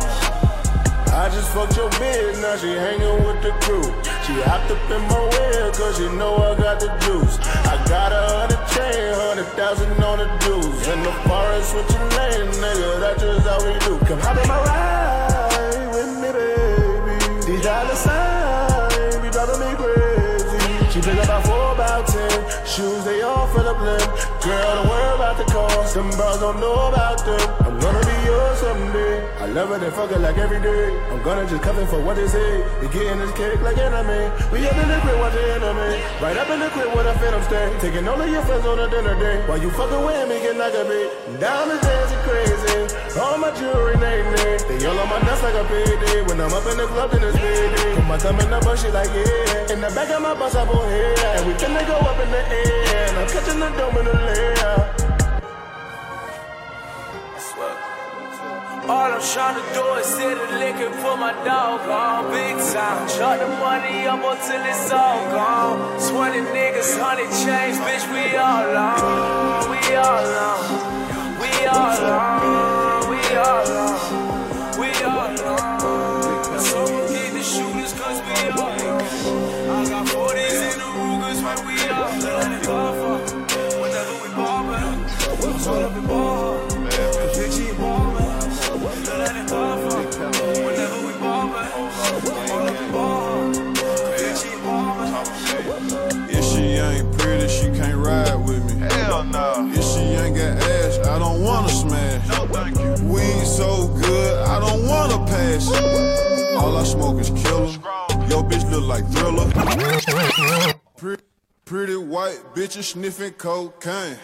I 1.11 1.27
just 1.29 1.51
fucked 1.53 1.75
your 1.75 1.89
bitch, 1.99 2.41
now 2.41 2.55
she 2.55 2.71
hanging 2.71 3.27
with 3.27 3.43
the 3.43 3.51
crew. 3.63 3.83
She 4.25 4.39
hopped 4.47 4.71
up 4.71 4.79
in 4.89 5.01
my 5.11 5.19
way, 5.35 5.71
cause 5.75 5.97
she 5.97 6.07
know 6.15 6.35
I 6.37 6.55
got 6.55 6.79
the 6.79 6.87
juice. 7.03 7.37
I 7.67 7.75
got 7.87 8.11
a 8.11 8.23
hundred 8.39 8.63
chain, 8.71 9.13
hundred 9.19 9.51
thousand 9.59 10.01
on 10.01 10.17
the 10.19 10.29
dues. 10.39 10.87
In 10.87 11.03
the 11.03 11.11
forest 11.27 11.71
switching 11.71 12.07
lanes, 12.17 12.57
nigga, 12.63 12.99
that's 13.01 13.21
just 13.21 13.45
how 13.45 13.59
we 13.67 13.77
do. 13.83 13.99
Come 14.05 14.19
hop 14.19 14.37
in 14.41 14.47
my 14.47 14.63
ride 14.63 15.89
with 15.91 16.11
me, 16.23 16.31
baby. 16.31 17.51
These 17.51 17.63
dollar 17.63 17.95
signs 17.95 18.32
Shoes, 22.73 23.05
they 23.05 23.21
all 23.21 23.45
fill 23.53 23.67
up 23.69 23.77
limb. 23.77 24.01
Girl, 24.41 24.73
don't 24.73 24.89
worry 24.89 25.13
about 25.13 25.37
the 25.37 25.45
cost. 25.45 25.93
Them 25.93 26.09
bros 26.17 26.39
don't 26.39 26.59
know 26.59 26.73
about 26.89 27.23
them. 27.23 27.37
I'm 27.61 27.77
gonna 27.77 28.01
be 28.01 28.17
yours 28.25 28.57
someday. 28.57 29.29
I 29.37 29.45
love 29.45 29.69
it 29.77 29.83
and 29.83 29.93
fuck 29.93 30.09
like 30.09 30.39
every 30.39 30.59
day. 30.59 30.89
I'm 31.13 31.21
gonna 31.21 31.45
just 31.45 31.61
cover 31.61 31.85
for 31.85 32.01
what 32.01 32.15
they 32.15 32.25
say. 32.25 32.65
They 32.81 32.89
getting 32.89 33.19
this 33.19 33.29
cake 33.37 33.61
like 33.61 33.77
enemy. 33.77 34.25
We 34.49 34.65
up 34.65 34.73
in 34.73 34.89
the 34.89 34.97
crib 35.05 35.19
watching 35.21 35.45
enemy. 35.53 36.01
Right 36.17 36.33
up 36.33 36.49
in 36.49 36.59
the 36.65 36.69
crib 36.73 36.89
with 36.97 37.05
a 37.05 37.13
phantom 37.21 37.43
stay. 37.43 37.69
Taking 37.77 38.07
all 38.07 38.19
of 38.19 38.27
your 38.27 38.41
friends 38.41 38.65
on 38.65 38.79
a 38.79 38.89
dinner 38.89 39.13
date. 39.21 39.45
While 39.47 39.61
you 39.61 39.69
fucking 39.69 40.01
with 40.01 40.25
me, 40.29 40.41
get 40.41 40.57
like 40.57 40.73
a 40.73 40.81
beat. 40.89 41.39
Diamonds 41.39 41.85
dancing 41.85 42.23
crazy. 42.25 43.21
All 43.21 43.37
my 43.37 43.53
jewelry 43.53 44.01
name 44.01 44.25
name. 44.33 44.57
They 44.65 44.81
all 44.89 44.97
on 44.97 45.09
my 45.13 45.21
nuts 45.21 45.45
like 45.45 45.53
a 45.53 45.63
payday. 45.69 46.25
When 46.25 46.41
I'm 46.41 46.49
up 46.49 46.65
in 46.65 46.77
the 46.81 46.89
club, 46.89 47.11
then 47.11 47.21
it's 47.21 47.37
payday. 47.37 48.01
Put 48.01 48.07
my 48.09 48.17
thumb 48.17 48.39
in 48.41 48.49
the 48.49 48.57
bush, 48.65 48.81
she 48.81 48.89
like 48.89 49.13
yeah. 49.13 49.73
In 49.73 49.79
the 49.85 49.93
back 49.93 50.09
of 50.09 50.25
my 50.25 50.33
bus, 50.33 50.55
I 50.55 50.65
pull 50.65 50.81
hair. 50.89 51.13
And 51.37 51.45
we 51.45 51.53
finna 51.53 51.85
go 51.85 52.01
up 52.01 52.17
in 52.17 52.31
the 52.33 52.41
air. 52.49 52.62
And 52.65 53.17
I'm 53.17 53.27
catching 53.27 53.59
the 53.59 53.69
dome 53.77 53.97
in 53.97 54.05
the 54.05 54.13
layer. 54.13 54.53
All 58.85 59.11
I'm 59.11 59.21
trying 59.21 59.55
to 59.55 59.73
do 59.73 59.93
is 59.95 60.17
hit 60.17 60.37
a 60.37 60.59
liquor, 60.59 60.89
put 61.01 61.17
my 61.17 61.31
dog 61.45 61.87
on 61.87 62.31
big 62.31 62.57
time. 62.73 63.07
Shut 63.07 63.39
the 63.39 63.47
money 63.47 64.05
up 64.05 64.19
until 64.19 64.61
it's 64.65 64.91
all 64.91 65.23
gone. 65.31 65.99
20 66.09 66.39
niggas, 66.51 66.99
100 66.99 67.23
chains, 67.43 67.77
bitch, 67.79 68.05
we 68.11 68.35
all 68.35 68.75
on. 68.75 69.71
We 69.71 69.95
all 69.95 70.27
on. 70.49 70.83
We 71.39 71.65
all 71.65 72.05
on. 72.11 73.09
We 73.09 73.35
all 73.37 73.71
on. 73.71 74.22
Rugers 81.53 81.65
when 81.65 81.75
we 81.75 81.89
all 81.89 82.03
on. 82.03 82.19
Let 82.19 82.51
it 82.51 82.65
go 82.65 82.93
for 82.93 83.17
whenever 83.79 84.13
we 84.21 84.29
ball, 84.35 84.63
man. 84.63 85.09
I'm 85.43 85.67
all 85.67 85.83
up 85.83 85.95
in 85.95 86.07
ball. 86.07 86.67
Vinci 87.35 87.69
and 87.69 87.77
ball, 87.77 88.11
man. 88.13 88.39
Let 89.19 89.35
it 89.35 89.47
go 89.49 89.61
for 89.81 89.99
whenever 90.63 91.07
we 91.07 91.13
ball, 91.19 91.47
man. 91.47 91.71
I'm 91.73 92.51
all 92.51 92.67
up 92.67 92.81
in 92.81 92.91
ball. 92.91 93.51
Vinci 94.17 94.49
and 94.49 94.63
ball, 94.63 94.95
man. 94.95 96.29
If 96.29 96.43
she 96.43 96.61
ain't 96.61 97.17
pretty, 97.17 97.47
she 97.47 97.67
can't 97.71 97.97
ride 97.97 98.35
with 98.35 98.63
me. 98.73 98.87
Hell 98.87 99.23
no. 99.25 99.69
If 99.73 99.83
she 99.83 99.99
ain't 99.99 100.35
got 100.35 100.57
ass, 100.63 100.99
I 101.07 101.19
don't 101.19 101.43
wanna 101.43 101.69
smash. 101.69 102.27
No, 102.29 102.47
thank 102.47 102.77
you. 102.79 102.93
We 103.07 103.21
ain't 103.21 103.47
so 103.47 103.87
good, 103.87 104.47
I 104.47 104.59
don't 104.59 104.87
wanna 104.87 105.25
pass. 105.25 105.67
All 106.57 106.77
I 106.77 106.83
smoke 106.83 107.19
is 107.19 107.29
killer. 107.29 107.71
Yo, 108.29 108.41
bitch 108.43 108.69
look 108.71 108.83
like 108.83 109.05
thriller. 109.11 109.49
Pre- 111.73 111.87
pretty 111.87 111.97
white 111.97 112.39
bitches 112.53 112.93
sniffing 112.93 113.33
cocaine. 113.33 114.17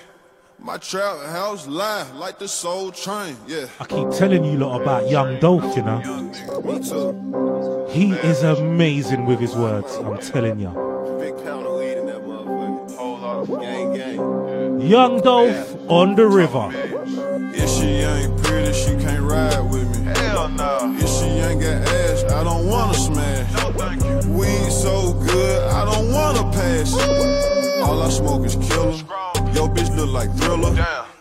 My 0.59 0.77
trap 0.77 1.17
house 1.25 1.65
live 1.65 2.13
like 2.13 2.37
the 2.37 2.47
soul 2.47 2.91
train, 2.91 3.35
yeah. 3.47 3.65
I 3.79 3.85
keep 3.85 4.11
telling 4.11 4.45
you 4.45 4.55
lot 4.59 4.79
about 4.83 5.09
Young 5.09 5.39
Dolph, 5.39 5.75
you 5.75 5.81
know. 5.81 5.99
He 7.89 8.11
is 8.11 8.43
amazing 8.43 9.25
with 9.25 9.39
his 9.39 9.55
words, 9.55 9.95
I'm 9.95 10.19
telling 10.19 10.59
you. 10.59 10.69
Big 11.19 11.35
pound 11.43 11.65
of 11.65 11.79
weed 11.79 11.97
in 11.97 12.05
that 12.05 12.21
motherfucker. 12.21 12.95
Whole 12.95 13.17
lot 13.17 13.49
of 13.49 13.59
gang. 13.59 13.88
Young 14.79 15.19
Dolph 15.19 15.75
on 15.89 16.15
the 16.15 16.25
river. 16.25 16.69
If 17.53 17.69
she 17.69 17.87
ain't 17.87 18.41
pretty, 18.41 18.71
she 18.73 18.95
can't 18.95 19.21
ride 19.21 19.59
with 19.69 19.89
me. 19.99 20.05
Hell 20.05 20.47
no. 20.49 20.95
If 20.97 21.09
she 21.09 21.25
ain't 21.25 21.59
got 21.59 21.87
ass, 21.87 22.23
I 22.31 22.43
don't 22.45 22.65
wanna 22.65 22.93
smash. 22.93 23.51
No, 23.53 23.71
thank 23.73 24.03
you. 24.03 24.31
We 24.31 24.47
so 24.69 25.13
good, 25.13 25.69
I 25.69 25.83
don't 25.83 26.11
wanna 26.13 26.43
pass. 26.51 26.93
All 27.83 28.01
I 28.01 28.09
smoke 28.09 28.45
is 28.45 28.55
killer. 28.55 28.91
Yo, 29.53 29.67
bitch 29.67 29.93
look 29.95 30.09
like 30.09 30.33
thriller. 30.37 30.73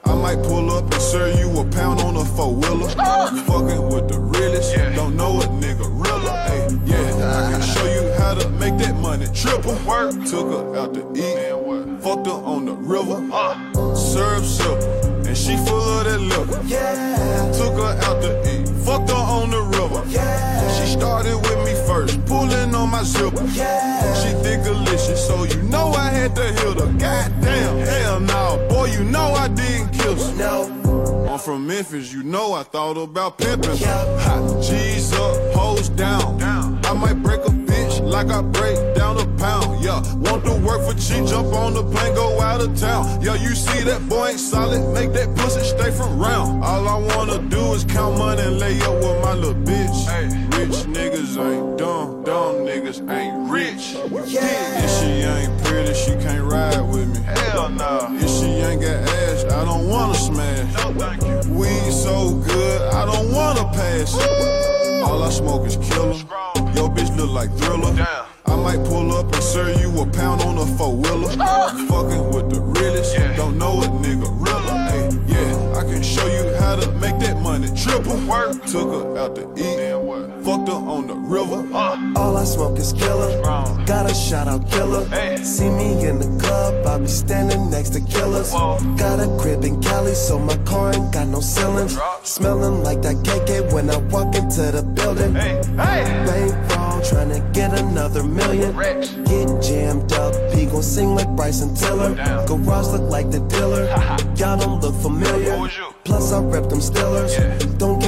I 0.08 0.14
might 0.14 0.42
pull 0.42 0.70
up 0.70 0.84
and 0.84 1.02
serve 1.02 1.38
you 1.38 1.50
a 1.60 1.64
pound 1.70 2.00
on 2.00 2.16
a 2.16 2.24
four 2.24 2.54
wheeler. 2.54 2.88
Fucking 2.88 3.88
with 3.92 4.08
the 4.08 4.18
realest. 4.18 4.74
Don't 4.94 5.16
know 5.16 5.38
a 5.40 5.44
nigga 5.62 5.84
realer. 5.84 6.30
Ay, 6.30 6.68
yeah, 6.86 7.48
I 7.48 7.52
can 7.52 7.60
show 7.60 7.86
you 7.86 8.10
how 8.14 8.34
to 8.34 8.48
make 8.50 8.78
that 8.78 8.96
money 8.96 9.26
triple. 9.34 9.74
Work. 9.86 10.12
Took 10.24 10.48
her 10.48 10.76
out 10.76 10.94
to 10.94 11.02
eat. 11.14 12.02
Fucked 12.02 12.26
her 12.26 12.32
on 12.32 12.64
the 12.64 12.72
river. 12.72 13.28
Uh. 13.32 13.94
Serve 13.94 14.46
simple. 14.46 15.26
And 15.26 15.36
she 15.36 15.56
full 15.56 15.98
of 15.98 16.04
that 16.04 16.20
liquor. 16.20 16.62
Yeah. 16.64 17.52
Took 17.52 17.74
her 17.74 18.00
out 18.06 18.22
to 18.22 18.30
eat. 18.50 18.57
Fucked 18.88 19.10
her 19.10 19.16
on 19.16 19.50
the 19.50 19.60
river. 19.60 20.02
Yeah. 20.08 20.80
She 20.80 20.86
started 20.86 21.36
with 21.36 21.58
me 21.66 21.74
first, 21.86 22.24
pulling 22.24 22.74
on 22.74 22.90
my 22.90 23.02
zipper. 23.02 23.44
Yeah. 23.52 24.14
She 24.14 24.30
thick 24.42 24.64
delicious, 24.64 25.26
so 25.26 25.44
you 25.44 25.60
know 25.64 25.92
I 25.92 26.08
had 26.08 26.34
to 26.36 26.44
hit 26.44 26.80
her. 26.80 26.90
Goddamn, 27.04 27.76
hell 27.86 28.18
no, 28.18 28.66
boy, 28.70 28.86
you 28.86 29.04
know 29.04 29.34
I 29.34 29.48
didn't 29.48 29.90
kiss 29.90 30.30
her. 30.30 30.36
No. 30.36 31.28
I'm 31.28 31.38
from 31.38 31.66
Memphis, 31.66 32.14
you 32.14 32.22
know 32.22 32.54
I 32.54 32.62
thought 32.62 32.96
about 32.96 33.36
pimping. 33.36 33.76
Hot 33.76 34.62
G's 34.62 35.12
up, 35.12 35.52
hoes 35.52 35.90
down. 35.90 36.40
I 36.86 36.94
might 36.94 37.22
break 37.22 37.40
a 37.44 37.57
like 38.08 38.30
I 38.30 38.42
break 38.42 38.76
down 38.94 39.18
a 39.18 39.26
pound. 39.38 39.84
Yeah, 39.84 40.00
want 40.16 40.44
to 40.44 40.54
work 40.66 40.82
for 40.86 40.94
cheap, 40.98 41.26
jump 41.26 41.52
on 41.54 41.74
the 41.74 41.82
plane, 41.82 42.14
go 42.14 42.40
out 42.40 42.60
of 42.60 42.78
town. 42.78 43.22
Yeah, 43.22 43.34
you 43.34 43.54
see 43.54 43.84
that 43.84 44.08
boy 44.08 44.28
ain't 44.28 44.40
solid, 44.40 44.92
make 44.92 45.12
that 45.12 45.34
pussy 45.36 45.62
stay 45.64 45.90
from 45.90 46.18
round. 46.18 46.64
All 46.64 46.88
I 46.88 46.98
wanna 47.14 47.38
do 47.48 47.72
is 47.74 47.84
count 47.84 48.18
money 48.18 48.42
and 48.42 48.58
lay 48.58 48.80
up 48.80 48.94
with 48.94 49.22
my 49.22 49.34
little 49.34 49.54
bitch. 49.62 49.98
Rich 50.58 50.86
niggas 50.86 51.36
ain't 51.38 51.78
dumb, 51.78 52.24
dumb 52.24 52.66
niggas 52.66 53.00
ain't 53.10 53.50
rich. 53.50 53.94
Yeah. 54.26 54.84
If 54.84 54.90
she 54.98 55.10
ain't 55.22 55.64
pretty, 55.64 55.94
she 55.94 56.12
can't 56.24 56.50
ride 56.50 56.80
with 56.80 57.08
me. 57.14 57.22
Hell 57.24 57.68
no. 57.70 58.08
If 58.12 58.28
she 58.28 58.46
ain't 58.46 58.80
got 58.80 59.08
ass, 59.08 59.44
I 59.44 59.64
don't 59.64 59.88
wanna 59.88 60.14
smash. 60.14 60.74
No, 60.74 60.92
thank 60.94 61.22
you. 61.22 61.52
Weed 61.52 61.92
so 61.92 62.34
good, 62.34 62.80
I 62.92 63.04
don't 63.04 63.32
wanna 63.32 63.64
pass 63.72 64.14
it. 64.14 65.02
All 65.04 65.22
I 65.22 65.30
smoke 65.30 65.66
is 65.66 65.76
killer. 65.76 66.47
Yo, 66.78 66.88
bitch 66.88 67.10
look 67.16 67.30
like 67.30 67.50
thriller. 67.58 67.92
I 68.46 68.54
might 68.54 68.78
pull 68.86 69.12
up 69.12 69.34
and 69.34 69.42
serve 69.42 69.80
you 69.80 69.90
a 70.00 70.06
pound 70.06 70.42
on 70.42 70.58
a 70.58 70.66
four 70.76 70.94
wheeler. 70.94 71.34
Oh. 71.40 71.86
Fucking 71.90 72.30
with 72.32 72.54
the 72.54 72.60
realest, 72.60 73.16
don't 73.36 73.58
know 73.58 73.82
a 73.82 73.86
nigga 73.86 74.28
realer. 74.30 74.76
Hey, 74.86 75.10
yeah, 75.26 75.76
I 75.76 75.82
can 75.82 76.04
show 76.04 76.24
you 76.28 76.54
how 76.54 76.76
to 76.76 76.88
make 76.92 77.18
that 77.18 77.36
money 77.42 77.66
triple. 77.74 78.16
Work, 78.28 78.64
took 78.66 78.92
her 78.92 79.18
out 79.18 79.34
to 79.34 79.42
eat, 79.56 79.90
fucked 80.48 80.68
her 80.68 80.74
on 80.74 81.06
the 81.06 81.14
river. 81.14 81.60
All 82.16 82.36
I 82.36 82.44
smoke 82.44 82.78
is 82.78 82.92
killer. 82.92 83.30
Got 83.84 84.10
a 84.10 84.14
shout 84.14 84.48
out 84.48 84.68
killer. 84.70 85.04
See 85.44 85.68
me 85.68 85.88
in 86.08 86.18
the 86.18 86.30
club, 86.42 86.86
I 86.86 86.98
be 86.98 87.06
standing 87.06 87.70
next 87.70 87.90
to 87.90 88.00
killers. 88.00 88.50
Got 89.02 89.20
a 89.20 89.28
crib 89.40 89.64
in 89.64 89.80
Cali, 89.82 90.14
so 90.14 90.38
my 90.38 90.56
car 90.70 90.94
ain't 90.94 91.12
got 91.12 91.28
no 91.28 91.40
ceilings. 91.40 91.98
Smelling 92.22 92.82
like 92.82 93.02
that 93.02 93.16
KK 93.26 93.72
when 93.72 93.90
I 93.90 93.98
walk 94.14 94.34
into 94.34 94.62
the 94.76 94.82
building. 94.82 95.34
Hey. 95.34 95.60
Hey. 95.84 96.02
Bankroll, 96.28 97.02
trying 97.10 97.32
to 97.36 97.40
get 97.52 97.78
another 97.78 98.22
million. 98.22 98.72
Get 99.30 99.48
jammed 99.62 100.12
up, 100.12 100.34
he 100.54 100.64
gon' 100.66 100.82
sing 100.82 101.14
like 101.14 101.28
Bryson 101.36 101.74
Tiller. 101.74 102.14
Garage 102.46 102.88
look 102.94 103.10
like 103.10 103.30
the 103.30 103.40
dealer. 103.52 103.84
Y'all 104.38 104.58
don't 104.58 104.80
look 104.80 104.94
familiar. 104.94 105.56
Plus 106.04 106.32
I 106.32 106.40
rep 106.40 106.68
them 106.70 106.80
Steelers. 106.80 107.78
Don't 107.78 108.00
care 108.00 108.07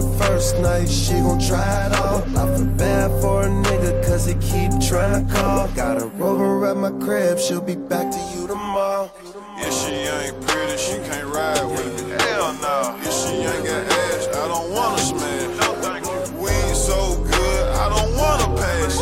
the 0.00 0.18
first 0.18 0.58
night, 0.58 0.88
she 0.88 1.12
gon' 1.14 1.38
try 1.38 1.86
it 1.86 1.92
all. 1.92 2.22
I 2.36 2.56
feel 2.56 2.66
bad 2.76 3.10
for 3.20 3.42
a 3.42 3.46
nigga, 3.46 4.04
cause 4.04 4.26
he 4.26 4.34
keep 4.34 4.72
trying 4.80 5.26
to 5.26 5.34
call. 5.34 5.68
Got 5.68 6.02
a 6.02 6.06
rover 6.06 6.66
at 6.66 6.76
my 6.76 6.90
crib, 7.04 7.38
she'll 7.38 7.60
be 7.60 7.76
back 7.76 8.10
to 8.10 8.20
you 8.34 8.46
tomorrow. 8.46 9.10
If 9.58 9.72
she 9.72 9.92
ain't 9.92 10.40
pretty, 10.46 10.76
she 10.78 10.96
can't 11.08 11.28
ride 11.28 11.64
with 11.64 12.04
me. 12.04 12.10
Hell 12.24 12.52
no. 12.54 12.96
If 13.02 13.12
she 13.12 13.34
ain't 13.44 13.64
got 13.64 13.86
ass, 13.92 14.28
I 14.28 14.48
don't 14.48 14.70
wanna 14.72 14.98
smash. 14.98 15.58
No, 15.60 15.68
thank 15.84 16.04
you. 16.06 16.36
Weed 16.40 16.74
so 16.74 17.16
good, 17.22 17.62
I 17.76 17.88
don't 17.94 18.12
wanna 18.16 18.56
pass. 18.56 18.96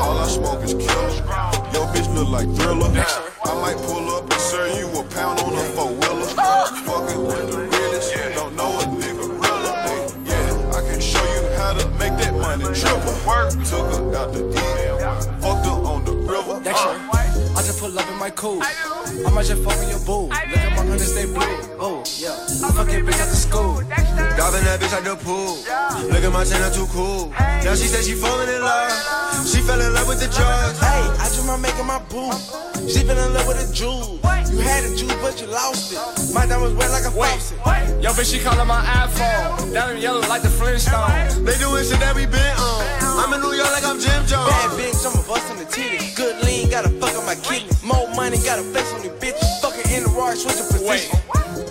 All 0.00 0.18
I 0.18 0.28
smoke 0.28 0.62
is 0.62 0.74
killer. 0.74 1.10
Yo, 1.72 1.80
bitch 1.92 2.08
look 2.14 2.28
like 2.28 2.48
thriller. 2.54 2.90
I 3.44 3.52
might 3.60 3.78
pull 3.86 4.08
up 4.16 4.30
and 4.30 4.40
serve 4.40 4.78
you 4.78 4.93
Work, 12.84 13.52
took 13.64 13.86
her 13.94 14.16
out 14.16 14.32
to 14.34 14.50
eat, 14.50 15.00
fucked 15.40 15.66
her 15.66 15.72
on 15.72 16.04
the 16.04 16.12
river. 16.12 17.13
I 17.56 17.62
just 17.62 17.78
pull 17.78 17.96
up 17.96 18.08
in 18.08 18.18
my 18.18 18.30
coupe. 18.30 18.62
I 18.62 19.30
might 19.30 19.46
just 19.46 19.62
fuck 19.62 19.78
with 19.78 19.90
your 19.90 20.00
boo. 20.04 20.26
Look 20.26 20.34
at 20.34 20.70
my 20.70 20.82
hundreds, 20.82 21.14
they 21.14 21.26
blue. 21.26 21.38
Oh, 21.78 22.02
yeah. 22.18 22.34
I 22.66 22.72
fucking 22.72 23.06
bitch 23.06 23.20
at 23.22 23.28
the 23.30 23.36
school. 23.36 23.78
Driving 24.34 24.64
that 24.66 24.80
bitch 24.80 24.92
at 24.92 25.04
the 25.04 25.14
pool. 25.14 25.62
Look 26.10 26.24
at 26.24 26.32
my 26.32 26.44
channel 26.44 26.70
too 26.74 26.86
cool. 26.90 27.30
Now 27.30 27.74
she 27.74 27.86
said 27.86 28.04
she 28.04 28.14
falling 28.14 28.48
in 28.48 28.60
love. 28.60 28.90
She 29.46 29.60
fell 29.60 29.80
in 29.80 29.94
love 29.94 30.08
with 30.08 30.20
the 30.20 30.26
drugs. 30.34 30.78
Hey, 30.80 31.02
I 31.22 31.30
just 31.30 31.46
might 31.46 31.60
making 31.60 31.86
my 31.86 32.02
boo. 32.10 32.32
She 32.88 33.06
fell 33.06 33.18
in 33.18 33.32
love 33.34 33.46
with 33.46 33.62
a 33.62 33.72
jewel. 33.72 34.18
You 34.50 34.60
had 34.60 34.84
a 34.84 34.90
juice, 34.96 35.14
but 35.22 35.40
you 35.40 35.46
lost 35.46 35.92
it. 35.92 36.34
My 36.34 36.46
diamonds 36.46 36.74
wet 36.74 36.90
like 36.90 37.04
a 37.04 37.10
faucet. 37.10 37.58
Yo, 38.02 38.10
bitch, 38.10 38.34
she 38.34 38.40
calling 38.42 38.66
my 38.66 38.82
iPhone. 38.82 39.72
Down 39.72 39.94
in 39.94 40.02
yellow 40.02 40.20
like 40.26 40.42
the 40.42 40.48
Flintstones. 40.48 41.44
They 41.44 41.56
doing 41.58 41.84
shit 41.84 42.00
that 42.00 42.14
we 42.14 42.26
been 42.26 42.56
on. 42.58 43.03
I'm 43.16 43.32
in 43.32 43.40
New 43.40 43.52
York 43.54 43.70
like 43.70 43.84
I'm 43.84 43.98
Jim 44.00 44.26
Jones. 44.26 44.50
Bad 44.50 44.70
bitch, 44.78 45.00
I'm 45.06 45.14
a 45.14 45.22
bust 45.26 45.50
on 45.50 45.56
the 45.58 45.64
titties. 45.64 46.16
Good 46.16 46.42
lean, 46.44 46.70
gotta 46.70 46.90
fuck 47.00 47.14
up 47.14 47.24
my 47.24 47.34
kidneys. 47.36 47.82
More 47.82 48.08
money, 48.14 48.38
gotta 48.42 48.62
flex 48.62 48.92
on 48.92 49.02
the 49.02 49.12
bitch. 49.22 49.38
Fucking 49.62 49.86
in 49.94 50.02
the 50.04 50.10
raw, 50.10 50.34
switching 50.34 50.66
position. 50.66 51.14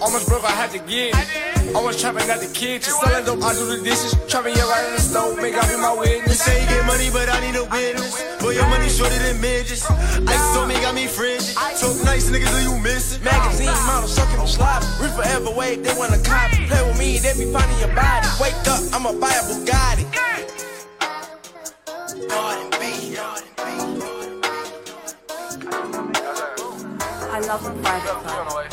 Almost 0.02 0.28
broke, 0.28 0.44
I 0.44 0.52
had 0.52 0.72
to 0.72 0.80
get 0.80 1.12
it. 1.14 1.76
Almost 1.76 2.00
trapping 2.00 2.30
at 2.30 2.40
the 2.40 2.48
kitchen. 2.54 2.94
Selling 2.94 3.26
dope, 3.26 3.44
I 3.44 3.54
do 3.54 3.66
the 3.66 3.84
dishes. 3.84 4.16
Trapping 4.28 4.56
yeah 4.56 4.68
right 4.72 4.88
in 4.88 4.94
the 4.96 5.02
stove, 5.02 5.36
make 5.38 5.56
I 5.56 5.64
be 5.68 5.76
my 5.80 5.94
You 5.94 6.00
witness. 6.00 6.40
say 6.42 6.62
you 6.62 6.68
get 6.68 6.86
money, 6.86 7.10
but 7.12 7.28
I 7.30 7.40
need 7.44 7.56
a 7.56 7.66
witness. 7.68 8.24
Boy, 8.40 8.56
your 8.56 8.68
money 8.68 8.88
shorter 8.90 9.18
than 9.20 9.40
midgets. 9.42 9.84
Ice 9.90 10.56
on 10.56 10.68
me 10.68 10.76
got 10.80 10.96
me 10.96 11.08
frigid. 11.08 11.56
Talk 11.56 11.96
nice, 12.08 12.30
niggas, 12.32 12.52
do 12.56 12.60
you 12.64 12.76
miss 12.80 13.16
it? 13.16 13.24
Magazine 13.24 13.72
model 13.88 14.08
sucking 14.08 14.38
them 14.38 14.48
sloppy. 14.48 14.86
Rich 15.02 15.14
forever 15.14 15.52
wave, 15.52 15.84
they 15.84 15.94
wanna 15.98 16.20
copy. 16.24 16.68
Play 16.68 16.84
with 16.88 17.00
me, 17.00 17.20
they 17.20 17.34
be 17.36 17.52
finding 17.52 17.80
your 17.80 17.92
body. 17.96 18.28
Wake 18.40 18.56
up, 18.68 18.80
I'ma 18.96 19.12
buy 19.20 19.34
a 19.36 19.44
Bugatti. 19.48 20.06
I 22.14 22.20
love 27.40 27.64
the 27.64 27.72
private 27.82 28.22
part. 28.24 28.70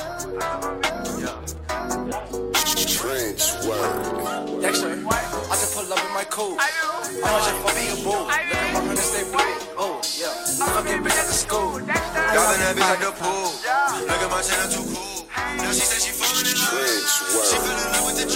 Dexter, 4.61 4.93
I 4.93 5.57
just 5.57 5.73
pull 5.75 5.91
up 5.91 6.05
in 6.05 6.13
my 6.13 6.25
coupe. 6.29 6.61
I'ma 6.61 7.39
just 7.41 7.57
fuck 7.65 7.73
with 7.73 7.81
oh, 7.81 7.89
your 7.89 7.97
boo. 8.05 8.13
Look 8.13 8.29
at 8.29 8.73
my 8.75 8.81
hundreds, 8.81 9.11
they 9.17 9.25
blue. 9.25 9.57
Oh, 9.81 10.05
yeah. 10.21 10.29
I 10.29 10.69
fucking 10.77 11.01
bitch 11.01 11.17
at 11.17 11.25
the 11.25 11.33
school. 11.33 11.81
Driving 11.81 12.61
that 12.61 12.77
bitch 12.77 12.93
at 12.93 13.01
the 13.01 13.11
pool. 13.17 13.57
Look 14.05 14.21
at 14.21 14.31
my 14.31 14.43
channel 14.45 14.69
too 14.69 14.85
cool. 14.93 15.25
Now 15.57 15.73
she 15.73 15.81
said 15.81 16.05
she 16.05 16.13
falling 16.13 16.45
in 16.45 16.61
love. 16.61 16.77
She 17.49 17.57
fell 17.57 17.73
in 17.73 17.89
love 17.89 18.05
with 18.05 18.21
the 18.21 18.29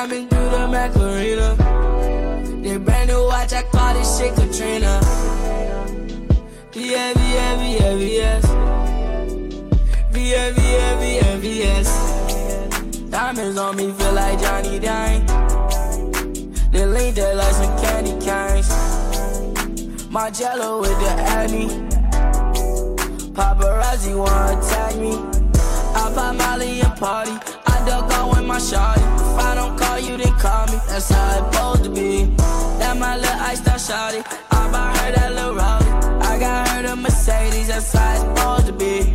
diamond 0.00 0.30
through 0.30 0.48
the 0.48 0.66
Macarena. 0.66 1.54
The 2.62 2.78
brand 2.78 3.10
new 3.10 3.22
watch, 3.26 3.52
I 3.52 3.62
call 3.64 3.92
this 3.92 4.18
shit 4.18 4.34
Katrina. 4.34 4.98
Yeah, 6.72 7.12
yeah, 7.34 7.62
yeah, 7.62 7.94
yes. 7.94 8.44
Yeah, 10.14 10.48
yeah, 10.56 11.02
yeah, 11.02 11.36
yes. 11.36 11.88
Diamonds 13.10 13.58
on 13.58 13.76
me 13.76 13.92
feel 13.92 14.12
like 14.12 14.40
Johnny 14.40 14.78
Dang. 14.78 15.26
They 16.70 16.86
lean 16.86 17.12
there 17.12 17.34
like 17.34 17.54
some 17.54 17.78
candy 17.80 18.14
canes. 18.24 18.70
My 20.08 20.30
jello 20.30 20.80
with 20.80 20.98
the 20.98 21.12
Annie. 21.38 21.68
Paparazzi 23.36 24.16
wanna 24.16 24.62
tag 24.62 24.96
me. 24.98 25.12
I 25.92 26.12
pop 26.14 26.36
Molly 26.36 26.80
and 26.80 26.96
party. 26.96 27.59
I 27.80 27.86
duck 27.86 28.12
out 28.12 28.36
with 28.36 28.46
my 28.46 28.58
shawty. 28.58 28.98
If 28.98 29.38
I 29.38 29.54
don't 29.54 29.78
call 29.78 29.98
you, 29.98 30.16
then 30.16 30.38
call 30.38 30.66
me. 30.66 30.78
That's 30.88 31.08
how 31.08 31.38
it 31.38 31.52
supposed 31.52 31.84
to 31.84 31.90
be. 31.90 32.24
That 32.78 32.96
my 32.98 33.16
little 33.16 33.40
iced 33.40 33.66
out 33.68 33.78
shawty. 33.78 34.20
I 34.50 34.70
buy 34.70 34.96
her 34.98 35.12
that 35.12 35.34
little 35.34 35.54
rowdy. 35.54 35.86
I 36.26 36.38
got 36.38 36.68
her 36.68 36.82
the 36.82 36.96
Mercedes. 36.96 37.68
That's 37.68 37.92
how 37.92 38.12
it's 38.12 38.20
supposed 38.20 38.66
to 38.66 38.72
be. 38.72 39.14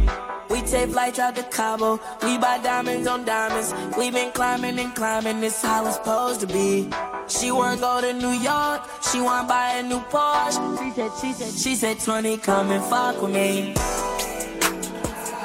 We 0.50 0.62
take 0.62 0.90
flights 0.90 1.20
out 1.20 1.36
to 1.36 1.44
Cabo. 1.44 2.00
We 2.24 2.38
buy 2.40 2.60
diamonds 2.64 3.08
on 3.08 3.24
diamonds. 3.26 3.74
We 3.98 4.10
been 4.10 4.32
climbing 4.32 4.80
and 4.80 4.96
climbing. 4.96 5.42
This 5.42 5.62
how 5.62 5.86
it's 5.86 5.98
supposed 5.98 6.42
to 6.42 6.48
be. 6.48 6.90
She 7.28 7.52
wanna 7.52 7.80
go 7.80 8.02
to 8.02 8.14
New 8.14 8.34
York. 8.34 8.82
She 9.12 9.22
wanna 9.22 9.48
buy 9.48 9.74
a 9.74 9.84
new 9.84 10.00
Porsche. 10.10 10.58
She 10.80 10.92
said, 10.92 11.12
she 11.22 11.34
said, 11.34 11.54
she 11.54 11.76
said, 11.76 12.00
20, 12.00 12.38
come 12.38 12.72
and 12.72 12.84
fuck 12.86 13.22
with 13.22 13.32
me. 13.32 13.76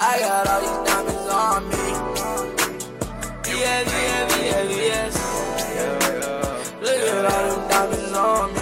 I 0.02 0.16
got 0.20 0.46
all 0.48 0.60
these 0.60 0.88
diamonds 0.88 1.28
on 1.28 1.68
me. 1.68 2.09
Yeah, 3.60 3.82
yeah, 3.82 4.24
yeah, 4.40 4.62
yes. 4.88 5.14
Look 6.80 6.96
at 6.96 7.24
all 7.30 7.44
them 7.50 7.64
diamonds 7.68 8.12
on 8.16 8.48
me. 8.54 8.60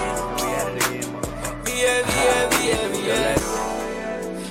Yes. 3.06 3.42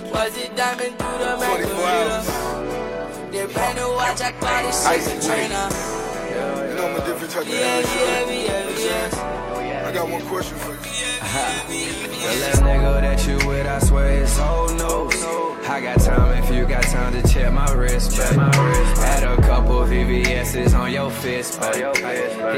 Was 0.09 0.37
it 0.37 0.55
diamond 0.55 0.97
through 0.97 1.17
the 1.19 1.31
Macarena? 1.37 2.23
They 3.31 3.45
brand 3.53 3.75
new 3.77 3.89
watch, 3.91 4.21
I. 4.21 4.31
You 6.69 6.75
know 6.75 6.87
I'm 6.87 6.95
a 6.95 7.05
different 7.05 7.31
type 7.33 7.43
of. 7.43 7.49
I 9.87 9.91
got 9.93 10.09
one 10.09 10.21
question 10.23 10.57
for 10.57 10.71
you. 10.71 10.79
The 10.81 12.39
last 12.41 12.61
nigga 12.61 12.99
that 12.99 13.25
you 13.25 13.47
with, 13.47 13.65
I 13.65 13.79
swear 13.79 14.21
it's 14.21 14.37
old 14.37 14.71
news. 14.71 15.23
I 15.65 15.79
got 15.79 16.01
time 16.01 16.43
if 16.43 16.53
you 16.53 16.65
got 16.65 16.83
time 16.83 17.13
to 17.13 17.25
check 17.25 17.53
my 17.53 17.71
wrist, 17.71 18.17
baby. 18.17 18.37
Add 18.37 19.23
a 19.23 19.41
couple 19.43 19.79
VVS's 19.85 20.73
on 20.73 20.91
your 20.91 21.09
fist, 21.09 21.61
baby. 21.61 22.01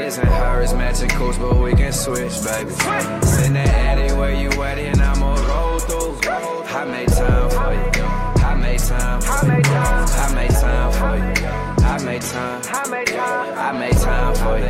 His 0.02 0.18
and 0.18 0.28
hers 0.28 0.74
matching 0.74 1.08
coats, 1.10 1.38
but 1.38 1.56
we 1.56 1.72
can 1.72 1.92
switch, 1.92 2.34
baby. 2.42 2.70
Send 2.72 3.54
that 3.54 3.68
Addy 3.68 4.12
where 4.14 4.34
you 4.34 4.50
at, 4.64 4.78
and 4.80 5.00
I'ma 5.00 5.34
roll 5.36 5.78
through. 5.78 6.18
I 6.28 6.84
made 6.84 7.10
time 7.10 7.48
for 7.48 7.72
you. 7.96 8.04
I 8.44 8.56
made 8.56 8.80
time 8.80 9.20
for 9.20 9.46
you. 9.46 9.62
I 9.64 10.32
made 10.34 10.50
time 10.50 10.92
for 10.94 11.40
you. 11.40 11.69
I 12.00 12.04
made 12.04 12.22
time. 12.22 12.62
I 12.64 12.88
made 12.88 13.06
time 13.08 13.58
I 13.58 13.78
make 13.78 13.92
time 13.92 14.34
for 14.34 14.58
you. 14.58 14.64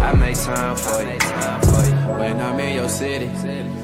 I 0.00 0.14
made 0.14 0.36
time 0.36 0.74
for 0.76 1.02
you. 1.02 2.18
When 2.18 2.40
I'm 2.40 2.58
in 2.60 2.76
your 2.76 2.88
city, 2.88 3.28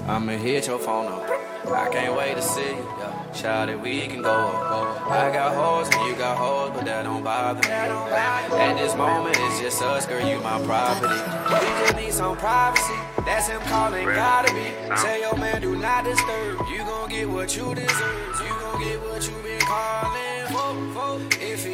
I'ma 0.09 0.33
hit 0.33 0.67
your 0.69 0.79
phone 0.79 1.13
up. 1.13 1.29
I 1.71 1.91
can't 1.91 2.17
wait 2.17 2.37
to 2.37 2.43
see 2.43 2.63
you. 2.63 2.89
Shout 3.35 3.69
it, 3.69 3.79
we 3.79 4.07
can 4.07 4.23
go 4.23 4.31
up. 4.31 5.07
I 5.07 5.31
got 5.31 5.55
hoes 5.55 5.95
and 5.95 6.09
you 6.09 6.17
got 6.17 6.39
hoes, 6.39 6.71
but 6.75 6.87
that 6.87 7.03
don't 7.03 7.23
bother 7.23 7.61
me. 7.61 7.75
At 7.75 8.79
this 8.79 8.97
moment, 8.97 9.37
it's 9.39 9.61
just 9.61 9.83
us, 9.83 10.07
girl, 10.07 10.27
you 10.27 10.41
my 10.41 10.59
property. 10.63 11.21
We 11.53 11.69
just 11.85 11.97
need 11.97 12.13
some 12.15 12.39
privacy. 12.39 12.95
That's 13.27 13.49
him 13.49 13.61
calling, 13.69 14.07
gotta 14.07 14.55
be. 14.55 14.65
Tell 14.97 15.21
your 15.21 15.37
man, 15.37 15.61
do 15.61 15.77
not 15.77 16.05
disturb. 16.05 16.67
You 16.71 16.79
gon' 16.79 17.11
get 17.11 17.29
what 17.29 17.55
you 17.55 17.75
deserve. 17.75 18.41
You 18.41 18.49
gon' 18.49 18.81
get 18.83 19.01
what 19.03 19.29
you 19.29 19.35
been 19.43 19.61
calling 19.61 20.28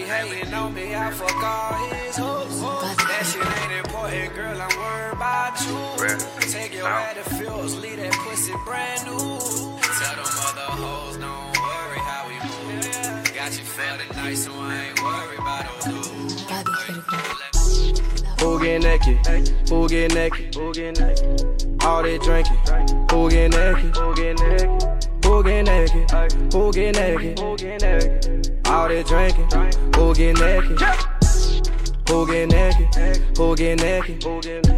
hating 0.07 0.55
on 0.55 0.75
me, 0.75 0.95
I 0.95 1.11
fuck 1.11 1.43
all 1.43 1.75
his 1.89 2.17
hopes. 2.17 2.61
That 2.61 3.25
shit 3.27 3.47
ain't 3.63 3.87
important, 3.87 4.35
girl, 4.35 4.61
I'm 4.61 4.79
worried 4.79 5.13
about 5.15 5.61
you. 5.67 5.79
Take 6.51 6.75
your 6.75 6.89
head 6.89 7.17
to 7.17 7.31
fields, 7.35 7.77
leave 7.81 7.97
that 7.99 8.13
pussy 8.13 8.53
brand 8.65 9.05
new. 9.07 9.19
Tell 9.19 10.17
them 10.17 10.31
other 10.49 10.71
hoes, 10.83 11.17
don't 11.17 11.57
worry 11.59 11.99
how 11.99 12.27
we 12.29 12.35
move. 12.45 13.35
Got 13.35 13.53
you 13.59 13.65
feeling 13.65 14.09
nice, 14.17 14.45
so 14.45 14.53
I 14.55 14.89
ain't 14.89 15.03
worried 15.03 15.39
about 15.39 15.65
those 15.85 16.45
Who 18.41 18.61
get 18.61 18.83
naked? 18.83 19.69
Who 19.69 19.89
get 19.89 20.15
naked? 20.15 20.55
Who 20.55 20.73
get 20.75 21.01
naked? 21.01 21.77
All 21.83 22.03
that 22.03 22.21
drinking. 22.23 22.59
Who 23.11 23.31
get 23.31 23.51
naked? 23.51 23.97
Who 23.97 24.15
get 24.15 24.39
naked? 24.39 25.05
Who 25.25 25.43
get 25.43 25.65
naked? 25.65 26.11
Who 26.53 26.73
get 26.73 26.95
naked? 26.95 27.39
Who 27.39 27.57
get 27.57 27.83
naked? 27.83 28.54
All 28.67 28.89
that 28.89 29.07
drinking. 29.07 29.49
Who 29.95 30.15
get 30.15 30.39
naked? 30.39 30.81
Who 32.09 32.27
get 32.27 32.49
naked? 32.49 33.37
Who 33.37 33.57
get 33.57 33.81
naked? 33.81 34.21
Get? 34.21 34.69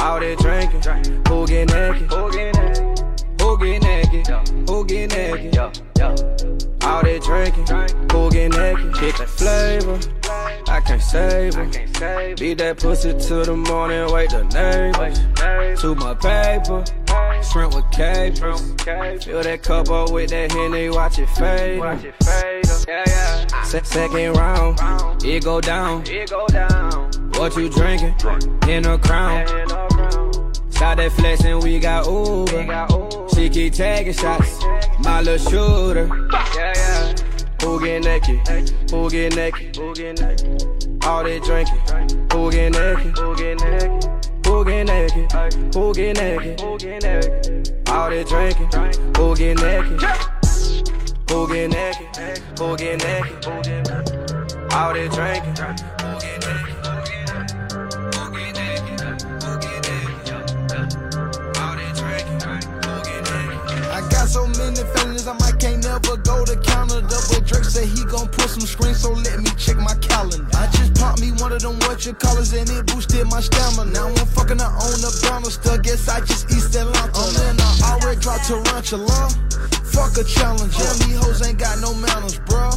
All 0.00 0.20
that 0.20 0.38
drinking. 0.38 0.82
Who 1.28 1.46
get 1.46 1.68
naked? 1.70 2.10
Who 2.10 2.32
get 2.32 2.54
naked? 2.54 3.02
Who 3.40 3.58
get 3.58 3.82
naked? 3.82 4.26
Who 4.68 4.84
get 4.84 5.10
naked? 5.10 5.58
All 6.82 7.02
that 7.02 7.22
drinking. 7.22 7.66
Who 8.12 8.30
get 8.30 8.50
naked? 8.52 8.94
Kick 8.94 9.16
the 9.16 9.26
flavor. 9.26 9.98
I 10.68 10.80
can't 10.80 11.02
save 11.02 11.54
her. 11.54 11.66
Beat 12.34 12.58
that 12.58 12.78
pussy 12.78 13.12
till 13.18 13.44
the 13.44 13.56
morning, 13.56 14.12
wait 14.12 14.30
the 14.30 14.44
neighbors. 14.44 15.18
To 15.82 15.94
my 15.94 16.14
paper, 16.14 16.84
shrimp 17.52 17.74
with 17.74 17.90
capers. 17.90 18.60
Fill 19.24 19.42
that 19.42 19.60
cup 19.62 19.90
up 19.90 20.10
with 20.10 20.30
that 20.30 20.50
Henny, 20.52 20.88
watch 20.88 21.18
it 21.18 21.28
fade. 21.30 21.78
Yeah, 22.88 23.62
Se- 23.64 23.82
second 23.84 24.32
round, 24.34 24.78
it 25.24 25.44
go 25.44 25.60
down. 25.60 26.02
What 27.36 27.56
you 27.56 27.68
drinking? 27.68 28.14
In 28.68 28.86
a 28.86 28.98
crown. 28.98 29.46
Shot 30.72 30.96
that 30.96 31.12
flex 31.12 31.44
and 31.44 31.62
we 31.62 31.78
got 31.78 32.06
Uber. 32.06 33.28
She 33.34 33.48
keep 33.50 33.74
tagging 33.74 34.14
shots, 34.14 34.58
my 35.00 35.20
little 35.20 35.50
shooter. 35.50 36.06
Who 37.62 37.80
get 37.80 38.02
naked? 38.02 38.70
Who 38.90 39.10
get 39.10 39.36
naked? 39.36 39.76
Who 39.76 39.94
get 39.94 40.20
naked? 40.20 40.98
All 41.04 41.22
that 41.24 41.42
drinking. 41.44 42.28
Who 42.32 42.50
get 42.50 42.72
naked? 42.72 43.18
Who 43.18 43.36
get 43.36 43.60
naked? 43.60 44.31
Who 44.46 44.64
get 44.64 44.86
naked? 44.86 45.32
Who 45.74 45.94
get 45.94 46.16
naked? 46.16 46.60
Who 46.60 46.78
get 46.78 47.02
naked? 47.02 47.88
All 47.88 48.10
that 48.10 48.26
drinking. 48.26 48.70
Who 49.16 49.36
get 49.36 49.60
naked? 49.60 50.02
Who 51.30 51.48
get 51.48 51.70
naked? 51.70 52.38
Who 52.58 52.76
get 52.76 53.02
naked? 53.02 53.46
All 54.72 54.92
that 54.94 55.10
drinking. 55.12 56.01
So 64.32 64.46
many 64.56 64.80
feelings, 64.96 65.28
I 65.28 65.34
might 65.36 65.60
can't 65.60 65.84
never 65.84 66.16
go 66.16 66.44
to 66.44 66.56
counter. 66.56 67.04
Double 67.04 67.44
Drake 67.44 67.68
said 67.68 67.86
he 67.86 68.02
gon' 68.08 68.28
put 68.28 68.48
some 68.48 68.64
screens, 68.64 69.00
so 69.00 69.12
let 69.12 69.38
me 69.38 69.50
check 69.58 69.76
my 69.76 69.94
calendar. 70.00 70.48
I 70.56 70.66
just 70.72 70.94
popped 70.94 71.20
me 71.20 71.32
one 71.32 71.52
of 71.52 71.60
them 71.60 71.78
what 71.84 72.06
you 72.06 72.14
callers 72.14 72.52
and 72.54 72.68
it 72.70 72.86
boosted 72.86 73.28
my 73.28 73.40
stamina. 73.40 73.92
Now 73.92 74.08
I'm 74.08 74.26
fucking 74.32 74.60
I 74.60 74.72
own 74.72 74.98
the 75.04 75.12
brown 75.20 75.44
still 75.44 75.78
guess 75.78 76.08
I 76.08 76.20
just 76.20 76.50
East 76.50 76.74
Atlanta. 76.74 77.12
I'm 77.12 77.36
in, 77.44 77.60
I 77.60 77.98
already 78.00 78.20
dropped 78.20 78.48
tarantula. 78.48 79.28
Fuck 79.92 80.16
a 80.16 80.24
challenge. 80.24 80.72
Damn, 80.72 80.96
these 81.04 81.20
hoes 81.20 81.46
ain't 81.46 81.58
got 81.58 81.78
no 81.80 81.92
manners, 81.94 82.40
bro. 82.48 82.72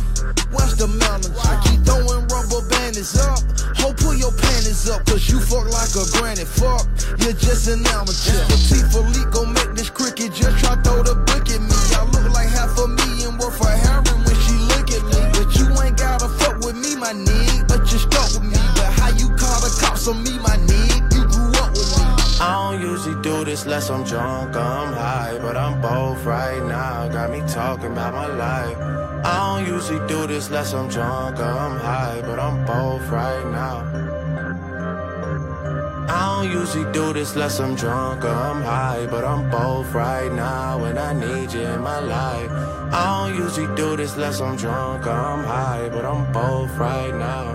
What's 0.52 0.76
the 0.76 0.88
manners? 0.88 1.32
I 1.40 1.56
keep 1.64 1.80
throwing 1.88 2.28
rubber 2.28 2.60
bandits 2.68 3.16
up. 3.16 3.40
Ho, 3.80 3.96
pull 3.96 4.16
your 4.16 4.36
panties 4.36 4.90
up, 4.90 5.06
cause 5.08 5.24
you 5.32 5.40
fuck 5.40 5.64
like 5.72 5.96
a 5.96 6.04
granny. 6.20 6.44
Fuck, 6.44 6.84
you're 7.24 7.40
just 7.40 7.72
an 7.72 7.88
amateur. 7.88 8.36
Latifah 8.52 9.08
Lee 9.16 9.24
gon' 9.32 9.54
make 9.56 9.72
this 9.80 9.90
cricket 9.90 10.36
just 10.36 10.60
try 10.60 10.76
throw 10.84 11.04
the 11.04 11.16
book 11.16 11.48
at 11.48 11.62
me. 11.64 11.80
I 11.96 12.04
look 12.04 12.28
like 12.36 12.52
half 12.52 12.76
a 12.84 12.88
million 12.88 13.40
worth 13.40 13.64
of 13.64 13.72
heroin 13.72 14.20
when 14.28 14.36
she 14.44 14.56
look 14.76 14.92
at 14.92 15.04
me. 15.08 15.20
But 15.32 15.48
you 15.56 15.72
ain't 15.88 15.96
gotta 15.96 16.28
fuck 16.28 16.60
with 16.68 16.76
me, 16.76 17.00
my 17.00 17.16
nigga. 17.16 17.68
But 17.68 17.88
you 17.96 18.00
stuck 18.00 18.28
with 18.36 18.44
me. 18.44 18.60
But 18.76 18.92
how 19.00 19.16
you 19.16 19.32
call 19.40 19.64
the 19.64 19.72
cops 19.80 20.08
on 20.12 20.20
me, 20.20 20.36
my 20.44 20.60
nigga? 20.60 20.65
I 22.38 22.72
don't 22.72 22.82
usually 22.82 23.22
do 23.22 23.46
this 23.46 23.64
unless 23.64 23.90
I'm 23.90 24.04
drunk, 24.04 24.58
I'm 24.58 24.94
high, 24.94 25.38
but 25.42 25.56
I'm 25.56 25.80
both 25.80 26.26
right 26.26 26.62
now. 26.64 27.08
Got 27.08 27.32
me 27.32 27.42
talking 27.48 27.94
about 27.94 28.14
my 28.14 28.28
life. 28.28 28.78
I 29.26 29.64
don't 29.64 29.74
usually 29.74 30.06
do 30.08 30.28
this 30.28 30.48
unless 30.48 30.74
I'm 30.74 30.90
drunk, 30.90 31.40
I'm 31.40 31.80
high, 31.80 32.22
but 32.22 32.38
I'm 32.38 32.66
both 32.66 33.08
right 33.10 33.46
now. 33.52 34.06
I 36.10 36.44
don't 36.44 36.52
usually 36.52 36.92
do 36.92 37.14
this 37.14 37.34
unless 37.34 37.60
I'm 37.60 37.74
drunk 37.76 38.24
I'm 38.24 38.62
high, 38.62 39.08
but 39.08 39.24
I'm 39.24 39.50
both 39.50 39.92
right 39.94 40.32
now 40.32 40.84
and 40.84 41.00
I 41.00 41.14
need 41.14 41.54
you 41.54 41.62
in 41.62 41.82
my 41.82 42.00
life. 42.00 42.52
I 42.92 43.30
don't 43.30 43.40
usually 43.40 43.74
do 43.76 43.96
this 43.96 44.14
unless 44.16 44.42
I'm 44.42 44.56
drunk 44.56 45.08
I'm 45.08 45.44
high, 45.44 45.90
but 45.90 46.06
I'm 46.06 46.32
both 46.32 46.72
right 46.78 47.16
now. 47.16 47.46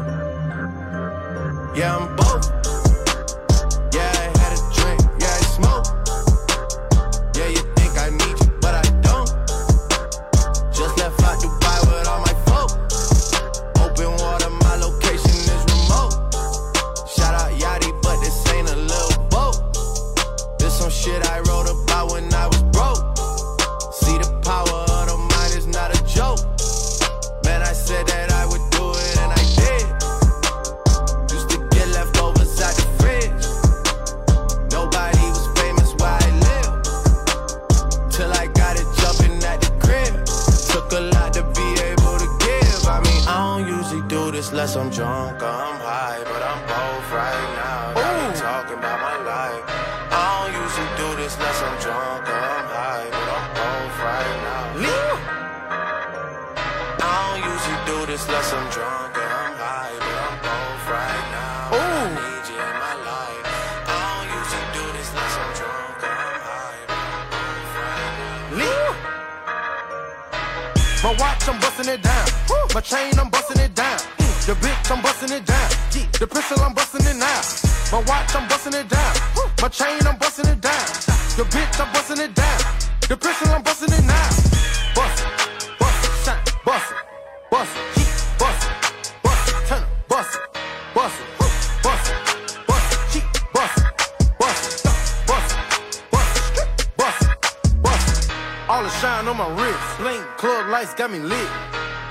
Yeah, 1.74 1.96
I'm 1.98 2.16
both. 2.16 2.69
Smoke. 5.60 5.99
Unless 44.76 44.86
I'm 44.86 44.90
drunk 44.94 45.42
I'm 45.42 45.80
high, 45.80 46.22
but 46.22 46.42
I'm 46.42 46.62
both 46.62 47.10
right 47.10 47.50
now. 47.58 47.94
Got 47.94 48.30
me 48.30 48.38
talking 48.38 48.78
about 48.78 49.00
my 49.02 49.16
life. 49.26 49.64
I 50.14 50.46
don't 50.46 50.54
usually 50.62 50.86
do 50.94 51.08
this 51.18 51.34
unless 51.34 51.58
I'm 51.62 51.74
drunk 51.82 52.28
I'm 52.28 52.66
high, 52.70 53.10
but 53.10 53.26
I'm 53.34 53.50
both 53.50 53.98
right 53.98 54.36
now. 54.46 54.70
I 57.02 57.10
don't 57.18 57.42
usually 57.50 57.82
do 57.90 58.06
this 58.06 58.22
unless 58.30 58.52
I'm 58.54 58.70
drunk 58.70 59.18
I'm 59.18 59.58
high, 59.58 59.90
but 59.98 60.14
I'm 60.22 60.38
both 60.38 60.86
right 60.86 61.26
now. 61.34 61.74
I 61.74 62.14
need 62.14 62.46
you 62.46 62.62
in 62.62 62.74
my 62.78 62.94
life. 63.10 63.42
I 63.90 63.98
don't 64.06 64.30
usually 64.38 64.70
do 64.70 64.86
this 64.94 65.10
unless 65.10 65.34
I'm 65.34 65.50
drunk 65.58 65.98
I'm 65.98 66.46
high, 66.46 66.86
but 66.86 67.10
I'm 67.10 67.26
both 67.34 67.74
right 67.74 68.14
now. 68.22 68.70
But 71.02 71.18
watch, 71.18 71.42
I'm 71.48 71.58
busting 71.58 71.90
it 71.90 72.02
down. 72.06 72.26
Woo. 72.46 72.70
My 72.70 72.80
chain, 72.80 73.18
I'm 73.18 73.30
busting 73.30 73.58
it 73.58 73.74
down. 73.74 73.98
The 74.50 74.56
bitch, 74.56 74.90
I'm 74.90 75.00
busting 75.00 75.30
it 75.30 75.46
down. 75.46 75.70
The 76.18 76.26
pistol, 76.26 76.58
I'm 76.60 76.74
busting 76.74 77.06
it 77.06 77.14
now. 77.14 77.40
My 77.92 78.02
watch, 78.02 78.34
I'm 78.34 78.48
busting 78.48 78.74
it 78.74 78.88
down. 78.88 79.14
My 79.62 79.68
chain, 79.68 80.04
I'm 80.04 80.18
busting 80.18 80.46
it 80.46 80.60
down. 80.60 80.86
The 81.38 81.46
bitch, 81.54 81.78
I'm 81.78 81.92
busting 81.92 82.18
it 82.18 82.34
down. 82.34 82.58
The 83.08 83.16
pistol, 83.16 83.46
I'm 83.54 83.62
busting 83.62 83.94
it 83.94 84.02
now. 84.02 84.28
Bust 84.96 85.22
it, 85.22 85.78
bust 85.78 86.02
it, 86.02 86.10
shine, 86.26 86.42
bust 86.64 86.90
it, 86.90 86.98
bust 87.48 87.76
it, 87.78 87.94
bust 88.40 88.66
it, 88.66 89.22
bust 89.22 89.46
it, 89.46 89.68
turn 89.68 89.82
it, 89.84 89.88
bust 90.08 90.34
it, 90.34 90.42
bust 90.98 91.20
it. 91.22 91.30
All 98.68 98.82
the 98.82 98.90
shine 98.98 99.28
on 99.28 99.36
my 99.36 99.46
wrist, 99.54 99.78
bling, 99.98 100.24
club 100.38 100.66
lights 100.70 100.94
got 100.94 101.12
me 101.12 101.20
lit. 101.20 101.48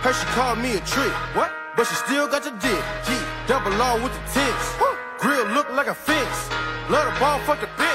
Her 0.07 0.13
she 0.13 0.25
called 0.27 0.59
me 0.59 0.77
a 0.77 0.79
trick, 0.79 1.11
what? 1.35 1.58
But 1.79 1.87
she 1.87 1.95
still 1.95 2.27
got 2.27 2.43
your 2.43 2.51
dick. 2.59 2.83
G, 3.07 3.13
double 3.47 3.71
R 3.81 4.03
with 4.03 4.11
the 4.11 4.19
tits. 4.33 4.75
Grill 5.17 5.47
look 5.55 5.69
like 5.69 5.87
a 5.87 5.93
fence. 5.93 6.49
Love 6.89 7.13
the 7.13 7.19
ball, 7.21 7.39
fuck 7.47 7.61
the 7.61 7.67
bitch. 7.81 7.88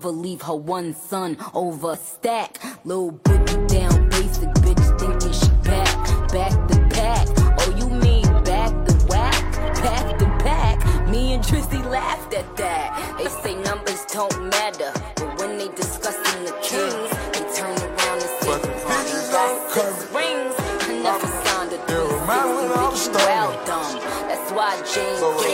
Mother 0.00 0.16
leave 0.16 0.40
her 0.42 0.56
one 0.56 0.94
son 0.94 1.36
over 1.52 1.92
a 1.92 1.96
stack? 1.96 2.58
Little 2.84 3.12
boogie 3.12 3.68
down 3.68 4.08
basic 4.08 4.48
bitch 4.64 4.86
thinking 4.98 5.32
she 5.32 5.50
back. 5.68 5.94
Back 6.32 6.54
the 6.68 6.78
pack. 6.90 7.26
Oh, 7.60 7.74
you 7.76 7.86
mean 7.88 8.24
back 8.44 8.72
the 8.86 8.94
whack? 9.10 9.42
back 9.84 10.18
the 10.18 10.26
pack. 10.44 11.08
Me 11.08 11.34
and 11.34 11.44
Tristy 11.44 11.82
laughed 11.90 12.32
at 12.32 12.56
that. 12.56 12.86
They 13.18 13.28
say 13.28 13.54
numbers 13.62 14.06
don't 14.06 14.48
matter. 14.48 14.92
But 15.16 15.38
when 15.38 15.58
they 15.58 15.68
discussing 15.68 16.44
the 16.44 16.56
kings, 16.62 17.10
they 17.34 17.44
turn 17.52 17.76
around 17.76 18.18
and 18.24 18.32
say 18.40 18.56
bitches 18.88 19.32
got 19.32 19.70
six 19.70 20.14
rings. 20.14 20.54
I 20.56 21.00
never 21.02 21.26
signed 21.44 21.72
a 21.72 21.86
deal. 21.86 22.10
Well 22.26 23.66
dumb. 23.66 24.00
That's 24.28 24.50
why 24.52 24.76
James 24.94 25.20
gets 25.20 25.49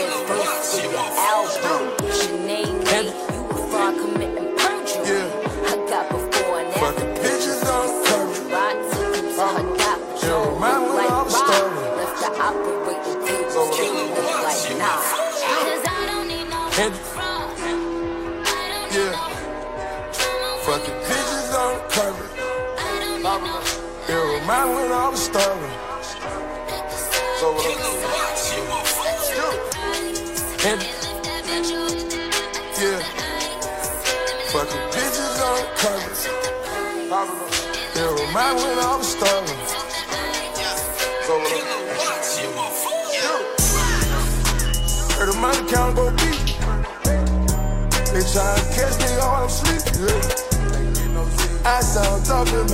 like 13.79 14.77
nah. 14.77 14.97
Cause 14.97 15.83
I 15.85 16.07
don't 16.09 16.27
need 16.27 16.49
no 16.49 17.16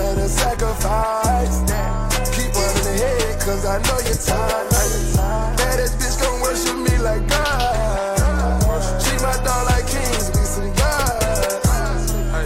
tough 0.04 0.18
a 0.18 0.30
sacrifice. 0.30 1.58
Keep 2.36 2.52
one 2.56 2.76
in 2.78 2.84
the 2.84 2.96
head, 3.04 3.40
cause 3.42 3.66
I 3.66 3.78
know 3.88 4.00
you're 4.04 4.20
tired. 4.20 4.70
Baddest 5.58 5.98
bitch 6.00 6.18
gon' 6.22 6.42
worship 6.42 6.78
me 6.78 6.98
like 7.00 7.28
God. 7.28 8.62
Treat 9.04 9.22
my 9.22 9.36
dog 9.46 9.64
like 9.72 9.88
kings, 9.88 10.30
we 10.36 10.44
some 10.44 10.74
God. 10.76 11.64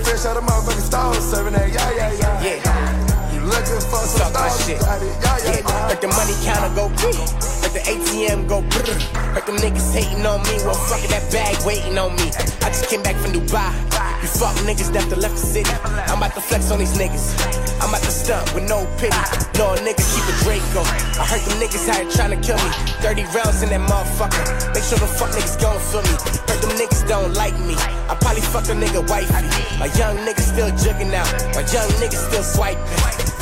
Fresh 0.05 0.25
out 0.25 0.37
of 0.37 0.43
motherfucking 0.43 0.85
stores, 0.85 1.23
serving 1.31 1.53
that 1.53 1.69
yeah, 1.73 1.91
yeah, 1.97 2.11
yeah. 2.21 2.43
Yeah. 2.43 3.33
You 3.33 3.41
looking 3.41 3.81
for 3.89 4.03
some 4.05 4.31
Talk 4.33 4.51
stars, 4.51 4.65
shit. 4.65 4.81
yeah, 4.81 5.03
yeah, 5.03 5.61
Yeah, 5.69 5.87
let 5.87 6.01
the 6.01 6.07
money 6.07 6.35
counter 6.45 6.73
go 6.75 6.89
beep. 6.89 7.56
The 7.77 7.93
ATM 7.93 8.49
go 8.49 8.65
brr. 8.73 8.89
Heard 9.37 9.45
them 9.45 9.61
niggas 9.61 9.93
hating 9.93 10.25
on 10.25 10.41
me. 10.49 10.57
Well, 10.65 10.73
fuck 10.89 10.97
it, 11.05 11.13
that 11.13 11.21
bag 11.29 11.53
waiting 11.61 11.93
on 12.01 12.09
me. 12.17 12.33
I 12.65 12.73
just 12.73 12.89
came 12.89 13.05
back 13.05 13.13
from 13.21 13.37
Dubai. 13.37 13.69
You 14.17 14.25
fuck 14.33 14.57
niggas 14.65 14.89
that 14.97 15.05
left 15.13 15.37
the 15.37 15.45
city. 15.45 15.69
I'm 16.09 16.17
about 16.17 16.33
to 16.33 16.41
flex 16.41 16.73
on 16.73 16.81
these 16.81 16.97
niggas. 16.97 17.37
I'm 17.77 17.93
about 17.93 18.01
to 18.01 18.09
stunt 18.09 18.49
with 18.57 18.65
no 18.65 18.89
pity. 18.97 19.13
No 19.61 19.77
nigga 19.85 20.01
keep 20.01 20.25
a 20.25 20.33
Draco. 20.41 20.81
I 21.21 21.29
heard 21.29 21.45
them 21.45 21.61
niggas 21.61 21.85
out 21.85 22.01
here 22.01 22.09
trying 22.17 22.33
to 22.33 22.41
kill 22.41 22.57
me. 22.57 22.71
30 23.05 23.29
rounds 23.29 23.61
in 23.61 23.69
that 23.69 23.85
motherfucker. 23.85 24.41
Make 24.73 24.81
sure 24.81 24.97
the 24.97 25.05
fuck 25.05 25.29
niggas 25.37 25.61
gon' 25.61 25.77
feel 25.77 26.01
me. 26.01 26.17
Heard 26.49 26.57
them 26.65 26.73
niggas 26.81 27.05
don't 27.05 27.37
like 27.37 27.53
me. 27.61 27.77
I 28.09 28.17
probably 28.17 28.41
fuck 28.41 28.65
a 28.73 28.73
nigga 28.73 29.05
wifey. 29.05 29.45
My 29.77 29.85
young 30.01 30.17
nigga 30.25 30.41
still 30.41 30.73
jugging 30.81 31.13
out. 31.13 31.29
My 31.53 31.61
young 31.69 31.85
nigga 32.01 32.17
still 32.17 32.41
swiping. 32.41 32.81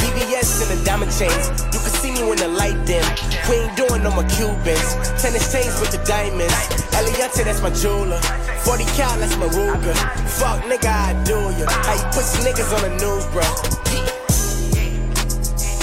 VVS 0.04 0.60
and 0.60 0.76
the 0.76 0.84
diamond 0.84 1.16
chains. 1.16 1.56
You 1.72 1.80
see 2.06 2.14
me 2.14 2.28
when 2.30 2.38
the 2.38 2.48
light 2.48 2.78
dim. 2.86 3.06
We 3.50 3.56
ain't 3.66 3.76
doing 3.78 4.04
no 4.04 4.12
more 4.12 4.28
Cubans. 4.36 4.90
Tennis 5.22 5.52
chains 5.52 5.80
with 5.82 5.92
the 5.92 6.02
diamonds. 6.06 6.54
Eliantte, 6.94 7.44
that's 7.44 7.62
my 7.62 7.72
jeweler. 7.82 8.22
40 8.66 8.86
cal, 8.98 9.18
that's 9.18 9.36
my 9.38 9.48
Ruger. 9.48 9.98
Fuck 10.38 10.62
nigga, 10.70 10.92
I 10.92 11.12
do 11.24 11.38
you. 11.58 11.66
How 11.66 11.96
you 11.98 12.08
put 12.14 12.26
some 12.26 12.44
niggas 12.46 12.70
on 12.76 12.82
the 12.86 12.94
news, 13.02 13.26
bro? 13.34 13.46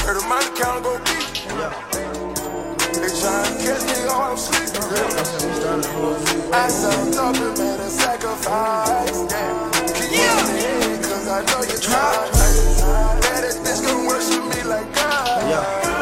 Heard 0.04 0.16
the 0.18 0.24
money 0.28 0.50
count 0.58 0.84
go 0.84 0.98
deep. 0.98 1.26
They 3.02 3.10
tryna 3.18 3.50
catch 3.62 3.82
me 3.88 3.96
while 4.06 4.30
I'm 4.30 4.36
sleeping. 4.36 4.82
I 6.52 6.68
sound 6.68 7.14
tough 7.14 7.40
and 7.40 7.58
man 7.58 7.80
a 7.80 7.88
sacrifice. 7.88 9.18
Keep 9.96 10.12
yeah. 10.12 10.38
on 10.38 10.44
the 10.52 11.08
cause 11.08 11.28
I 11.28 11.40
know 11.48 11.62
you're 11.66 11.82
tired. 11.82 13.22
Baddest 13.22 13.58
bitch 13.64 13.80
gon' 13.86 14.06
worship 14.06 14.44
me 14.44 14.62
like 14.68 14.94
God. 14.94 16.01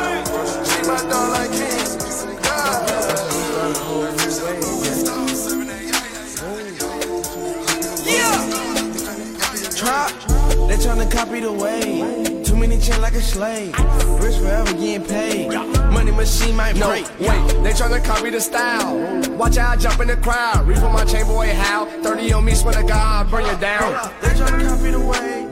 Tryna 11.01 11.11
copy 11.11 11.41
the 11.41 11.53
way. 11.53 12.43
Too 12.45 12.57
many 12.57 12.79
chain 12.79 13.01
like 13.01 13.15
a 13.15 13.21
slave. 13.21 13.73
Rich 14.21 14.37
forever 14.37 14.73
getting 14.75 15.05
paid. 15.05 15.49
Money 15.93 16.13
machine 16.13 16.57
might 16.57 16.77
No, 16.77 16.89
break. 16.89 17.07
wait, 17.21 17.63
they 17.63 17.73
tryna 17.73 18.05
copy 18.05 18.31
the 18.31 18.41
style. 18.41 18.97
Watch 19.37 19.57
out, 19.57 19.79
jump 19.79 20.01
in 20.01 20.09
the 20.09 20.17
crowd. 20.17 20.67
Reach 20.67 20.79
for 20.79 20.91
my 20.91 21.05
chain 21.05 21.27
boy, 21.27 21.55
how? 21.55 21.87
30 22.03 22.33
on 22.33 22.45
me, 22.45 22.55
swear 22.55 22.75
to 22.75 22.83
God, 22.83 23.31
burn 23.31 23.45
you 23.45 23.57
down. 23.59 24.11
They 24.21 24.29
tryna 24.29 24.69
copy 24.69 24.91
the 24.91 25.01
way. 25.01 25.47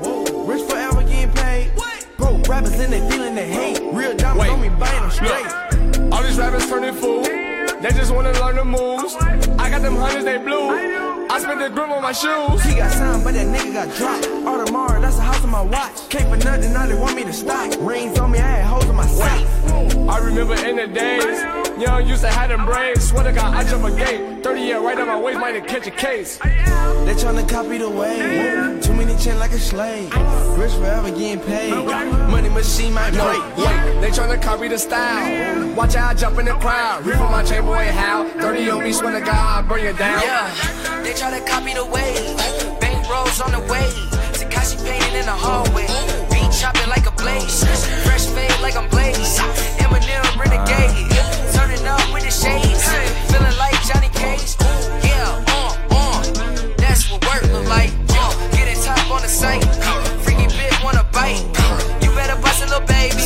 Rich 0.46 0.68
forever 0.70 1.02
getting 1.02 1.32
paid. 1.32 1.72
Bro, 2.16 2.38
rappers 2.48 2.78
in 2.80 2.90
they 2.90 3.08
feeling 3.10 3.34
the 3.34 3.42
hate. 3.42 3.80
Real 3.92 4.16
diamonds 4.16 4.50
on 4.52 4.60
me, 4.60 4.68
buying 4.68 5.00
them 5.00 5.10
straight. 5.10 6.12
All 6.12 6.22
these 6.22 6.38
rappers 6.38 6.66
turning 6.68 6.94
fool. 6.94 7.22
They 7.22 7.90
just 7.90 8.12
wanna 8.12 8.32
learn 8.32 8.56
the 8.56 8.64
moves. 8.64 9.14
I 9.58 9.70
got 9.70 9.82
them 9.82 9.96
hundreds, 9.96 10.24
they 10.24 10.38
blue. 10.38 11.07
I 11.30 11.38
spent 11.40 11.60
the 11.60 11.68
grip 11.68 11.90
on 11.90 12.02
my 12.02 12.12
shoes. 12.12 12.62
He 12.64 12.76
got 12.76 12.90
signed, 12.90 13.22
but 13.22 13.34
that 13.34 13.46
nigga 13.46 13.72
got 13.74 13.94
dropped. 13.96 14.24
Audemars, 14.24 15.02
that's 15.02 15.16
the 15.16 15.22
house 15.22 15.44
on 15.44 15.50
my 15.50 15.60
watch. 15.60 16.08
Came 16.08 16.30
for 16.30 16.36
nothing, 16.38 16.72
now 16.72 16.86
they 16.86 16.94
want 16.94 17.16
me 17.16 17.24
to 17.24 17.32
stop. 17.32 17.74
Rings 17.80 18.18
on 18.18 18.30
me, 18.30 18.38
I 18.38 18.42
had 18.42 18.64
hoes 18.64 18.86
on 18.86 18.96
my 18.96 19.06
socks. 19.06 19.50
I 20.08 20.18
remember 20.18 20.54
in 20.54 20.76
the 20.76 20.86
days, 20.86 21.67
young 21.80 22.06
used 22.06 22.22
to 22.22 22.28
have 22.28 22.48
them 22.48 22.64
braids. 22.64 23.08
Swear 23.08 23.24
to 23.24 23.32
God, 23.32 23.54
I 23.54 23.68
jump 23.68 23.84
a 23.84 23.90
gate. 23.94 24.42
30 24.42 24.60
year 24.60 24.80
right 24.80 24.98
on 24.98 25.06
my 25.06 25.20
waist, 25.20 25.38
might 25.38 25.66
catch 25.66 25.86
a 25.86 25.90
case. 25.90 26.38
They 26.38 27.14
tryna 27.14 27.48
copy 27.48 27.78
the 27.78 27.88
way. 27.88 28.78
Too 28.80 28.94
many 28.94 29.16
chain 29.16 29.38
like 29.38 29.52
a 29.52 29.58
slave. 29.58 30.14
Rich 30.58 30.72
forever 30.72 31.10
getting 31.10 31.40
paid. 31.40 31.72
Money 31.74 32.48
machine 32.48 32.92
might 32.92 33.12
break. 33.12 33.56
wait, 33.56 34.00
they 34.00 34.10
tryna 34.10 34.40
copy 34.42 34.68
the 34.68 34.78
style. 34.78 35.74
Watch 35.74 35.94
out, 35.94 36.16
jump 36.16 36.38
in 36.38 36.46
the 36.46 36.54
crowd. 36.54 37.04
Reach 37.06 37.16
for 37.16 37.30
my 37.30 37.42
chain 37.42 37.64
boy, 37.64 37.90
how? 37.92 38.28
30 38.40 38.70
on 38.70 38.84
me, 38.84 38.92
swear 38.92 39.18
to 39.18 39.24
God, 39.24 39.68
burn 39.68 39.84
you 39.84 39.92
down. 39.92 40.22
Yeah, 40.22 41.02
they 41.02 41.12
tryna 41.12 41.46
copy 41.46 41.74
the 41.74 41.84
wave. 41.84 42.80
Bank 42.80 43.08
rolls 43.08 43.40
on 43.40 43.52
the 43.52 43.60
way. 43.72 43.88
Takashi 44.34 44.82
painted 44.84 45.14
in 45.20 45.26
the 45.26 45.32
hallway. 45.32 45.86
Beat 46.30 46.52
chopping 46.52 46.88
like 46.88 47.06
a 47.06 47.12
blaze. 47.12 47.64
Fresh 48.04 48.26
fade 48.26 48.60
like 48.62 48.76
I'm 48.76 48.88
blaze. 48.90 49.38
Eminem 49.78 50.38
renegade. 50.38 51.07
You 61.28 62.10
better 62.16 62.40
bust 62.40 62.62
a 62.62 62.66
little 62.66 62.86
baby. 62.86 63.20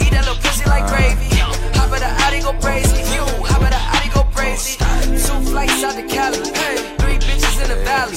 Eat 0.00 0.12
that 0.16 0.24
little 0.24 0.40
pussy 0.40 0.64
like 0.64 0.88
gravy. 0.88 1.28
Hop 1.76 1.92
of 1.92 2.00
the 2.00 2.08
Audi 2.24 2.40
go 2.40 2.52
crazy. 2.64 2.96
You 3.12 3.24
hop 3.44 3.60
of 3.60 3.68
the 3.68 3.82
Audi 3.92 4.08
go 4.08 4.24
crazy. 4.32 4.78
Two 5.20 5.36
flights 5.52 5.84
out 5.84 5.94
to 6.00 6.04
Cali. 6.08 6.40
Three 6.96 7.18
bitches 7.20 7.60
in 7.60 7.68
the 7.68 7.84
valley. 7.84 8.16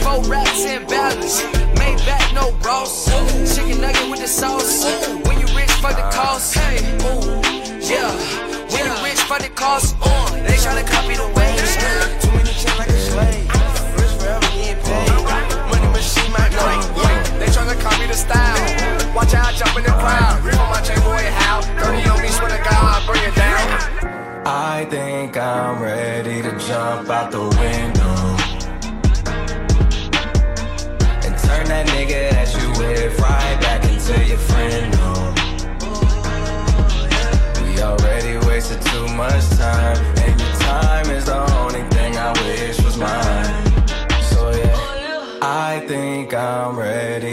Four 0.00 0.24
rats 0.24 0.64
in 0.64 0.88
valleys. 0.88 1.44
Made 1.76 2.00
back 2.08 2.24
no 2.32 2.52
Ross. 2.64 3.04
Chicken 3.54 3.82
nugget 3.82 4.08
with 4.10 4.20
the 4.20 4.28
sauce. 4.28 4.84
When 5.28 5.36
you 5.38 5.46
rich, 5.52 5.72
fuck 5.84 5.96
the 5.96 6.08
cost. 6.16 6.54
Hey, 6.54 6.80
ooh, 7.04 7.36
yeah. 7.84 8.16
When 8.72 8.86
you 8.88 8.96
rich, 9.04 9.20
fuck 9.28 9.42
the 9.42 9.50
cost. 9.50 9.94
Uh, 10.00 10.30
they 10.40 10.56
tryna 10.56 10.86
copy 10.88 11.16
the 11.20 11.28
way. 11.36 11.52
Too 12.20 12.32
many 12.32 12.52
chain 12.56 12.78
like 12.78 12.88
a 12.88 12.98
slave. 12.98 13.59
The 17.78 18.14
style. 18.14 19.14
Watch 19.14 19.34
out, 19.34 19.54
jump 19.54 19.76
in 19.76 19.84
the 19.84 19.90
crowd. 19.90 20.42
My 20.44 20.80
chain 20.82 20.98
boy, 21.00 21.24
how? 21.42 21.60
30 21.60 22.08
on 22.08 22.22
me, 22.22 22.28
swear 22.28 22.50
to 22.50 22.62
God, 22.68 23.06
burn 23.06 23.22
you 23.22 23.32
down. 23.32 24.46
I 24.46 24.86
think 24.90 25.36
I'm 25.36 25.80
ready 25.80 26.42
to 26.42 26.50
jump 26.58 27.08
out 27.08 27.30
the 27.30 27.42
window 27.42 28.16
and 31.24 31.34
turn 31.44 31.66
that 31.68 31.86
nigga 31.94 32.30
that 32.30 32.48
you 32.56 32.68
with 32.80 33.18
right 33.20 33.60
back 33.60 33.84
into 33.84 34.16
your 34.26 34.38
friend. 34.38 34.90
No. 34.98 35.34
We 37.62 37.80
already 37.80 38.44
wasted 38.46 38.82
too 38.82 39.06
much 39.14 39.48
time, 39.50 39.98
and 40.24 40.40
your 40.40 40.56
time 40.66 41.10
is 41.10 41.26
the 41.26 41.38
only 41.58 41.82
thing 41.90 42.16
I 42.16 42.32
wish 42.42 42.82
was 42.82 42.96
mine. 42.96 43.64
So 44.22 44.50
yeah, 44.50 45.38
I 45.42 45.84
think 45.86 46.34
I'm 46.34 46.76
ready 46.76 46.89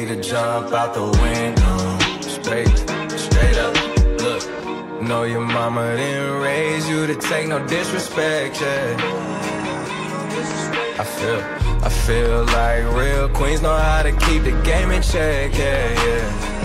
to 0.07 0.21
jump 0.21 0.71
out 0.71 0.93
the 0.93 1.03
window, 1.03 1.97
straight, 2.21 2.77
straight 3.19 3.57
up. 3.57 3.75
Look, 4.21 5.01
know 5.01 5.23
your 5.23 5.41
mama 5.41 5.97
didn't 5.97 6.41
raise 6.41 6.87
you 6.87 7.07
to 7.07 7.15
take 7.15 7.49
no 7.49 7.59
disrespect, 7.67 8.61
yeah. 8.61 8.95
I 10.97 11.03
feel, 11.03 11.41
I 11.83 11.89
feel 11.89 12.45
like 12.45 12.85
real 12.95 13.27
queens 13.29 13.61
know 13.61 13.75
how 13.75 14.03
to 14.03 14.13
keep 14.13 14.43
the 14.43 14.53
game 14.63 14.91
in 14.91 15.01
check, 15.01 15.53
yeah, 15.57 15.91
yeah. 16.05 16.57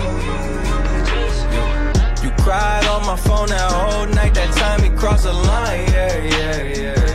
You, 2.23 2.31
cried 2.43 2.85
on 2.85 3.05
my 3.05 3.17
phone 3.17 3.49
that 3.49 3.71
whole 3.71 4.05
night, 4.05 4.33
that 4.35 4.53
time 4.55 4.85
you 4.85 4.91
crossed 4.97 5.25
the 5.25 5.33
line, 5.33 5.87
yeah, 5.91 6.17
yeah, 6.17 6.61
yeah. 6.61 7.12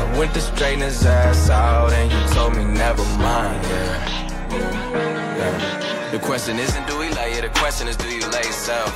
I, 0.00 0.18
went 0.18 0.32
to 0.34 0.40
straighten 0.40 0.80
his 0.80 1.04
ass 1.04 1.50
out 1.50 1.92
and 1.92 2.10
you 2.10 2.34
told 2.34 2.56
me 2.56 2.64
never 2.64 3.04
mind, 3.18 3.62
yeah. 3.64 4.50
yeah. 5.38 6.10
The 6.10 6.18
question 6.18 6.58
isn't 6.58 6.86
do 6.86 6.98
we 6.98 7.08
lay 7.10 7.32
it, 7.32 7.42
the 7.42 7.52
question 7.60 7.86
is 7.86 7.96
do 7.96 8.08
you 8.08 8.26
lay 8.30 8.44
yourself? 8.44 8.92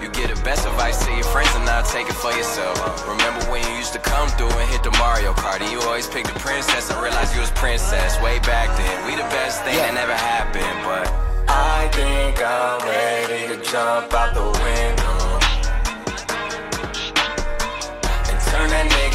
You 0.00 0.08
get 0.08 0.34
the 0.34 0.40
best 0.42 0.66
advice 0.66 1.04
to 1.04 1.12
your 1.12 1.24
friends 1.24 1.50
and 1.54 1.66
now 1.66 1.82
take 1.82 2.08
it 2.08 2.14
for 2.16 2.32
yourself. 2.32 2.76
Remember 3.06 3.44
when 3.50 3.62
you 3.68 3.74
used 3.76 3.92
to 3.92 3.98
come 3.98 4.28
through 4.30 4.48
and 4.48 4.70
hit 4.70 4.82
the 4.82 4.92
Mario 4.92 5.34
Party? 5.34 5.66
You 5.66 5.80
always 5.82 6.06
picked 6.06 6.32
the 6.32 6.40
princess 6.40 6.90
and 6.90 7.02
realized 7.02 7.34
you 7.34 7.40
was 7.40 7.50
princess 7.52 8.20
way 8.22 8.38
back 8.40 8.68
then. 8.78 9.06
We 9.06 9.16
the 9.16 9.28
best 9.28 9.62
thing 9.64 9.76
that 9.76 9.92
never 9.92 10.16
happened, 10.16 10.78
but 10.88 11.06
I 11.48 11.88
think 11.92 12.40
I'm 12.40 12.80
ready 12.88 13.54
to 13.54 13.70
jump 13.70 14.12
out 14.14 14.32
the 14.34 14.46
window 14.64 15.19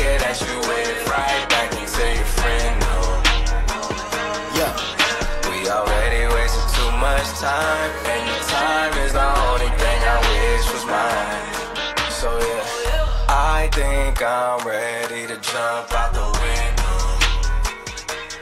that 0.05 0.19
nigga 0.19 0.19
that 0.19 0.37
you 0.41 0.57
with 0.69 1.07
right 1.09 1.49
back 1.49 1.71
into 1.73 2.05
your 2.15 2.25
friend. 2.25 2.79
No. 2.81 2.95
Yeah. 4.55 4.73
We 5.49 5.69
already 5.69 6.23
wasted 6.33 6.67
too 6.75 6.91
much 6.97 7.27
time, 7.39 7.91
and 8.05 8.27
your 8.27 8.43
time 8.47 8.93
is 9.05 9.13
the 9.13 9.27
only 9.49 9.69
thing 9.77 9.99
I 10.03 10.17
wish 10.29 10.65
was 10.73 10.85
mine. 10.85 11.45
So 12.11 12.29
yeah, 12.39 13.29
I 13.29 13.69
think 13.73 14.21
I'm 14.21 14.65
ready 14.67 15.27
to 15.27 15.37
jump 15.41 15.93
out 15.93 16.13
the 16.13 16.25
window. 16.41 16.97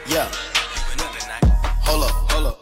Yeah. 0.06 0.28
Hold 1.82 2.04
up, 2.04 2.14
hold 2.30 2.46
up. 2.46 2.58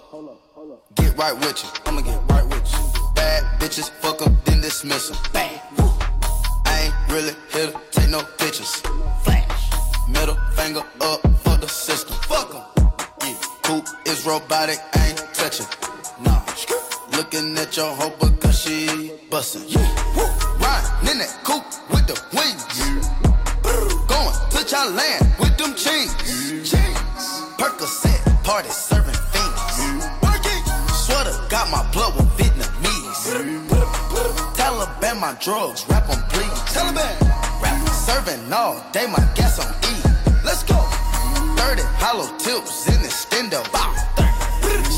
Get 0.97 1.17
right 1.17 1.35
with 1.35 1.63
you. 1.63 1.71
I'ma 1.87 2.01
get 2.03 2.21
right 2.31 2.47
with 2.47 2.73
you. 2.73 2.79
Bad 3.15 3.61
bitches, 3.61 3.91
fuck 4.01 4.23
'em, 4.23 4.37
then 4.45 4.61
dismiss 4.61 5.11
'em. 5.11 5.17
Bang. 5.33 5.61
Woo. 5.79 5.91
I 6.67 6.91
ain't 6.91 6.95
really 7.09 7.35
to 7.53 7.73
take 7.91 7.92
no 8.13 8.23
pictures. 8.37 8.83
Flash. 9.25 9.71
Middle 10.07 10.37
finger 10.55 10.85
up 11.01 11.21
for 11.43 11.57
the 11.57 11.67
system. 11.67 12.15
Fuck 12.29 12.55
'em. 12.55 12.63
Yeah. 13.25 13.35
Coupe 13.63 13.89
is 14.05 14.27
robotic, 14.27 14.81
ain't 15.03 15.19
touching. 15.33 15.67
Nah. 16.21 16.43
Looking 17.17 17.57
at 17.57 17.75
your 17.75 17.91
hoe 17.99 18.13
because 18.21 18.59
she 18.63 19.13
bustin'. 19.31 19.65
Yeah. 19.67 19.89
Woo. 20.17 20.29
Riding 20.65 21.09
in 21.11 21.19
that 21.23 21.33
coupe 21.43 21.65
with 21.93 22.07
the 22.11 22.19
wings. 22.37 22.63
Going 24.13 24.37
to 24.55 24.61
Thailand 24.73 25.25
with 25.41 25.57
them 25.57 25.73
chains. 25.75 26.13
Chains. 26.71 27.25
Percocet, 27.61 28.21
party 28.45 28.69
serving 28.69 29.21
fiends. 29.33 29.61
Sweater 31.05 31.37
got 31.49 31.67
my 31.71 31.83
blood 31.93 32.13
with 32.17 32.29
Vietnamese. 32.39 33.72
Taliban 35.01 35.21
my 35.21 35.35
drugs, 35.41 35.87
rap 35.89 36.09
on 36.09 36.23
please. 36.29 36.51
Taliban, 36.73 37.21
rap 37.63 37.89
serving 37.89 38.53
all 38.53 38.85
day, 38.93 39.07
my 39.07 39.25
gas 39.35 39.59
on 39.59 39.73
E. 39.91 39.95
Let's 40.45 40.63
go. 40.65 40.77
30 41.57 41.83
hollow 41.97 42.27
tips 42.39 42.89
in 42.89 43.01
the 43.03 43.09
stendo. 43.09 43.63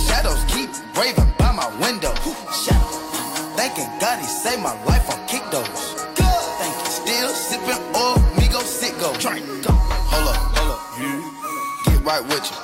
Shadows 0.07 0.43
keep 0.49 0.71
raving 0.97 1.33
by 1.39 1.53
my 1.53 1.69
window. 1.81 2.12
Thanking 3.57 3.89
God 4.01 4.19
he 4.21 4.27
saved 4.27 4.62
my 4.62 4.75
life 4.85 5.09
on 5.11 5.27
kick 5.27 5.43
those. 5.51 5.66
Thank 6.59 6.75
you. 6.75 6.91
Still 6.91 7.29
sipping 7.31 7.83
oil, 7.95 8.19
me 8.37 8.49
go 8.49 8.61
sit. 8.61 8.93
Go. 8.99 9.12
Hold 9.12 10.29
up, 10.29 10.37
hold 10.57 10.71
up. 10.71 11.85
Get 11.87 12.05
right 12.05 12.25
with 12.25 12.51
you. 12.51 12.64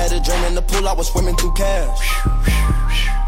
I 0.00 0.04
had 0.04 0.12
a 0.12 0.20
dream 0.24 0.42
in 0.44 0.54
the 0.54 0.62
pool, 0.62 0.88
I 0.88 0.94
was 0.94 1.12
swimming 1.12 1.36
through 1.36 1.52
cash. 1.52 2.00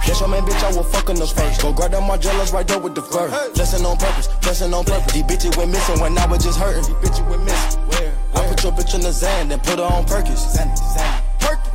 That's 0.09 0.21
your 0.21 0.29
man, 0.31 0.41
bitch, 0.41 0.65
I 0.65 0.73
will 0.75 0.83
fuck 0.83 1.11
in 1.11 1.17
the 1.17 1.27
face. 1.27 1.61
Go 1.61 1.71
grab 1.71 1.91
them 1.91 2.05
Margielas 2.05 2.51
right 2.51 2.67
there 2.67 2.79
with 2.79 2.95
the 2.95 3.03
fur. 3.03 3.29
Flexing 3.53 3.85
on 3.85 3.99
purpose, 3.99 4.29
flexing 4.41 4.73
on 4.73 4.87
purpose. 4.87 5.13
These 5.13 5.25
bitches 5.25 5.55
went 5.59 5.71
missing 5.71 6.01
when 6.01 6.17
I 6.17 6.25
was 6.25 6.43
just 6.43 6.59
hurting. 6.59 6.81
These 6.81 6.97
bitches 7.05 7.29
went 7.29 7.45
missing. 7.45 7.79
Where? 7.93 8.15
I 8.33 8.49
put 8.49 8.65
your 8.65 8.73
bitch 8.73 8.95
in 8.95 9.03
the 9.03 9.13
Xan, 9.13 9.51
then 9.51 9.61
put 9.61 9.81
her 9.81 9.85
on 9.85 10.07
Perkins. 10.07 10.41
Xan, 10.41 10.73
Xan. 10.97 11.21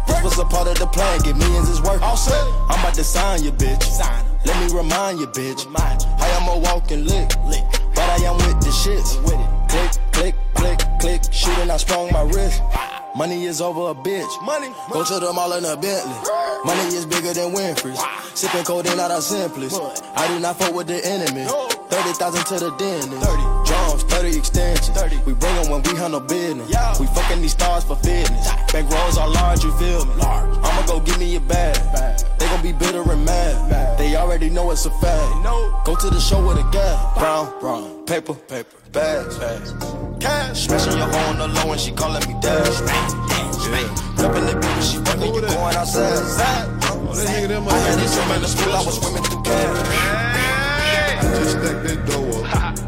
This 0.07 0.23
was 0.23 0.39
a 0.39 0.45
part 0.45 0.67
of 0.67 0.79
the 0.79 0.87
plan, 0.87 1.21
get 1.21 1.37
millions 1.37 1.69
is 1.69 1.79
worth. 1.79 2.01
All 2.01 2.17
set. 2.17 2.33
I'm 2.67 2.79
about 2.81 2.95
to 2.95 3.03
sign 3.03 3.43
you, 3.43 3.51
bitch. 3.51 3.83
Sign. 3.83 4.25
Let 4.45 4.57
me 4.65 4.75
remind 4.75 5.19
you, 5.19 5.27
bitch. 5.27 5.65
Remind 5.67 6.01
you. 6.01 6.09
I 6.17 6.27
am 6.41 6.49
a 6.49 6.57
walking 6.57 7.05
lick, 7.05 7.37
lick. 7.45 7.65
but 7.93 8.09
I 8.09 8.17
am 8.25 8.37
with 8.37 8.65
the 8.65 8.73
shits. 8.73 9.13
With 9.21 9.37
it. 9.37 9.49
Click, 9.69 9.93
click, 10.11 10.35
click, 10.55 10.79
click. 10.99 11.21
Shooting, 11.31 11.69
I 11.69 11.77
sprung 11.77 12.11
my 12.11 12.23
wrist. 12.23 12.63
Money 13.17 13.45
is 13.45 13.61
over 13.61 13.89
a 13.89 13.95
bitch. 13.95 14.29
Money. 14.45 14.71
Go 14.91 15.03
to 15.03 15.19
the 15.19 15.33
mall 15.33 15.51
in 15.53 15.65
a 15.65 15.75
Bentley. 15.75 16.13
Money 16.63 16.93
is 16.93 17.03
bigger 17.03 17.33
than 17.33 17.51
Winfrey's. 17.51 17.99
Sipping 18.37 18.63
codeine 18.63 18.99
out 18.99 19.09
of 19.09 19.23
simplest. 19.23 19.81
I 20.15 20.27
do 20.27 20.39
not 20.39 20.59
fuck 20.59 20.71
with 20.75 20.85
the 20.85 21.03
enemy. 21.03 21.45
30,000 21.89 22.45
to 22.45 22.65
the 22.65 22.71
dentist. 22.77 23.25
30 23.25 23.41
drums, 23.65 24.03
30 24.03 24.37
extensions. 24.37 24.89
30. 24.95 25.17
We 25.25 25.33
bring 25.33 25.55
them 25.55 25.71
when 25.71 25.81
we 25.81 25.97
handle 25.97 26.19
business. 26.19 26.69
We 26.99 27.07
fucking 27.07 27.41
these 27.41 27.53
stars 27.53 27.85
for 27.85 27.95
fitness. 27.95 28.51
Bank 28.71 28.87
rolls 28.91 29.17
are 29.17 29.27
large, 29.27 29.63
you 29.63 29.71
feel 29.79 30.05
me? 30.05 30.13
Large. 30.21 30.57
I'ma 30.57 30.85
go 30.85 30.99
give 30.99 31.17
me 31.17 31.37
a 31.37 31.39
bag. 31.39 32.36
They 32.47 32.53
gon' 32.53 32.63
be 32.63 32.71
bitter 32.71 33.11
and 33.11 33.25
mad. 33.25 33.99
They 33.99 34.15
already 34.15 34.49
know 34.49 34.71
it's 34.71 34.85
a 34.85 34.89
fact. 34.89 35.43
Go 35.83 35.95
to 35.97 36.09
the 36.09 36.17
show 36.17 36.39
with 36.47 36.57
a 36.57 36.63
gap. 36.71 37.17
Brown, 37.17 37.59
brown, 37.59 38.05
paper, 38.05 38.35
paper, 38.35 38.77
bags, 38.93 39.37
bags. 39.37 39.73
Cash. 40.21 40.67
Smashing 40.67 40.97
your 40.97 41.07
hoe 41.07 41.31
on 41.31 41.39
the 41.39 41.47
low 41.49 41.73
and 41.73 41.81
she 41.81 41.91
calling 41.91 42.25
me 42.25 42.39
dad. 42.39 42.65
Yeah. 43.67 43.83
Dumping 44.15 44.45
the 44.45 44.53
bitch, 44.63 44.91
she 44.91 44.97
fucking 45.03 45.35
you 45.35 45.41
going 45.41 45.75
outside. 45.75 46.23
Oh, 46.87 47.11
that 47.13 47.27
nigga, 47.27 47.47
them 47.49 47.67
I 47.67 47.77
had 47.79 47.99
this 47.99 48.15
in 48.17 48.41
the 48.41 48.47
school, 48.47 48.71
I 48.71 48.85
was 48.85 48.95
swimming 48.97 49.23
through 49.23 49.43
cash. 49.43 49.77
I 51.19 51.21
just 51.35 51.51
stacked 51.51 51.83
that 51.83 51.99
dough 52.07 52.31
up. 52.45 52.45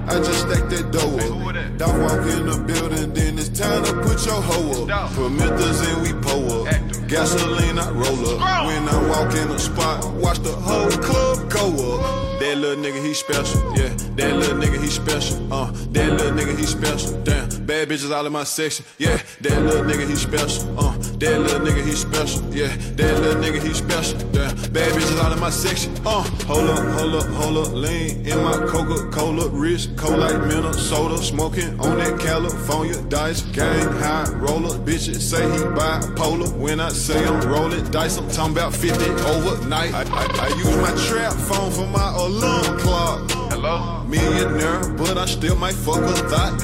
I 0.07 0.19
just 0.23 0.39
stacked 0.39 0.69
that 0.69 0.91
dough 0.93 1.17
up. 1.19 1.77
Dog 1.77 1.99
walk 2.01 2.25
in 2.31 2.45
the 2.45 2.55
building, 2.65 3.13
then 3.13 3.37
it's 3.37 3.49
time 3.49 3.83
to 3.83 3.93
put 4.03 4.25
your 4.25 4.41
hoe 4.41 4.87
up. 4.87 5.11
Promethers 5.11 5.81
and 5.83 6.01
we 6.01 6.13
pull 6.21 6.65
up. 6.65 6.68
Gasoline, 7.09 7.79
I 7.79 7.89
roll 7.89 8.39
up. 8.39 8.67
When 8.67 8.87
I 8.87 9.09
walk 9.09 9.33
in 9.33 9.49
the 9.49 9.57
spot, 9.57 10.13
watch 10.13 10.37
the 10.39 10.51
whole 10.51 10.91
club 10.91 11.49
go 11.49 12.01
up. 12.01 12.18
That 12.39 12.57
little 12.57 12.81
nigga, 12.83 13.03
he 13.03 13.13
special, 13.13 13.59
yeah. 13.77 13.89
That 14.15 14.35
little 14.37 14.57
nigga, 14.57 14.81
he 14.81 14.87
special, 14.87 15.53
uh. 15.53 15.71
That 15.91 16.13
little 16.13 16.31
nigga, 16.31 16.57
he 16.57 16.65
special, 16.65 17.21
damn. 17.23 17.49
Bad 17.65 17.89
bitches 17.89 18.15
all 18.15 18.25
in 18.25 18.31
my 18.31 18.45
section, 18.45 18.85
yeah. 18.97 19.21
That 19.41 19.61
little 19.61 19.83
nigga, 19.83 20.07
he 20.07 20.15
special, 20.15 20.79
uh. 20.79 20.93
That 21.19 21.39
little 21.41 21.59
nigga, 21.59 21.83
he 21.85 21.91
special, 21.91 22.41
yeah. 22.53 22.73
That 22.95 23.19
little 23.19 23.41
nigga, 23.43 23.61
he 23.61 23.73
special, 23.73 24.17
damn. 24.31 24.55
Bad 24.71 24.93
bitches 24.93 25.23
all 25.23 25.33
in 25.33 25.39
my 25.39 25.49
section, 25.49 25.93
uh. 26.05 26.23
Hold 26.47 26.69
up, 26.69 26.79
hold 26.97 27.15
up, 27.15 27.27
hold 27.27 27.67
up, 27.67 27.73
lean 27.73 28.25
in 28.25 28.43
my 28.43 28.53
Coca-Cola, 28.67 29.49
wrist, 29.49 29.97
cold 29.97 30.19
like 30.19 30.39
Minnesota, 30.45 31.17
smoking 31.17 31.77
on 31.81 31.97
that 31.97 32.19
California 32.19 32.99
dice, 33.09 33.41
gang 33.51 33.91
high 33.99 34.29
roller. 34.35 34.77
Bitches 34.79 35.19
say 35.19 35.43
he 35.43 35.63
bipolar. 35.75 36.55
When 36.57 36.79
I 36.79 36.89
say 36.89 37.25
I'm 37.25 37.41
rolling 37.49 37.83
dice, 37.91 38.17
I'm 38.17 38.29
talking 38.29 38.53
about 38.53 38.73
50 38.73 39.03
overnight. 39.25 39.93
I, 39.93 40.03
I, 40.03 40.45
I 40.45 40.47
use 40.57 40.77
my 40.77 40.93
trap 41.07 41.33
phone 41.33 41.71
for 41.71 41.87
my 41.87 42.13
alarm 42.29 42.77
clock. 42.79 43.31
Hello, 43.51 44.03
millionaire, 44.07 44.81
but 44.93 45.17
I 45.17 45.25
still 45.25 45.55
might 45.55 45.73
fuck 45.73 45.97
a 46.03 46.13
thought. 46.29 46.61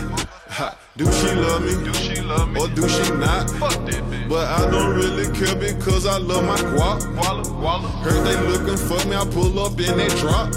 Ha, 0.57 0.77
Do 0.95 1.05
she 1.11 1.33
love 1.35 1.61
me? 1.65 1.73
Do 1.83 1.93
she 1.93 2.21
love 2.21 2.49
me? 2.51 2.61
Or 2.61 2.67
do 2.69 2.87
she 2.87 3.11
not? 3.13 3.49
Fuck 3.61 3.73
that 3.85 4.03
bitch. 4.09 4.29
But 4.29 4.47
I 4.47 4.69
don't 4.71 4.95
really 4.95 5.25
care 5.37 5.55
because 5.55 6.05
I 6.05 6.17
love 6.17 6.45
my 6.45 6.57
guap. 6.73 6.99
Walla, 7.17 7.43
walla. 7.61 7.87
Heard 8.05 8.21
they 8.25 8.37
looking 8.51 8.77
for 8.77 8.99
me, 9.09 9.15
I 9.15 9.25
pull 9.25 9.59
up 9.59 9.71
and 9.79 9.99
they 9.99 10.07
drop. 10.21 10.53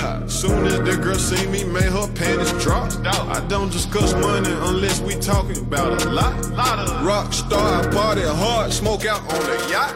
Ha, 0.00 0.26
Soon 0.26 0.66
as 0.66 0.78
the 0.80 0.96
girl 1.00 1.14
see 1.14 1.46
me, 1.46 1.64
made 1.64 1.84
her 1.96 2.08
panties 2.14 2.52
drop. 2.62 2.92
I 3.06 3.40
don't 3.48 3.70
discuss 3.70 4.12
money 4.14 4.52
unless 4.68 5.00
we 5.00 5.14
talking 5.14 5.58
about 5.58 6.02
a 6.04 6.10
lot. 6.10 6.34
Rock 7.04 7.32
star, 7.32 7.84
I 7.84 7.88
party 7.92 8.22
hard, 8.22 8.72
smoke 8.72 9.06
out 9.06 9.22
on 9.22 9.40
the 9.50 9.68
yacht. 9.70 9.94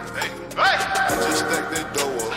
I 0.57 1.09
just 1.11 1.39
stacked 1.39 1.71
that 1.75 1.95
dough 1.95 2.17
up. 2.29 2.33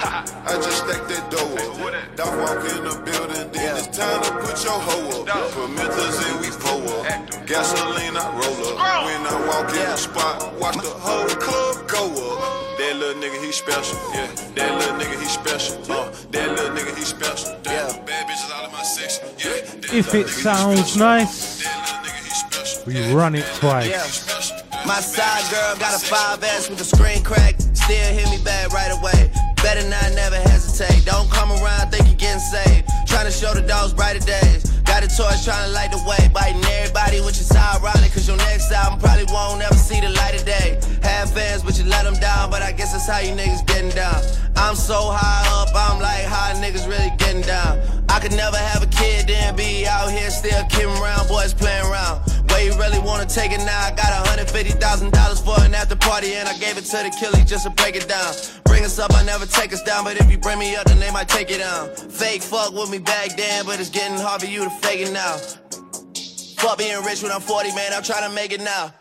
I 0.45 0.53
just 0.55 0.77
stacked 0.77 1.07
that 1.09 1.31
dough 1.31 1.53
up. 1.53 2.15
Dog 2.15 2.33
walk 2.39 2.65
in 2.65 2.83
the 2.83 2.95
building, 3.05 3.51
then 3.51 3.77
it's 3.77 3.87
time 3.95 4.23
to 4.23 4.31
put 4.41 4.63
your 4.63 4.73
hoe 4.73 5.21
up. 5.21 5.51
Promethers 5.51 6.17
and 6.25 6.41
we 6.41 6.49
pull 6.57 6.81
up. 6.97 7.05
Gasoline, 7.45 8.17
I 8.17 8.25
roll 8.33 8.67
up. 8.67 9.05
When 9.05 9.21
I 9.21 9.35
walk 9.47 9.69
in 9.69 9.85
the 9.85 9.95
spot, 9.97 10.53
watch 10.59 10.75
the 10.75 10.89
whole 10.89 11.27
club 11.27 11.87
go 11.87 12.03
up. 12.39 12.77
That 12.77 12.95
little 12.97 13.21
nigga, 13.21 13.43
he 13.43 13.51
special, 13.51 13.97
yeah. 14.13 14.27
That 14.55 14.77
little 14.79 14.95
nigga, 14.95 15.19
he 15.19 15.25
special, 15.25 15.77
uh. 15.91 16.11
That 16.31 16.49
little 16.51 16.75
nigga, 16.75 16.95
he 16.95 17.03
special, 17.03 17.57
damn. 17.63 18.05
Bad 18.05 18.27
bitches 18.27 18.51
all 18.55 18.65
in 18.65 18.71
my 18.71 18.83
section, 18.83 19.29
yeah. 19.37 19.97
If 19.97 20.13
it 20.13 20.27
sounds 20.27 20.97
nice, 20.97 21.65
we 22.85 23.13
run 23.13 23.35
it 23.35 23.45
twice. 23.55 23.89
Yeah. 23.89 24.85
My 24.85 24.99
side 25.01 25.51
girl 25.51 25.75
got 25.79 25.93
a 26.01 26.05
5S 26.05 26.69
with 26.69 26.81
a 26.81 26.83
screen 26.83 27.23
crack. 27.23 27.55
Still 27.87 28.13
hit 28.13 28.29
me 28.29 28.43
back 28.43 28.73
right 28.73 28.91
away. 28.91 29.31
Better 29.63 29.87
not 29.87 30.11
never 30.11 30.35
hesitate. 30.35 31.05
Don't 31.05 31.31
come 31.31 31.53
around 31.53 31.89
think 31.89 32.03
you're 32.05 32.19
getting 32.19 32.43
saved. 32.43 32.83
Trying 33.07 33.27
to 33.27 33.31
show 33.31 33.53
the 33.53 33.61
dogs 33.61 33.93
brighter 33.93 34.19
days. 34.19 34.69
Got 34.83 35.05
a 35.05 35.07
torch 35.07 35.45
trying 35.45 35.63
to 35.63 35.71
light 35.71 35.91
the 35.95 36.03
way. 36.03 36.27
Biting 36.33 36.59
everybody, 36.65 37.21
which 37.21 37.39
is 37.39 37.49
ironic. 37.49 38.11
Cause 38.11 38.27
your 38.27 38.35
next 38.43 38.73
album 38.73 38.99
probably 38.99 39.23
won't 39.31 39.61
ever 39.61 39.73
see 39.73 40.01
the 40.01 40.09
light 40.09 40.35
of 40.35 40.43
day. 40.43 40.75
Have 41.01 41.31
fans, 41.31 41.63
but 41.63 41.79
you 41.79 41.85
let 41.85 42.03
them 42.03 42.15
down. 42.15 42.51
But 42.51 42.61
I 42.61 42.73
guess 42.73 42.91
that's 42.91 43.07
how 43.07 43.19
you 43.19 43.31
niggas 43.31 43.65
getting 43.65 43.91
down. 43.91 44.19
I'm 44.57 44.75
so 44.75 45.15
high 45.15 45.47
up, 45.55 45.71
I'm 45.73 46.01
like, 46.01 46.25
how 46.25 46.59
niggas 46.59 46.89
really 46.91 47.15
getting 47.15 47.43
down? 47.43 47.79
I 48.09 48.19
could 48.19 48.31
never 48.31 48.57
have 48.57 48.83
a 48.83 48.87
kid, 48.87 49.27
then 49.27 49.55
be 49.55 49.85
out 49.85 50.11
here 50.11 50.29
still 50.29 50.63
kidding 50.65 50.95
around, 50.97 51.27
boys 51.27 51.53
playing 51.53 51.85
around. 51.85 52.21
Where 52.49 52.63
you 52.63 52.77
really 52.79 52.99
wanna 52.99 53.25
take 53.25 53.51
it 53.51 53.59
now? 53.59 53.79
I 53.79 53.91
got 53.91 54.25
$150,000 54.27 55.41
for 55.43 55.61
an 55.63 55.75
after 55.75 55.95
party, 55.95 56.33
and 56.33 56.47
I 56.47 56.57
gave 56.57 56.77
it 56.77 56.85
to 56.85 56.97
the 56.97 57.11
killie 57.19 57.45
just 57.45 57.65
to 57.65 57.69
break 57.71 57.95
it 57.95 58.07
down. 58.07 58.33
Bring 58.65 58.83
us 58.85 58.97
up, 58.99 59.13
I 59.13 59.23
never 59.23 59.45
take 59.45 59.73
us 59.73 59.83
down, 59.83 60.03
but 60.05 60.19
if 60.19 60.31
you 60.31 60.37
bring 60.37 60.59
me 60.59 60.75
up, 60.75 60.85
then 60.85 60.99
they 60.99 61.11
might 61.11 61.27
take 61.27 61.51
it 61.51 61.59
down. 61.59 61.89
Fake 61.95 62.41
fuck 62.41 62.73
with 62.73 62.89
me 62.89 62.99
back 62.99 63.35
then, 63.37 63.65
but 63.65 63.79
it's 63.79 63.89
getting 63.89 64.17
hard 64.17 64.41
for 64.41 64.47
you 64.47 64.63
to 64.63 64.69
fake 64.69 65.01
it 65.01 65.11
now. 65.11 65.37
Fuck 66.57 66.79
being 66.79 67.03
rich 67.03 67.21
when 67.21 67.31
I'm 67.31 67.41
40, 67.41 67.73
man, 67.75 67.93
I'm 67.93 68.03
trying 68.03 68.27
to 68.27 68.33
make 68.33 68.51
it 68.51 68.61
now. 68.61 68.93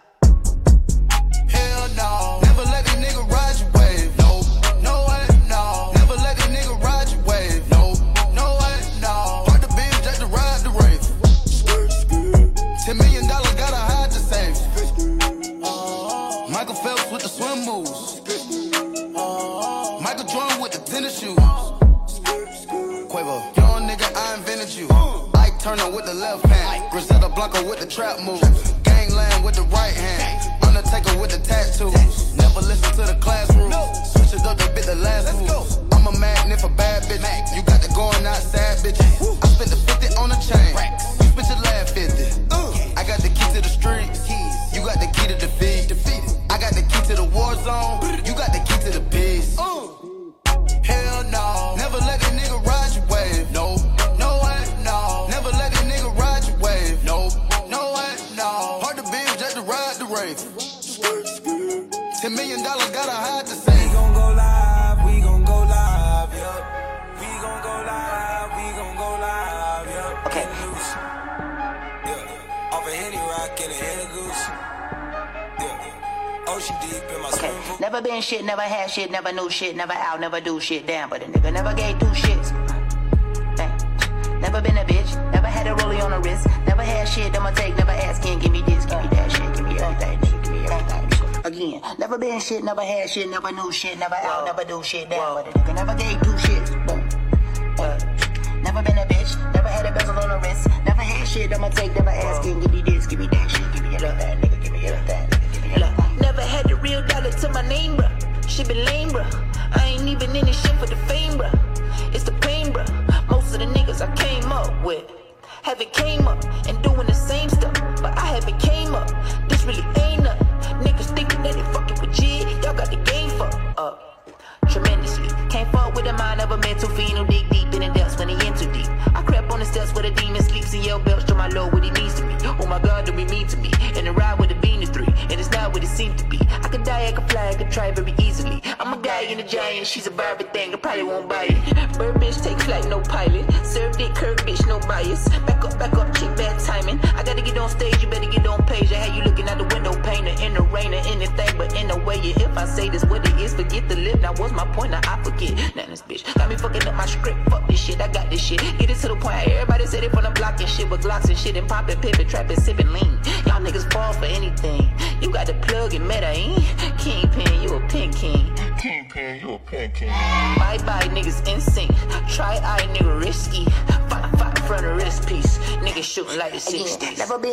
Never 79.26 79.42
knew 79.42 79.50
shit, 79.50 79.74
never 79.74 79.92
out, 79.92 80.20
never 80.20 80.40
do 80.40 80.60
shit, 80.60 80.86
damn, 80.86 81.08
but 81.08 81.20
a 81.20 81.26
nigga 81.26 81.52
never 81.52 81.74
gave 81.74 81.98
two 81.98 82.06
shits. 82.06 82.52
Never 84.40 84.60
been 84.60 84.76
a 84.76 84.84
bitch, 84.84 85.32
never 85.32 85.48
had 85.48 85.66
a 85.66 85.74
rollie 85.74 86.00
on 86.00 86.12
the 86.12 86.20
wrist. 86.20 86.46
Never 86.66 86.82
had 86.82 87.08
shit, 87.08 87.34
I'ma 87.34 87.50
take, 87.50 87.76
never 87.76 87.90
asking. 87.90 88.38
Give 88.38 88.52
me 88.52 88.62
this, 88.62 88.84
give 88.84 89.02
me 89.02 89.08
that 89.08 89.32
shit, 89.32 89.56
give 89.56 89.64
me 89.64 89.78
everything, 89.80 90.18
nigga, 90.20 90.42
give 90.44 90.52
me 90.52 90.68
everything. 90.68 91.44
Again, 91.44 91.80
never 91.98 92.18
been 92.18 92.38
shit, 92.38 92.62
never 92.62 92.82
had 92.82 93.10
shit, 93.10 93.28
never 93.28 93.50
knew 93.50 93.72
shit, 93.72 93.98
never 93.98 94.14
out, 94.14 94.44
never 94.44 94.64
do 94.64 94.80
shit 94.84 95.10
down. 95.10 95.42
But 95.42 95.48
a 95.48 95.58
nigga 95.58 95.74
never 95.74 95.94
gave 95.96 96.22
two 96.22 96.36
shits. 96.46 96.65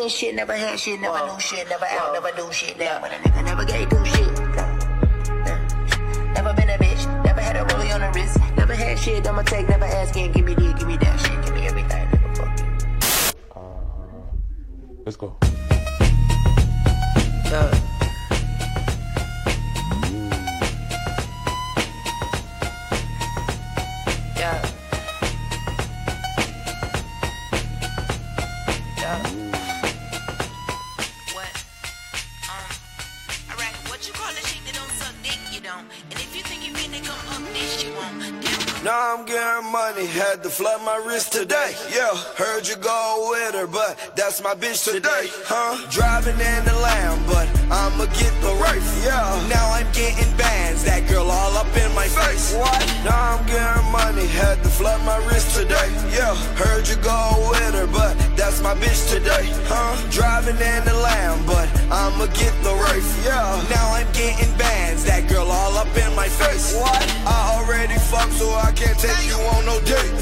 60s. 0.04 0.10
Been 0.10 0.10
shit, 0.10 0.34
never 0.34 0.54
had 0.54 0.78
shit, 0.78 1.00
never 1.00 1.18
knew 1.26 1.40
shit, 1.40 1.68
never 1.68 1.86
out, 1.86 2.12
never 2.12 2.30
do 2.36 2.52
shit 2.52 2.78
down. 2.78 3.00
But 3.00 3.12
a 3.12 3.14
nigga 3.16 3.44
never 3.44 3.64
gave 3.64 3.88
two 3.88 4.04
shit. 4.04 4.28
Never 6.34 6.52
been 6.52 6.68
a 6.68 6.78
bitch, 6.78 7.24
never 7.24 7.40
had 7.40 7.56
a 7.56 7.64
rollie 7.64 7.94
on 7.94 8.00
the 8.00 8.10
wrist. 8.14 8.38
Never 8.56 8.74
had 8.74 8.98
shit, 8.98 9.26
I'ma 9.26 9.42
take, 9.42 9.68
never 9.68 9.84
asking. 9.84 10.32
Give 10.32 10.44
me 10.44 10.54
this, 10.54 10.74
give 10.74 10.88
me 10.88 10.96
that 10.98 11.20
shit, 11.20 11.44
give 11.44 11.54
me 11.54 11.66
everything, 11.66 12.06
nigga, 12.08 12.36
fuck 12.36 12.58
you. 12.58 12.66
Uh, 13.56 13.80
let's 15.06 15.16
go. 15.16 15.36
Yeah. 17.46 17.70
Yeah. 24.36 24.62
Yeah. 24.62 24.73
Money, 39.74 40.06
had 40.06 40.40
to 40.40 40.48
flood 40.48 40.80
my 40.84 40.96
wrist 41.04 41.32
today. 41.32 41.74
Yeah, 41.90 42.14
heard 42.38 42.62
you 42.68 42.76
go 42.76 43.26
with 43.30 43.54
her, 43.56 43.66
but 43.66 43.98
that's 44.14 44.40
my 44.40 44.54
bitch 44.54 44.84
today, 44.86 45.26
huh? 45.50 45.74
Driving 45.90 46.38
in 46.38 46.60
the 46.64 46.76
Lamb, 46.78 47.18
but 47.26 47.50
I'ma 47.74 48.06
get 48.14 48.30
the 48.38 48.54
race. 48.62 48.90
Yeah, 49.04 49.26
now 49.50 49.66
I'm 49.74 49.90
getting 49.90 50.30
bands, 50.36 50.84
that 50.84 51.08
girl 51.08 51.28
all 51.28 51.56
up 51.58 51.66
in 51.76 51.90
my 51.92 52.06
face. 52.06 52.54
What? 52.54 52.78
Now 53.02 53.34
I'm 53.34 53.44
getting 53.50 53.90
money, 53.90 54.26
had 54.28 54.62
to 54.62 54.70
flood 54.70 55.02
my 55.04 55.18
wrist 55.26 55.56
today. 55.58 55.90
Yeah, 56.14 56.36
heard 56.54 56.86
you 56.86 56.94
go 57.02 57.18
with 57.50 57.74
her, 57.74 57.88
but 57.88 58.14
that's 58.36 58.62
my 58.62 58.74
bitch 58.74 59.10
today, 59.10 59.50
huh? 59.66 59.98
Driving 60.10 60.54
in 60.54 60.84
the 60.84 60.94
Lamb, 61.02 61.44
but 61.46 61.66
I'ma 61.90 62.26
get 62.32 62.54
the 62.62 62.74
race. 62.88 63.10
Yeah, 63.24 63.60
now 63.70 63.92
I'm 63.92 64.10
getting 64.12 64.52
bands, 64.56 65.04
that 65.04 65.28
girl 65.28 65.50
all 65.50 65.76
up 65.76 65.90
in 65.96 66.14
my 66.14 66.28
face. 66.28 66.74
What? 66.74 67.02
I 67.26 67.58
already 67.58 67.98
fucked, 67.98 68.32
so 68.32 68.48
I 68.50 68.72
can't 68.72 68.98
take 68.98 69.26
you 69.26 69.36
on 69.54 69.66
no 69.66 69.80
date. 69.84 70.12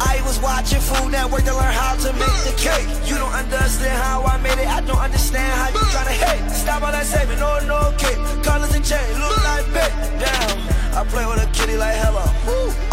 I 0.00 0.20
was 0.24 0.40
watching 0.40 0.80
Food 0.80 1.12
Network 1.12 1.44
to 1.44 1.54
learn 1.54 1.72
how 1.72 1.94
to 1.96 2.12
make 2.14 2.38
the 2.48 2.54
cake. 2.56 2.88
You 3.08 3.16
don't 3.16 3.32
understand 3.32 3.96
how 4.02 4.22
I 4.24 4.40
made 4.40 4.58
it. 4.58 4.68
I 4.68 4.80
don't 4.80 4.98
understand 4.98 5.52
how 5.52 5.68
you 5.68 5.84
tryna 5.92 6.16
hate. 6.16 6.50
Stop 6.50 6.82
all 6.82 6.92
that 6.92 7.06
saving, 7.06 7.38
no, 7.38 7.60
no 7.66 7.94
kick. 7.98 8.16
Colors 8.42 8.74
and 8.74 8.84
chain, 8.84 9.06
look 9.20 9.36
like 9.44 9.66
big. 9.72 9.92
Damn, 10.18 10.73
I 10.94 11.02
play 11.10 11.26
with 11.26 11.42
a 11.42 11.50
kitty 11.50 11.74
like 11.74 11.98
hello. 11.98 12.22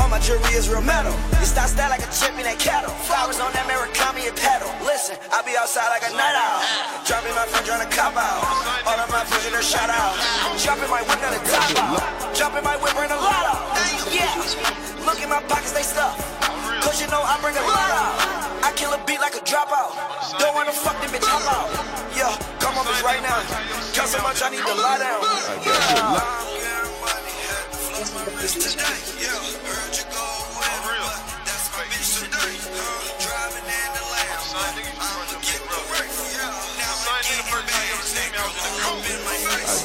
All 0.02 0.10
my 0.10 0.18
jewelry 0.26 0.58
is 0.58 0.66
real 0.66 0.82
metal. 0.82 1.14
You 1.38 1.46
style 1.46 1.70
style 1.70 1.94
like 1.94 2.02
a 2.02 2.10
chip 2.10 2.34
in 2.34 2.50
that 2.50 2.58
cattle. 2.58 2.90
Flowers 3.06 3.38
on 3.38 3.54
that 3.54 3.70
Murakami 3.70 4.26
and 4.26 4.34
pedal. 4.34 4.74
Listen, 4.82 5.22
I 5.30 5.46
be 5.46 5.54
outside 5.54 5.86
like 5.94 6.02
a 6.02 6.10
night 6.10 6.34
owl. 6.34 6.66
Dropping 7.06 7.38
my 7.38 7.46
friend 7.46 7.62
trying 7.62 7.86
to 7.86 7.92
cop 7.94 8.18
out. 8.18 8.42
All 8.90 8.98
of 8.98 9.06
my 9.14 9.22
friends 9.30 9.46
in 9.46 9.54
their 9.54 9.62
shout 9.62 9.86
out. 9.94 10.18
Jumping 10.58 10.90
my 10.90 11.06
whip 11.06 11.22
down 11.22 11.30
the 11.30 11.46
top 11.46 11.70
out. 11.78 12.02
Jumping 12.34 12.66
my 12.66 12.74
whip, 12.82 12.90
bring 12.98 13.14
a 13.14 13.22
lot 13.22 13.46
out. 13.54 13.70
Yeah, 14.10 14.34
look 15.06 15.22
in 15.22 15.30
my 15.30 15.46
pockets, 15.46 15.78
they 15.78 15.86
stuff. 15.86 16.18
Cause 16.82 16.98
you 16.98 17.06
know 17.14 17.22
I 17.22 17.38
bring 17.38 17.54
a 17.54 17.62
lot 17.62 17.90
out. 18.02 18.18
I 18.66 18.74
kill 18.74 18.98
a 18.98 19.00
beat 19.06 19.22
like 19.22 19.38
a 19.38 19.44
dropout. 19.46 19.94
Don't 20.42 20.58
wanna 20.58 20.74
fuck 20.74 20.98
them 21.06 21.14
bitch, 21.14 21.30
hop 21.30 21.46
out. 21.54 21.70
Yeah, 22.18 22.34
come 22.58 22.74
on, 22.82 22.86
bitch, 22.90 23.06
right 23.06 23.22
now. 23.22 23.46
Count 23.94 24.10
so 24.10 24.18
much, 24.26 24.42
I 24.42 24.50
need 24.50 24.66
to 24.66 24.74
lie 24.74 24.98
down. 24.98 25.22
Yeah, 25.62 26.61
I 28.22 28.28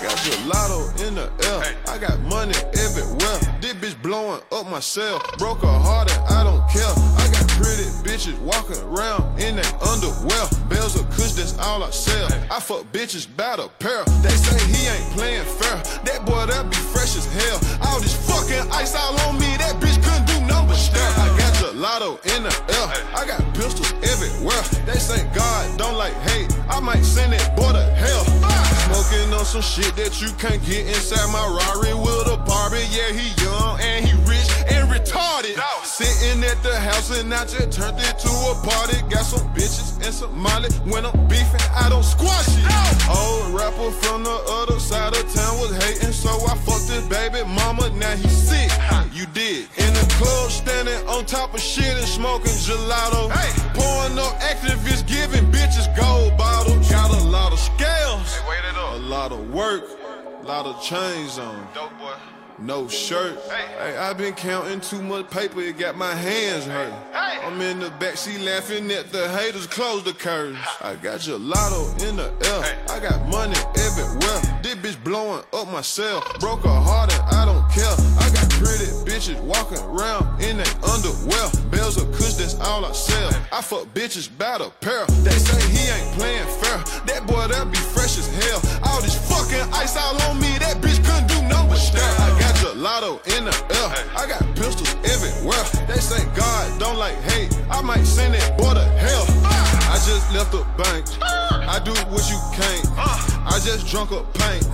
got 0.02 0.18
gelato 0.18 1.06
in 1.06 1.14
the 1.14 1.30
air. 1.46 1.76
I 1.88 1.98
got 1.98 2.20
money 2.20 2.54
everywhere. 2.74 3.55
Bitch 3.76 4.00
blowing 4.02 4.40
up 4.52 4.70
my 4.70 4.80
cell. 4.80 5.20
Broke 5.36 5.60
her 5.60 5.66
heart 5.68 6.10
and 6.10 6.24
I 6.32 6.44
don't 6.44 6.64
care. 6.70 6.88
I 7.20 7.28
got 7.28 7.46
pretty 7.60 7.84
bitches 8.00 8.38
walking 8.40 8.80
around 8.88 9.38
in 9.38 9.56
that 9.56 9.68
underwear. 9.84 10.48
Bells 10.70 10.98
of 10.98 11.04
kush, 11.10 11.32
that's 11.32 11.58
all 11.58 11.84
I 11.84 11.90
sell. 11.90 12.26
I 12.50 12.58
fuck 12.58 12.90
bitches 12.92 13.28
by 13.36 13.56
pair. 13.78 14.02
They 14.22 14.30
say 14.30 14.56
he 14.72 14.88
ain't 14.88 15.12
playing 15.12 15.44
fair. 15.44 15.76
That 16.08 16.24
boy 16.24 16.46
that 16.46 16.70
be 16.70 16.76
fresh 16.76 17.16
as 17.16 17.28
hell. 17.28 17.60
All 17.84 18.00
this 18.00 18.16
fucking 18.24 18.64
ice 18.72 18.96
all 18.96 19.12
on 19.28 19.38
me. 19.38 19.52
That 19.58 19.76
bitch 19.76 20.00
couldn't 20.02 20.26
do 20.26 20.40
number 20.46 20.74
stare. 20.74 21.12
I 21.20 21.28
got 21.36 21.52
gelato 21.60 22.16
in 22.34 22.44
the 22.44 22.54
air. 22.80 22.88
I 23.12 23.26
got 23.26 23.44
pistols 23.54 23.92
everywhere. 24.00 24.62
They 24.86 24.98
say 24.98 25.28
God 25.34 25.78
don't 25.78 25.96
like 25.96 26.14
hate. 26.32 26.48
I 26.70 26.80
might 26.80 27.04
send 27.04 27.34
that 27.34 27.54
boy 27.54 27.72
to 27.72 27.84
hell. 27.94 28.65
Smoking 28.86 29.34
on 29.34 29.44
some 29.44 29.62
shit 29.62 29.96
that 29.96 30.22
you 30.22 30.30
can't 30.38 30.62
get 30.64 30.86
inside 30.86 31.26
my 31.32 31.42
Rari 31.42 31.92
with 31.92 32.30
a 32.30 32.36
Barbie. 32.46 32.86
Yeah, 32.94 33.10
he 33.10 33.34
young 33.42 33.80
and 33.80 34.06
he 34.06 34.14
rich 34.30 34.46
and 34.70 34.86
retarded. 34.86 35.58
Sitting 35.96 36.44
at 36.44 36.62
the 36.62 36.78
house 36.78 37.08
and 37.18 37.32
I 37.32 37.46
just 37.46 37.72
turned 37.72 37.96
it 37.96 38.18
to 38.18 38.28
a 38.28 38.54
party. 38.68 39.00
Got 39.08 39.24
some 39.24 39.48
bitches 39.54 39.96
and 40.04 40.12
some 40.12 40.36
molly. 40.36 40.68
When 40.84 41.06
I'm 41.06 41.26
beefing, 41.26 41.64
I 41.72 41.88
don't 41.88 42.04
squash 42.04 42.52
it. 42.52 42.68
Old 43.08 43.56
rapper 43.56 43.90
from 44.04 44.22
the 44.22 44.38
other 44.60 44.78
side 44.78 45.16
of 45.16 45.24
town 45.32 45.56
was 45.56 45.72
hating, 45.82 46.12
so 46.12 46.28
I 46.28 46.54
fucked 46.68 46.90
his 46.92 47.08
baby 47.08 47.42
mama. 47.48 47.88
Now 47.96 48.14
he 48.14 48.28
sick. 48.28 48.70
You 49.14 49.24
did. 49.32 49.72
In 49.78 49.90
the 49.94 50.06
club, 50.20 50.50
standing 50.50 51.00
on 51.08 51.24
top 51.24 51.54
of 51.54 51.60
shit 51.60 51.96
and 51.96 52.06
smoking 52.06 52.52
gelato. 52.52 53.32
Pouring 53.72 54.18
up 54.18 54.36
Actavis, 54.44 55.00
giving 55.06 55.50
bitches 55.50 55.88
gold 55.96 56.36
bottles. 56.36 56.90
Got 56.90 57.08
a 57.08 57.24
lot 57.24 57.54
of 57.54 57.58
scales. 57.58 58.38
A 58.92 58.98
lot 58.98 59.32
of 59.32 59.48
work. 59.48 59.84
A 60.42 60.44
lot 60.44 60.66
of 60.66 60.82
chains 60.82 61.38
on. 61.38 61.66
Dope 61.72 61.98
boy. 61.98 62.12
No 62.58 62.88
shirt. 62.88 63.38
Hey, 63.50 63.96
I 63.96 64.12
been 64.12 64.34
counting 64.34 64.80
too 64.80 65.02
much 65.02 65.30
paper, 65.30 65.60
it 65.60 65.78
got 65.78 65.96
my 65.96 66.14
hands 66.14 66.64
hurt. 66.64 66.92
I'm 67.14 67.60
in 67.60 67.78
the 67.78 67.90
backseat 67.90 68.44
laughing 68.44 68.90
at 68.90 69.12
the 69.12 69.28
haters, 69.28 69.66
close 69.66 70.02
the 70.04 70.12
curtains. 70.12 70.58
I 70.80 70.94
got 70.96 71.26
your 71.26 71.38
lotto 71.38 71.90
in 72.06 72.16
the 72.16 72.32
air, 72.44 72.84
I 72.88 73.00
got 73.00 73.26
money 73.28 73.56
everywhere. 73.78 74.60
This 74.62 74.74
bitch 74.76 75.02
blowing 75.04 75.42
up 75.52 75.70
my 75.70 75.82
cell, 75.82 76.22
broke 76.40 76.62
her 76.62 76.68
heart 76.68 77.12
and 77.12 77.22
I 77.34 77.44
don't 77.44 77.68
care. 77.70 77.94
I 78.18 78.30
got 78.32 78.48
pretty 78.50 78.90
bitches 79.04 79.40
walking 79.40 79.78
around 79.78 80.42
in 80.42 80.56
their 80.56 80.74
underwear. 80.82 81.50
Bells 81.70 82.00
of 82.00 82.10
kush, 82.12 82.34
that's 82.34 82.58
all 82.60 82.84
I 82.84 82.92
sell. 82.92 83.30
I 83.52 83.60
fuck 83.60 83.86
bitches 83.94 84.28
by 84.36 84.58
the 84.58 84.70
pair. 84.80 85.06
They 85.22 85.30
say 85.30 85.60
he 85.70 85.88
ain't 85.90 86.18
playing 86.18 86.46
fair. 86.60 86.78
That 87.06 87.26
boy 87.26 87.46
that 87.48 87.70
be 87.70 87.78
fresh 87.78 88.18
as 88.18 88.28
hell. 88.42 88.60
All 88.84 89.00
this 89.02 89.16
fucking 89.28 89.72
ice 89.72 89.96
all 89.96 90.20
on 90.22 90.40
me, 90.40 90.58
that 90.58 90.78
bitch 90.80 91.04
couldn't 91.04 91.28
do 91.28 91.42
no 91.48 91.66
but 91.68 91.78
stare. 91.78 92.45
Gelato 92.76 93.16
in 93.38 93.44
the 93.46 93.56
air. 93.72 93.88
I 94.14 94.28
got 94.28 94.42
pistols 94.54 94.94
everywhere. 95.02 95.64
They 95.88 95.98
say 95.98 96.22
God 96.36 96.78
don't 96.78 96.98
like 96.98 97.14
hate. 97.22 97.58
I 97.70 97.80
might 97.80 98.04
send 98.04 98.34
it, 98.34 98.58
boy 98.58 98.74
to 98.74 98.84
hell. 98.84 99.24
I 99.88 99.96
just 100.04 100.30
left 100.34 100.52
the 100.52 100.62
bank. 100.76 101.55
I 101.68 101.78
do 101.82 101.92
what 102.10 102.24
you 102.30 102.38
can't. 102.54 102.86
I 103.46 103.58
just 103.62 103.86
drunk 103.86 104.12
up 104.12 104.32
paint. 104.34 104.64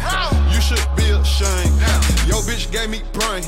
You 0.52 0.60
should 0.60 0.84
be 0.96 1.08
ashamed. 1.08 1.72
Yo, 2.28 2.40
bitch 2.44 2.70
gave 2.70 2.90
me 2.90 3.00
brain 3.12 3.44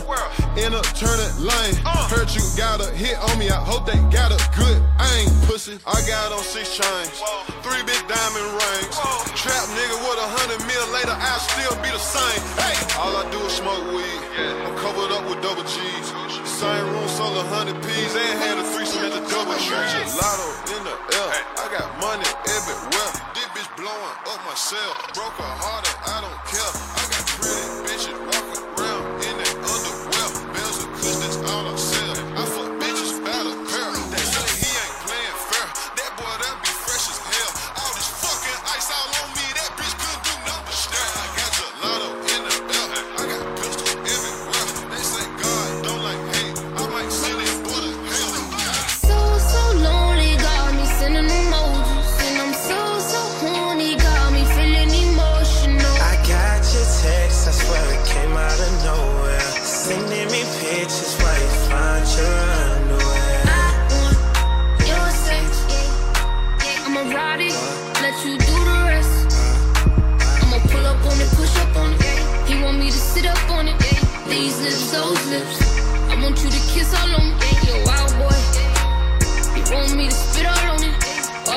in 0.57 0.73
a 0.73 0.83
turning 0.97 1.33
lane. 1.39 1.77
Heard 2.09 2.33
you 2.35 2.43
got 2.57 2.81
a 2.81 2.91
hit 2.93 3.17
on 3.31 3.39
me. 3.39 3.51
I 3.51 3.61
hope 3.61 3.87
they 3.87 3.97
got 4.09 4.33
a 4.33 4.41
good 4.57 4.81
aim, 5.13 5.29
pussy. 5.47 5.79
I 5.87 6.01
got 6.09 6.33
on 6.33 6.43
six 6.43 6.77
chains, 6.77 7.21
three 7.61 7.83
big 7.85 8.01
diamond 8.09 8.49
rings. 8.57 8.97
Trap 9.37 9.65
nigga 9.77 9.97
with 10.03 10.19
a 10.25 10.29
hundred 10.41 10.61
mil 10.65 10.85
later, 10.93 11.15
I'll 11.15 11.41
still 11.41 11.77
be 11.85 11.91
the 11.93 12.01
same. 12.01 12.41
Hey, 12.57 12.77
all 12.99 13.17
I 13.17 13.29
do 13.31 13.39
is 13.45 13.53
smoke 13.53 13.85
weed. 13.93 14.21
I'm 14.65 14.77
covered 14.79 15.13
up 15.13 15.29
with 15.29 15.43
double 15.43 15.65
G's. 15.65 16.44
Same 16.55 16.87
room, 16.95 17.09
sold 17.09 17.37
a 17.37 17.43
hundred 17.51 17.83
P's 17.83 18.15
and 18.15 18.39
had 18.39 18.57
a 18.59 18.63
threesome 18.71 19.03
at 19.03 19.11
the 19.11 19.19
double 19.27 19.59
tree. 19.59 19.75
Gelato 19.75 20.49
in 20.71 20.85
the 20.87 20.95
air. 21.19 21.35
I 21.59 21.67
got 21.67 21.91
money 21.99 22.31
everywhere. 22.47 23.11
This 23.35 23.51
bitch 23.59 23.67
blowing 23.75 24.17
up 24.31 24.39
my 24.47 24.55
cell. 24.55 24.95
Broke 25.19 25.35
her 25.35 25.55
heart 25.59 25.83
and 25.83 25.99
I 26.15 26.23
don't 26.23 26.41
care. 26.47 26.73
I 26.95 27.03
got 27.11 27.27
pretty 27.43 27.67
bitches 27.91 28.19
walking 28.31 28.63
around 28.71 29.03
in 29.27 29.35
that 29.35 29.55
underwear. 29.67 30.29
Bells 30.55 30.79
of 30.79 30.91
kush, 30.95 31.19
that's 31.27 31.39
all 31.51 31.67
I 31.67 31.75
sell. 31.75 32.04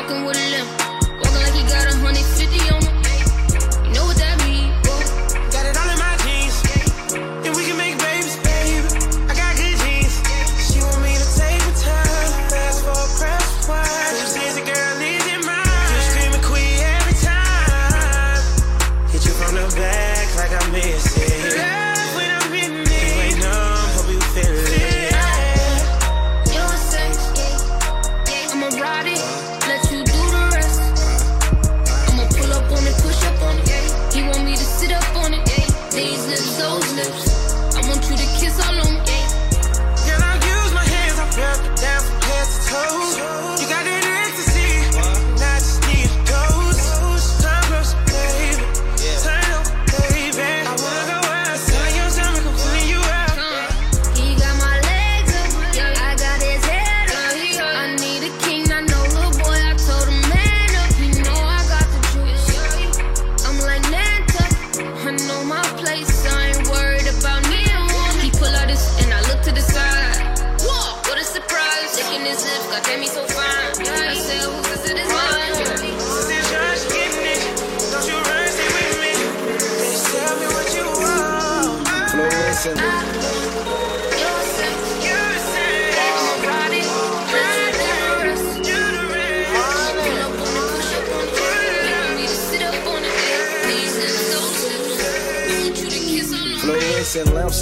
Walking 0.07 0.23
with 0.23 0.37
a 0.37 0.51
limp, 0.51 0.86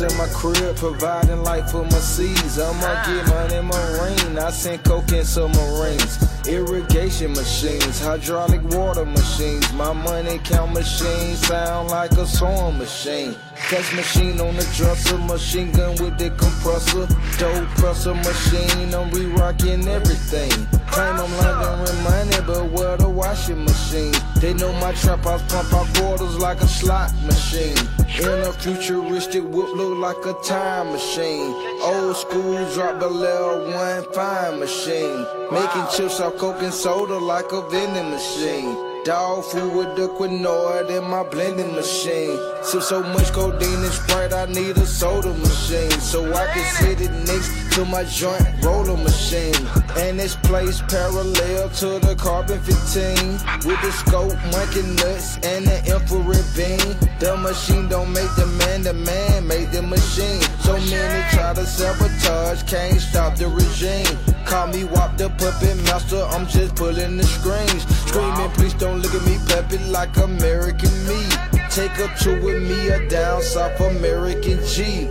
In 0.02 0.18
my 0.18 0.28
crib, 0.28 0.76
providing 0.76 1.42
light 1.44 1.70
for 1.70 1.84
my 1.84 2.00
seeds. 2.00 2.60
I'ma 2.60 2.80
ah. 2.84 3.04
get 3.08 3.28
money 3.30 3.62
marine. 3.62 4.38
I 4.38 4.50
send 4.50 4.84
coke 4.84 5.14
in 5.14 5.24
submarines. 5.24 6.20
Irrigation 6.46 7.32
machines, 7.32 8.02
hydraulic 8.02 8.62
water 8.76 9.06
machines. 9.06 9.72
My 9.72 9.94
money 9.94 10.40
count 10.44 10.74
machine 10.74 11.36
sound 11.36 11.92
like 11.92 12.12
a 12.12 12.28
sewing 12.28 12.78
machine. 12.78 13.36
Text 13.70 13.94
machine 13.96 14.42
on 14.42 14.58
the 14.58 14.68
dresser, 14.76 15.18
machine 15.18 15.72
gun 15.72 15.92
with 16.04 16.18
the 16.18 16.30
compressor. 16.32 17.08
Dope 17.40 17.70
presser 17.80 18.16
machine, 18.16 18.94
I'm 18.94 19.10
re-rocking 19.12 19.88
everything. 19.88 20.68
Claim 20.96 21.20
I'm 21.20 21.38
laundering 21.40 22.04
money, 22.04 22.38
but 22.48 22.72
where 22.72 22.96
the 22.96 23.10
washing 23.10 23.66
machine? 23.66 24.14
They 24.40 24.54
know 24.54 24.72
my 24.80 24.94
trap 24.94 25.26
house 25.26 25.44
pump 25.52 25.74
out 25.74 25.94
quarters 25.98 26.38
like 26.38 26.62
a 26.62 26.68
slot 26.68 27.14
machine. 27.26 27.76
In 28.18 28.40
a 28.48 28.54
futuristic 28.54 29.44
whip 29.44 29.76
look 29.76 29.98
like 29.98 30.26
a 30.26 30.34
time 30.42 30.94
machine. 30.94 31.52
Old 31.82 32.16
school 32.16 32.74
drop 32.74 33.00
below 33.00 33.70
one 33.76 34.14
fine 34.14 34.58
machine. 34.58 35.28
Making 35.52 35.86
chips 35.94 36.22
off 36.22 36.38
coke 36.38 36.62
and 36.62 36.74
soda 36.74 37.18
like 37.18 37.52
a 37.52 37.62
vending 37.70 38.12
machine. 38.12 38.95
Dog 39.06 39.46
food 39.46 39.72
with 39.76 39.96
the 39.96 40.08
quinoa 40.18 40.90
in 40.90 41.04
my 41.08 41.22
blending 41.22 41.76
machine. 41.76 42.40
Sip 42.64 42.82
so 42.82 43.04
much 43.04 43.32
codeine 43.34 43.84
and 43.84 43.94
Sprite, 43.94 44.34
I 44.34 44.48
need 44.48 44.76
a 44.78 44.86
soda 44.88 45.32
machine. 45.32 45.92
So 46.02 46.26
I 46.34 46.48
can 46.48 46.66
sit 46.74 47.02
it 47.02 47.12
next 47.12 47.52
to 47.76 47.86
my 47.86 48.04
joint 48.06 48.42
roller 48.64 48.98
machine. 48.98 49.54
And 49.96 50.20
it's 50.20 50.36
placed 50.36 50.88
parallel 50.88 51.70
to 51.70 52.00
the 52.00 52.16
carbon 52.18 52.60
15. 52.62 53.34
With 53.70 53.80
the 53.84 53.92
scope, 53.92 54.34
monkey 54.52 54.82
nuts, 54.98 55.38
and 55.46 55.68
the 55.68 55.78
infrared 55.86 56.48
beam. 56.58 56.98
The 57.20 57.38
machine 57.38 57.88
don't 57.88 58.12
make 58.12 58.34
the 58.36 58.48
man, 58.58 58.82
the 58.82 58.94
man 58.94 59.46
made 59.46 59.72
the 59.72 59.84
machine. 59.84 60.42
So 60.62 60.74
many 60.74 61.30
try 61.30 61.54
to 61.54 61.64
sabotage, 61.64 62.64
can't 62.64 63.00
stop 63.00 63.36
the 63.36 63.50
regime. 63.50 64.18
Call 64.46 64.68
me 64.68 64.84
Wop 64.84 65.18
the 65.18 65.30
puppet 65.30 65.76
master, 65.84 66.24
I'm 66.32 66.48
just 66.48 66.76
pulling 66.76 67.18
the 67.18 67.24
strings. 67.24 67.84
Screaming, 68.08 68.52
please 68.52 68.74
don't 68.74 68.95
look 69.02 69.14
at 69.14 69.26
me, 69.26 69.38
peppy 69.48 69.78
like 69.90 70.16
American 70.18 70.92
me. 71.08 71.22
take 71.70 71.98
a 72.00 72.08
tour 72.18 72.40
with 72.42 72.64
me 72.64 72.88
a 72.90 73.08
down 73.10 73.42
South 73.42 73.80
American 73.80 74.60
G. 74.66 75.08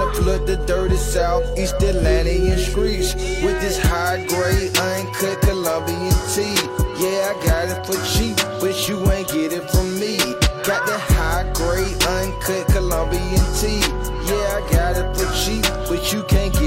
to 0.00 0.12
flood 0.14 0.46
the 0.46 0.56
dirty 0.66 0.96
Southeast 0.96 1.74
Atlantean 1.82 2.58
streets 2.58 3.14
with 3.42 3.60
this 3.60 3.78
high 3.78 4.24
grade 4.26 4.76
uncut 4.78 5.40
Colombian 5.40 6.14
tea. 6.34 6.56
Yeah, 7.00 7.32
I 7.32 7.46
got 7.46 7.68
it 7.72 7.86
for 7.86 7.98
cheap, 8.12 8.36
but 8.60 8.88
you 8.88 8.98
ain't 9.10 9.28
get 9.28 9.52
it 9.52 9.70
from 9.70 9.98
me. 9.98 10.18
Got 10.64 10.86
that 10.86 11.00
high 11.16 11.50
grade 11.54 12.00
uncut 12.04 12.66
Colombian 12.68 13.44
tea. 13.58 13.80
Yeah, 14.28 14.58
I 14.58 14.68
got 14.70 14.96
it 14.96 15.08
for 15.16 15.26
cheap, 15.42 15.64
but 15.88 16.12
you 16.12 16.22
can't 16.24 16.52
get. 16.52 16.61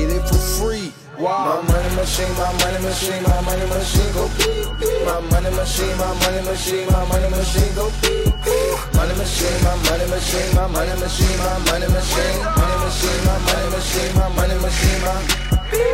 Wow. 1.25 1.57
My 1.65 1.73
money 1.73 1.95
machine, 1.97 2.29
my 2.37 2.53
money 2.61 2.79
machine, 2.85 3.23
my 3.25 3.41
money 3.41 3.65
machine 3.65 4.13
go 4.13 4.29
beep, 4.37 4.61
beep. 4.77 5.05
My 5.09 5.17
money 5.33 5.49
machine, 5.57 5.97
my 5.97 6.13
money 6.21 6.41
machine, 6.45 6.85
my 6.93 7.01
money 7.09 7.29
machine 7.33 7.73
go 7.73 7.89
beep, 8.05 8.29
beep. 8.45 8.77
Money 8.93 9.15
machine, 9.17 9.57
my 9.65 9.73
money 9.89 10.05
machine, 10.05 10.49
my 10.53 10.69
money 10.69 10.93
machine, 11.01 11.37
my 11.41 11.57
money 11.65 11.89
machine, 11.89 12.37
money 12.45 12.77
machine, 12.85 13.21
my 13.25 13.35
money 13.41 13.67
machine, 13.73 14.13
my 14.13 14.29
money 14.37 14.57
machine, 14.61 15.01
my 15.01 15.17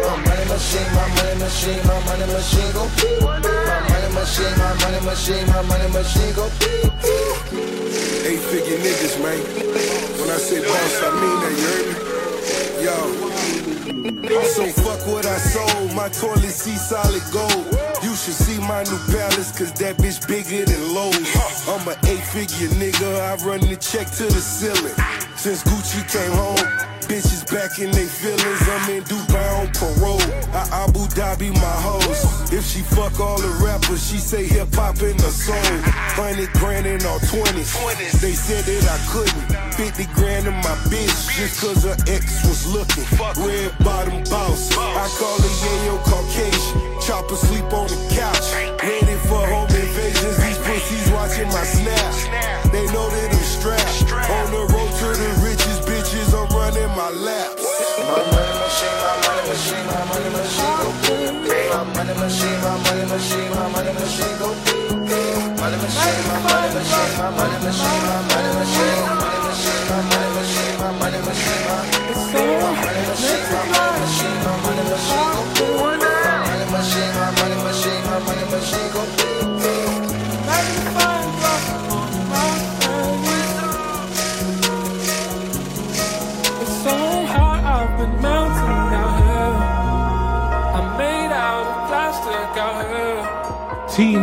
my 0.04 0.16
money 0.20 0.46
machine, 0.52 0.90
my 1.00 1.08
money 1.16 1.36
machine, 1.40 1.80
my 1.88 1.96
money 2.12 2.28
machine 2.28 2.72
go 2.76 2.84
beep. 3.00 3.24
My 3.24 3.40
money 3.40 4.10
machine, 4.12 4.52
my 4.60 4.68
money 4.84 5.00
machine, 5.08 5.48
my 5.48 5.62
money 5.64 5.88
machine 5.96 6.34
go 6.36 6.52
beep. 6.60 6.92
Eight 8.28 8.44
figure 8.52 8.80
niggas, 8.84 9.16
man. 9.24 9.40
When 10.20 10.28
I 10.28 10.38
say 10.44 10.60
boss, 10.60 11.00
I 11.00 11.10
mean 11.24 11.38
that, 11.40 11.56
you 11.56 11.72
heard 11.72 11.88
me? 11.88 12.84
Yo. 12.84 13.31
So 14.02 14.66
fuck 14.66 15.06
what 15.08 15.26
I 15.26 15.38
sold, 15.38 15.94
my 15.94 16.10
toilet 16.10 16.50
seat 16.50 16.78
solid 16.78 17.22
gold. 17.32 17.66
You 18.02 18.16
should 18.16 18.34
see 18.34 18.58
my 18.58 18.84
new 18.84 18.98
palace, 19.14 19.52
cause 19.58 19.72
that 19.74 19.98
bitch 19.98 20.28
bigger 20.28 20.66
than 20.66 20.94
Lowe's. 20.94 21.16
I'm 21.68 21.88
an 21.88 21.98
eight 22.08 22.24
figure 22.34 22.70
nigga, 22.82 23.22
I 23.22 23.36
run 23.46 23.62
the 23.62 23.76
check 23.78 24.08
to 24.18 24.24
the 24.24 24.42
ceiling. 24.42 24.96
Since 25.36 25.64
Gucci 25.64 26.02
came 26.12 26.32
home, 26.32 26.91
bitches 27.12 27.44
back 27.52 27.78
in 27.80 27.92
they 27.92 28.08
feelings. 28.08 28.64
I'm 28.72 28.90
in 28.90 29.04
Dubai 29.04 29.50
on 29.60 29.68
parole. 29.76 30.24
I 30.56 30.88
Abu 30.88 31.04
Dhabi 31.12 31.52
my 31.52 31.78
hoes. 31.84 32.52
If 32.54 32.64
she 32.64 32.80
fuck 32.80 33.20
all 33.20 33.38
the 33.38 33.52
rappers, 33.60 34.00
she 34.08 34.18
say 34.18 34.46
hip 34.46 34.74
hop 34.74 35.02
in 35.04 35.18
the 35.18 35.32
soul. 35.32 35.60
Hundred 36.16 36.52
grand 36.54 36.88
in 36.88 37.04
all 37.06 37.20
twenties. 37.28 37.76
They 38.22 38.32
said 38.32 38.64
that 38.64 38.86
I 38.88 39.00
couldn't. 39.12 39.44
50 39.76 40.06
grand 40.16 40.48
in 40.48 40.56
my 40.64 40.76
bitch 40.88 41.20
just 41.36 41.60
cause 41.60 41.84
her 41.84 41.98
ex 42.08 42.48
was 42.48 42.64
looking. 42.72 43.04
Red 43.44 43.76
bottom 43.84 44.24
boss. 44.32 44.72
I 44.78 45.08
call 45.20 45.36
her 45.36 45.54
Yayo 45.64 45.96
Caucasian. 46.08 47.02
Chopper 47.02 47.36
sleep 47.36 47.68
on 47.74 47.88
the 47.92 48.00
couch. 48.16 48.48
Ready 48.84 49.18
for 49.28 49.44
home 49.52 49.68
invasions. 49.68 50.38
These 50.40 50.60
pussies 50.64 51.12
watching 51.12 51.50
my 51.52 51.66
snap. 51.68 52.72
They 52.72 52.86
know 52.96 53.10
that 53.10 53.36
I'm 53.36 53.44
strapped. 53.44 54.32
On 54.32 54.48
the 54.52 54.64
road 54.74 54.81
I'm 56.72 56.78
running 56.78 56.96
my 56.96 57.10
laps. 57.12 57.64
My 58.00 58.16
money 58.32 58.56
machine, 58.64 58.96
my 59.04 59.12
money 59.28 59.44
machine, 59.52 59.86
my 59.92 60.00
money 60.08 60.30
machine 60.32 60.76
go 60.80 60.90
beep. 61.04 61.52
My 61.72 61.84
money 61.84 62.14
machine, 62.16 62.60
my 62.64 62.72
money 62.80 63.06
machine, 63.12 63.50
my 63.52 63.68
money 63.76 63.94
machine 63.94 64.36
go 64.40 64.50
beep. 64.64 64.92
Money 65.60 65.78
machine, 65.84 66.22
my 66.28 66.40
money 66.48 66.70
machine, 66.72 67.12
my 67.20 67.30
money 67.36 67.60
machine, 67.60 68.02
my 68.08 68.24
money 68.32 68.52
machine, 68.56 69.04
money 69.20 69.40
machine, 69.52 69.84
my 69.92 70.00
money 70.12 70.30
machine, 70.32 70.76
my 70.80 70.92
money 70.96 71.20
machine, 71.28 71.64
my 71.68 71.76
my 71.76 72.72
money 72.80 73.04
machine, 73.12 73.44
my 73.52 73.64
money 73.68 74.00
machine, 74.00 74.40
my 74.44 74.56
money 74.64 74.84
machine 74.92 75.28
go 75.36 76.00
beep. 76.00 76.11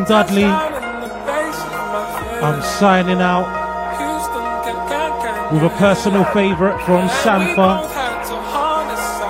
Dudley. 0.09 0.45
I'm 2.43 2.63
signing 2.63 3.21
out 3.21 3.45
with 5.53 5.63
a 5.65 5.69
personal 5.77 6.25
favourite 6.33 6.83
from 6.87 7.09
our 7.59 7.85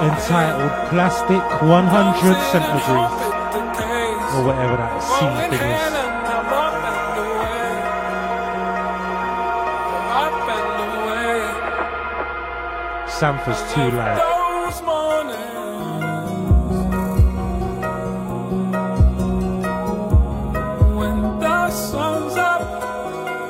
entitled 0.05 0.71
Plastic 0.89 1.43
100 1.63 2.37
Centigrade 2.53 3.11
or 4.35 4.45
whatever 4.47 4.77
that 4.77 5.03
C 5.03 5.19
thing 5.51 5.67
is. 5.67 5.99
and 13.21 14.15
I'm 14.15 14.23
up 14.23 14.38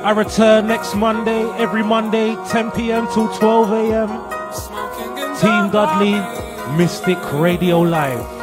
I 0.09 0.11
return 0.11 0.65
next 0.65 0.95
Monday, 0.95 1.43
every 1.61 1.83
Monday, 1.83 2.35
10 2.47 2.71
p.m. 2.71 3.07
till 3.13 3.31
12 3.31 3.71
a.m. 3.73 4.09
Team 5.37 5.71
Dudley, 5.71 6.13
Mystic 6.75 7.19
Radio 7.33 7.81
Live. 7.81 8.38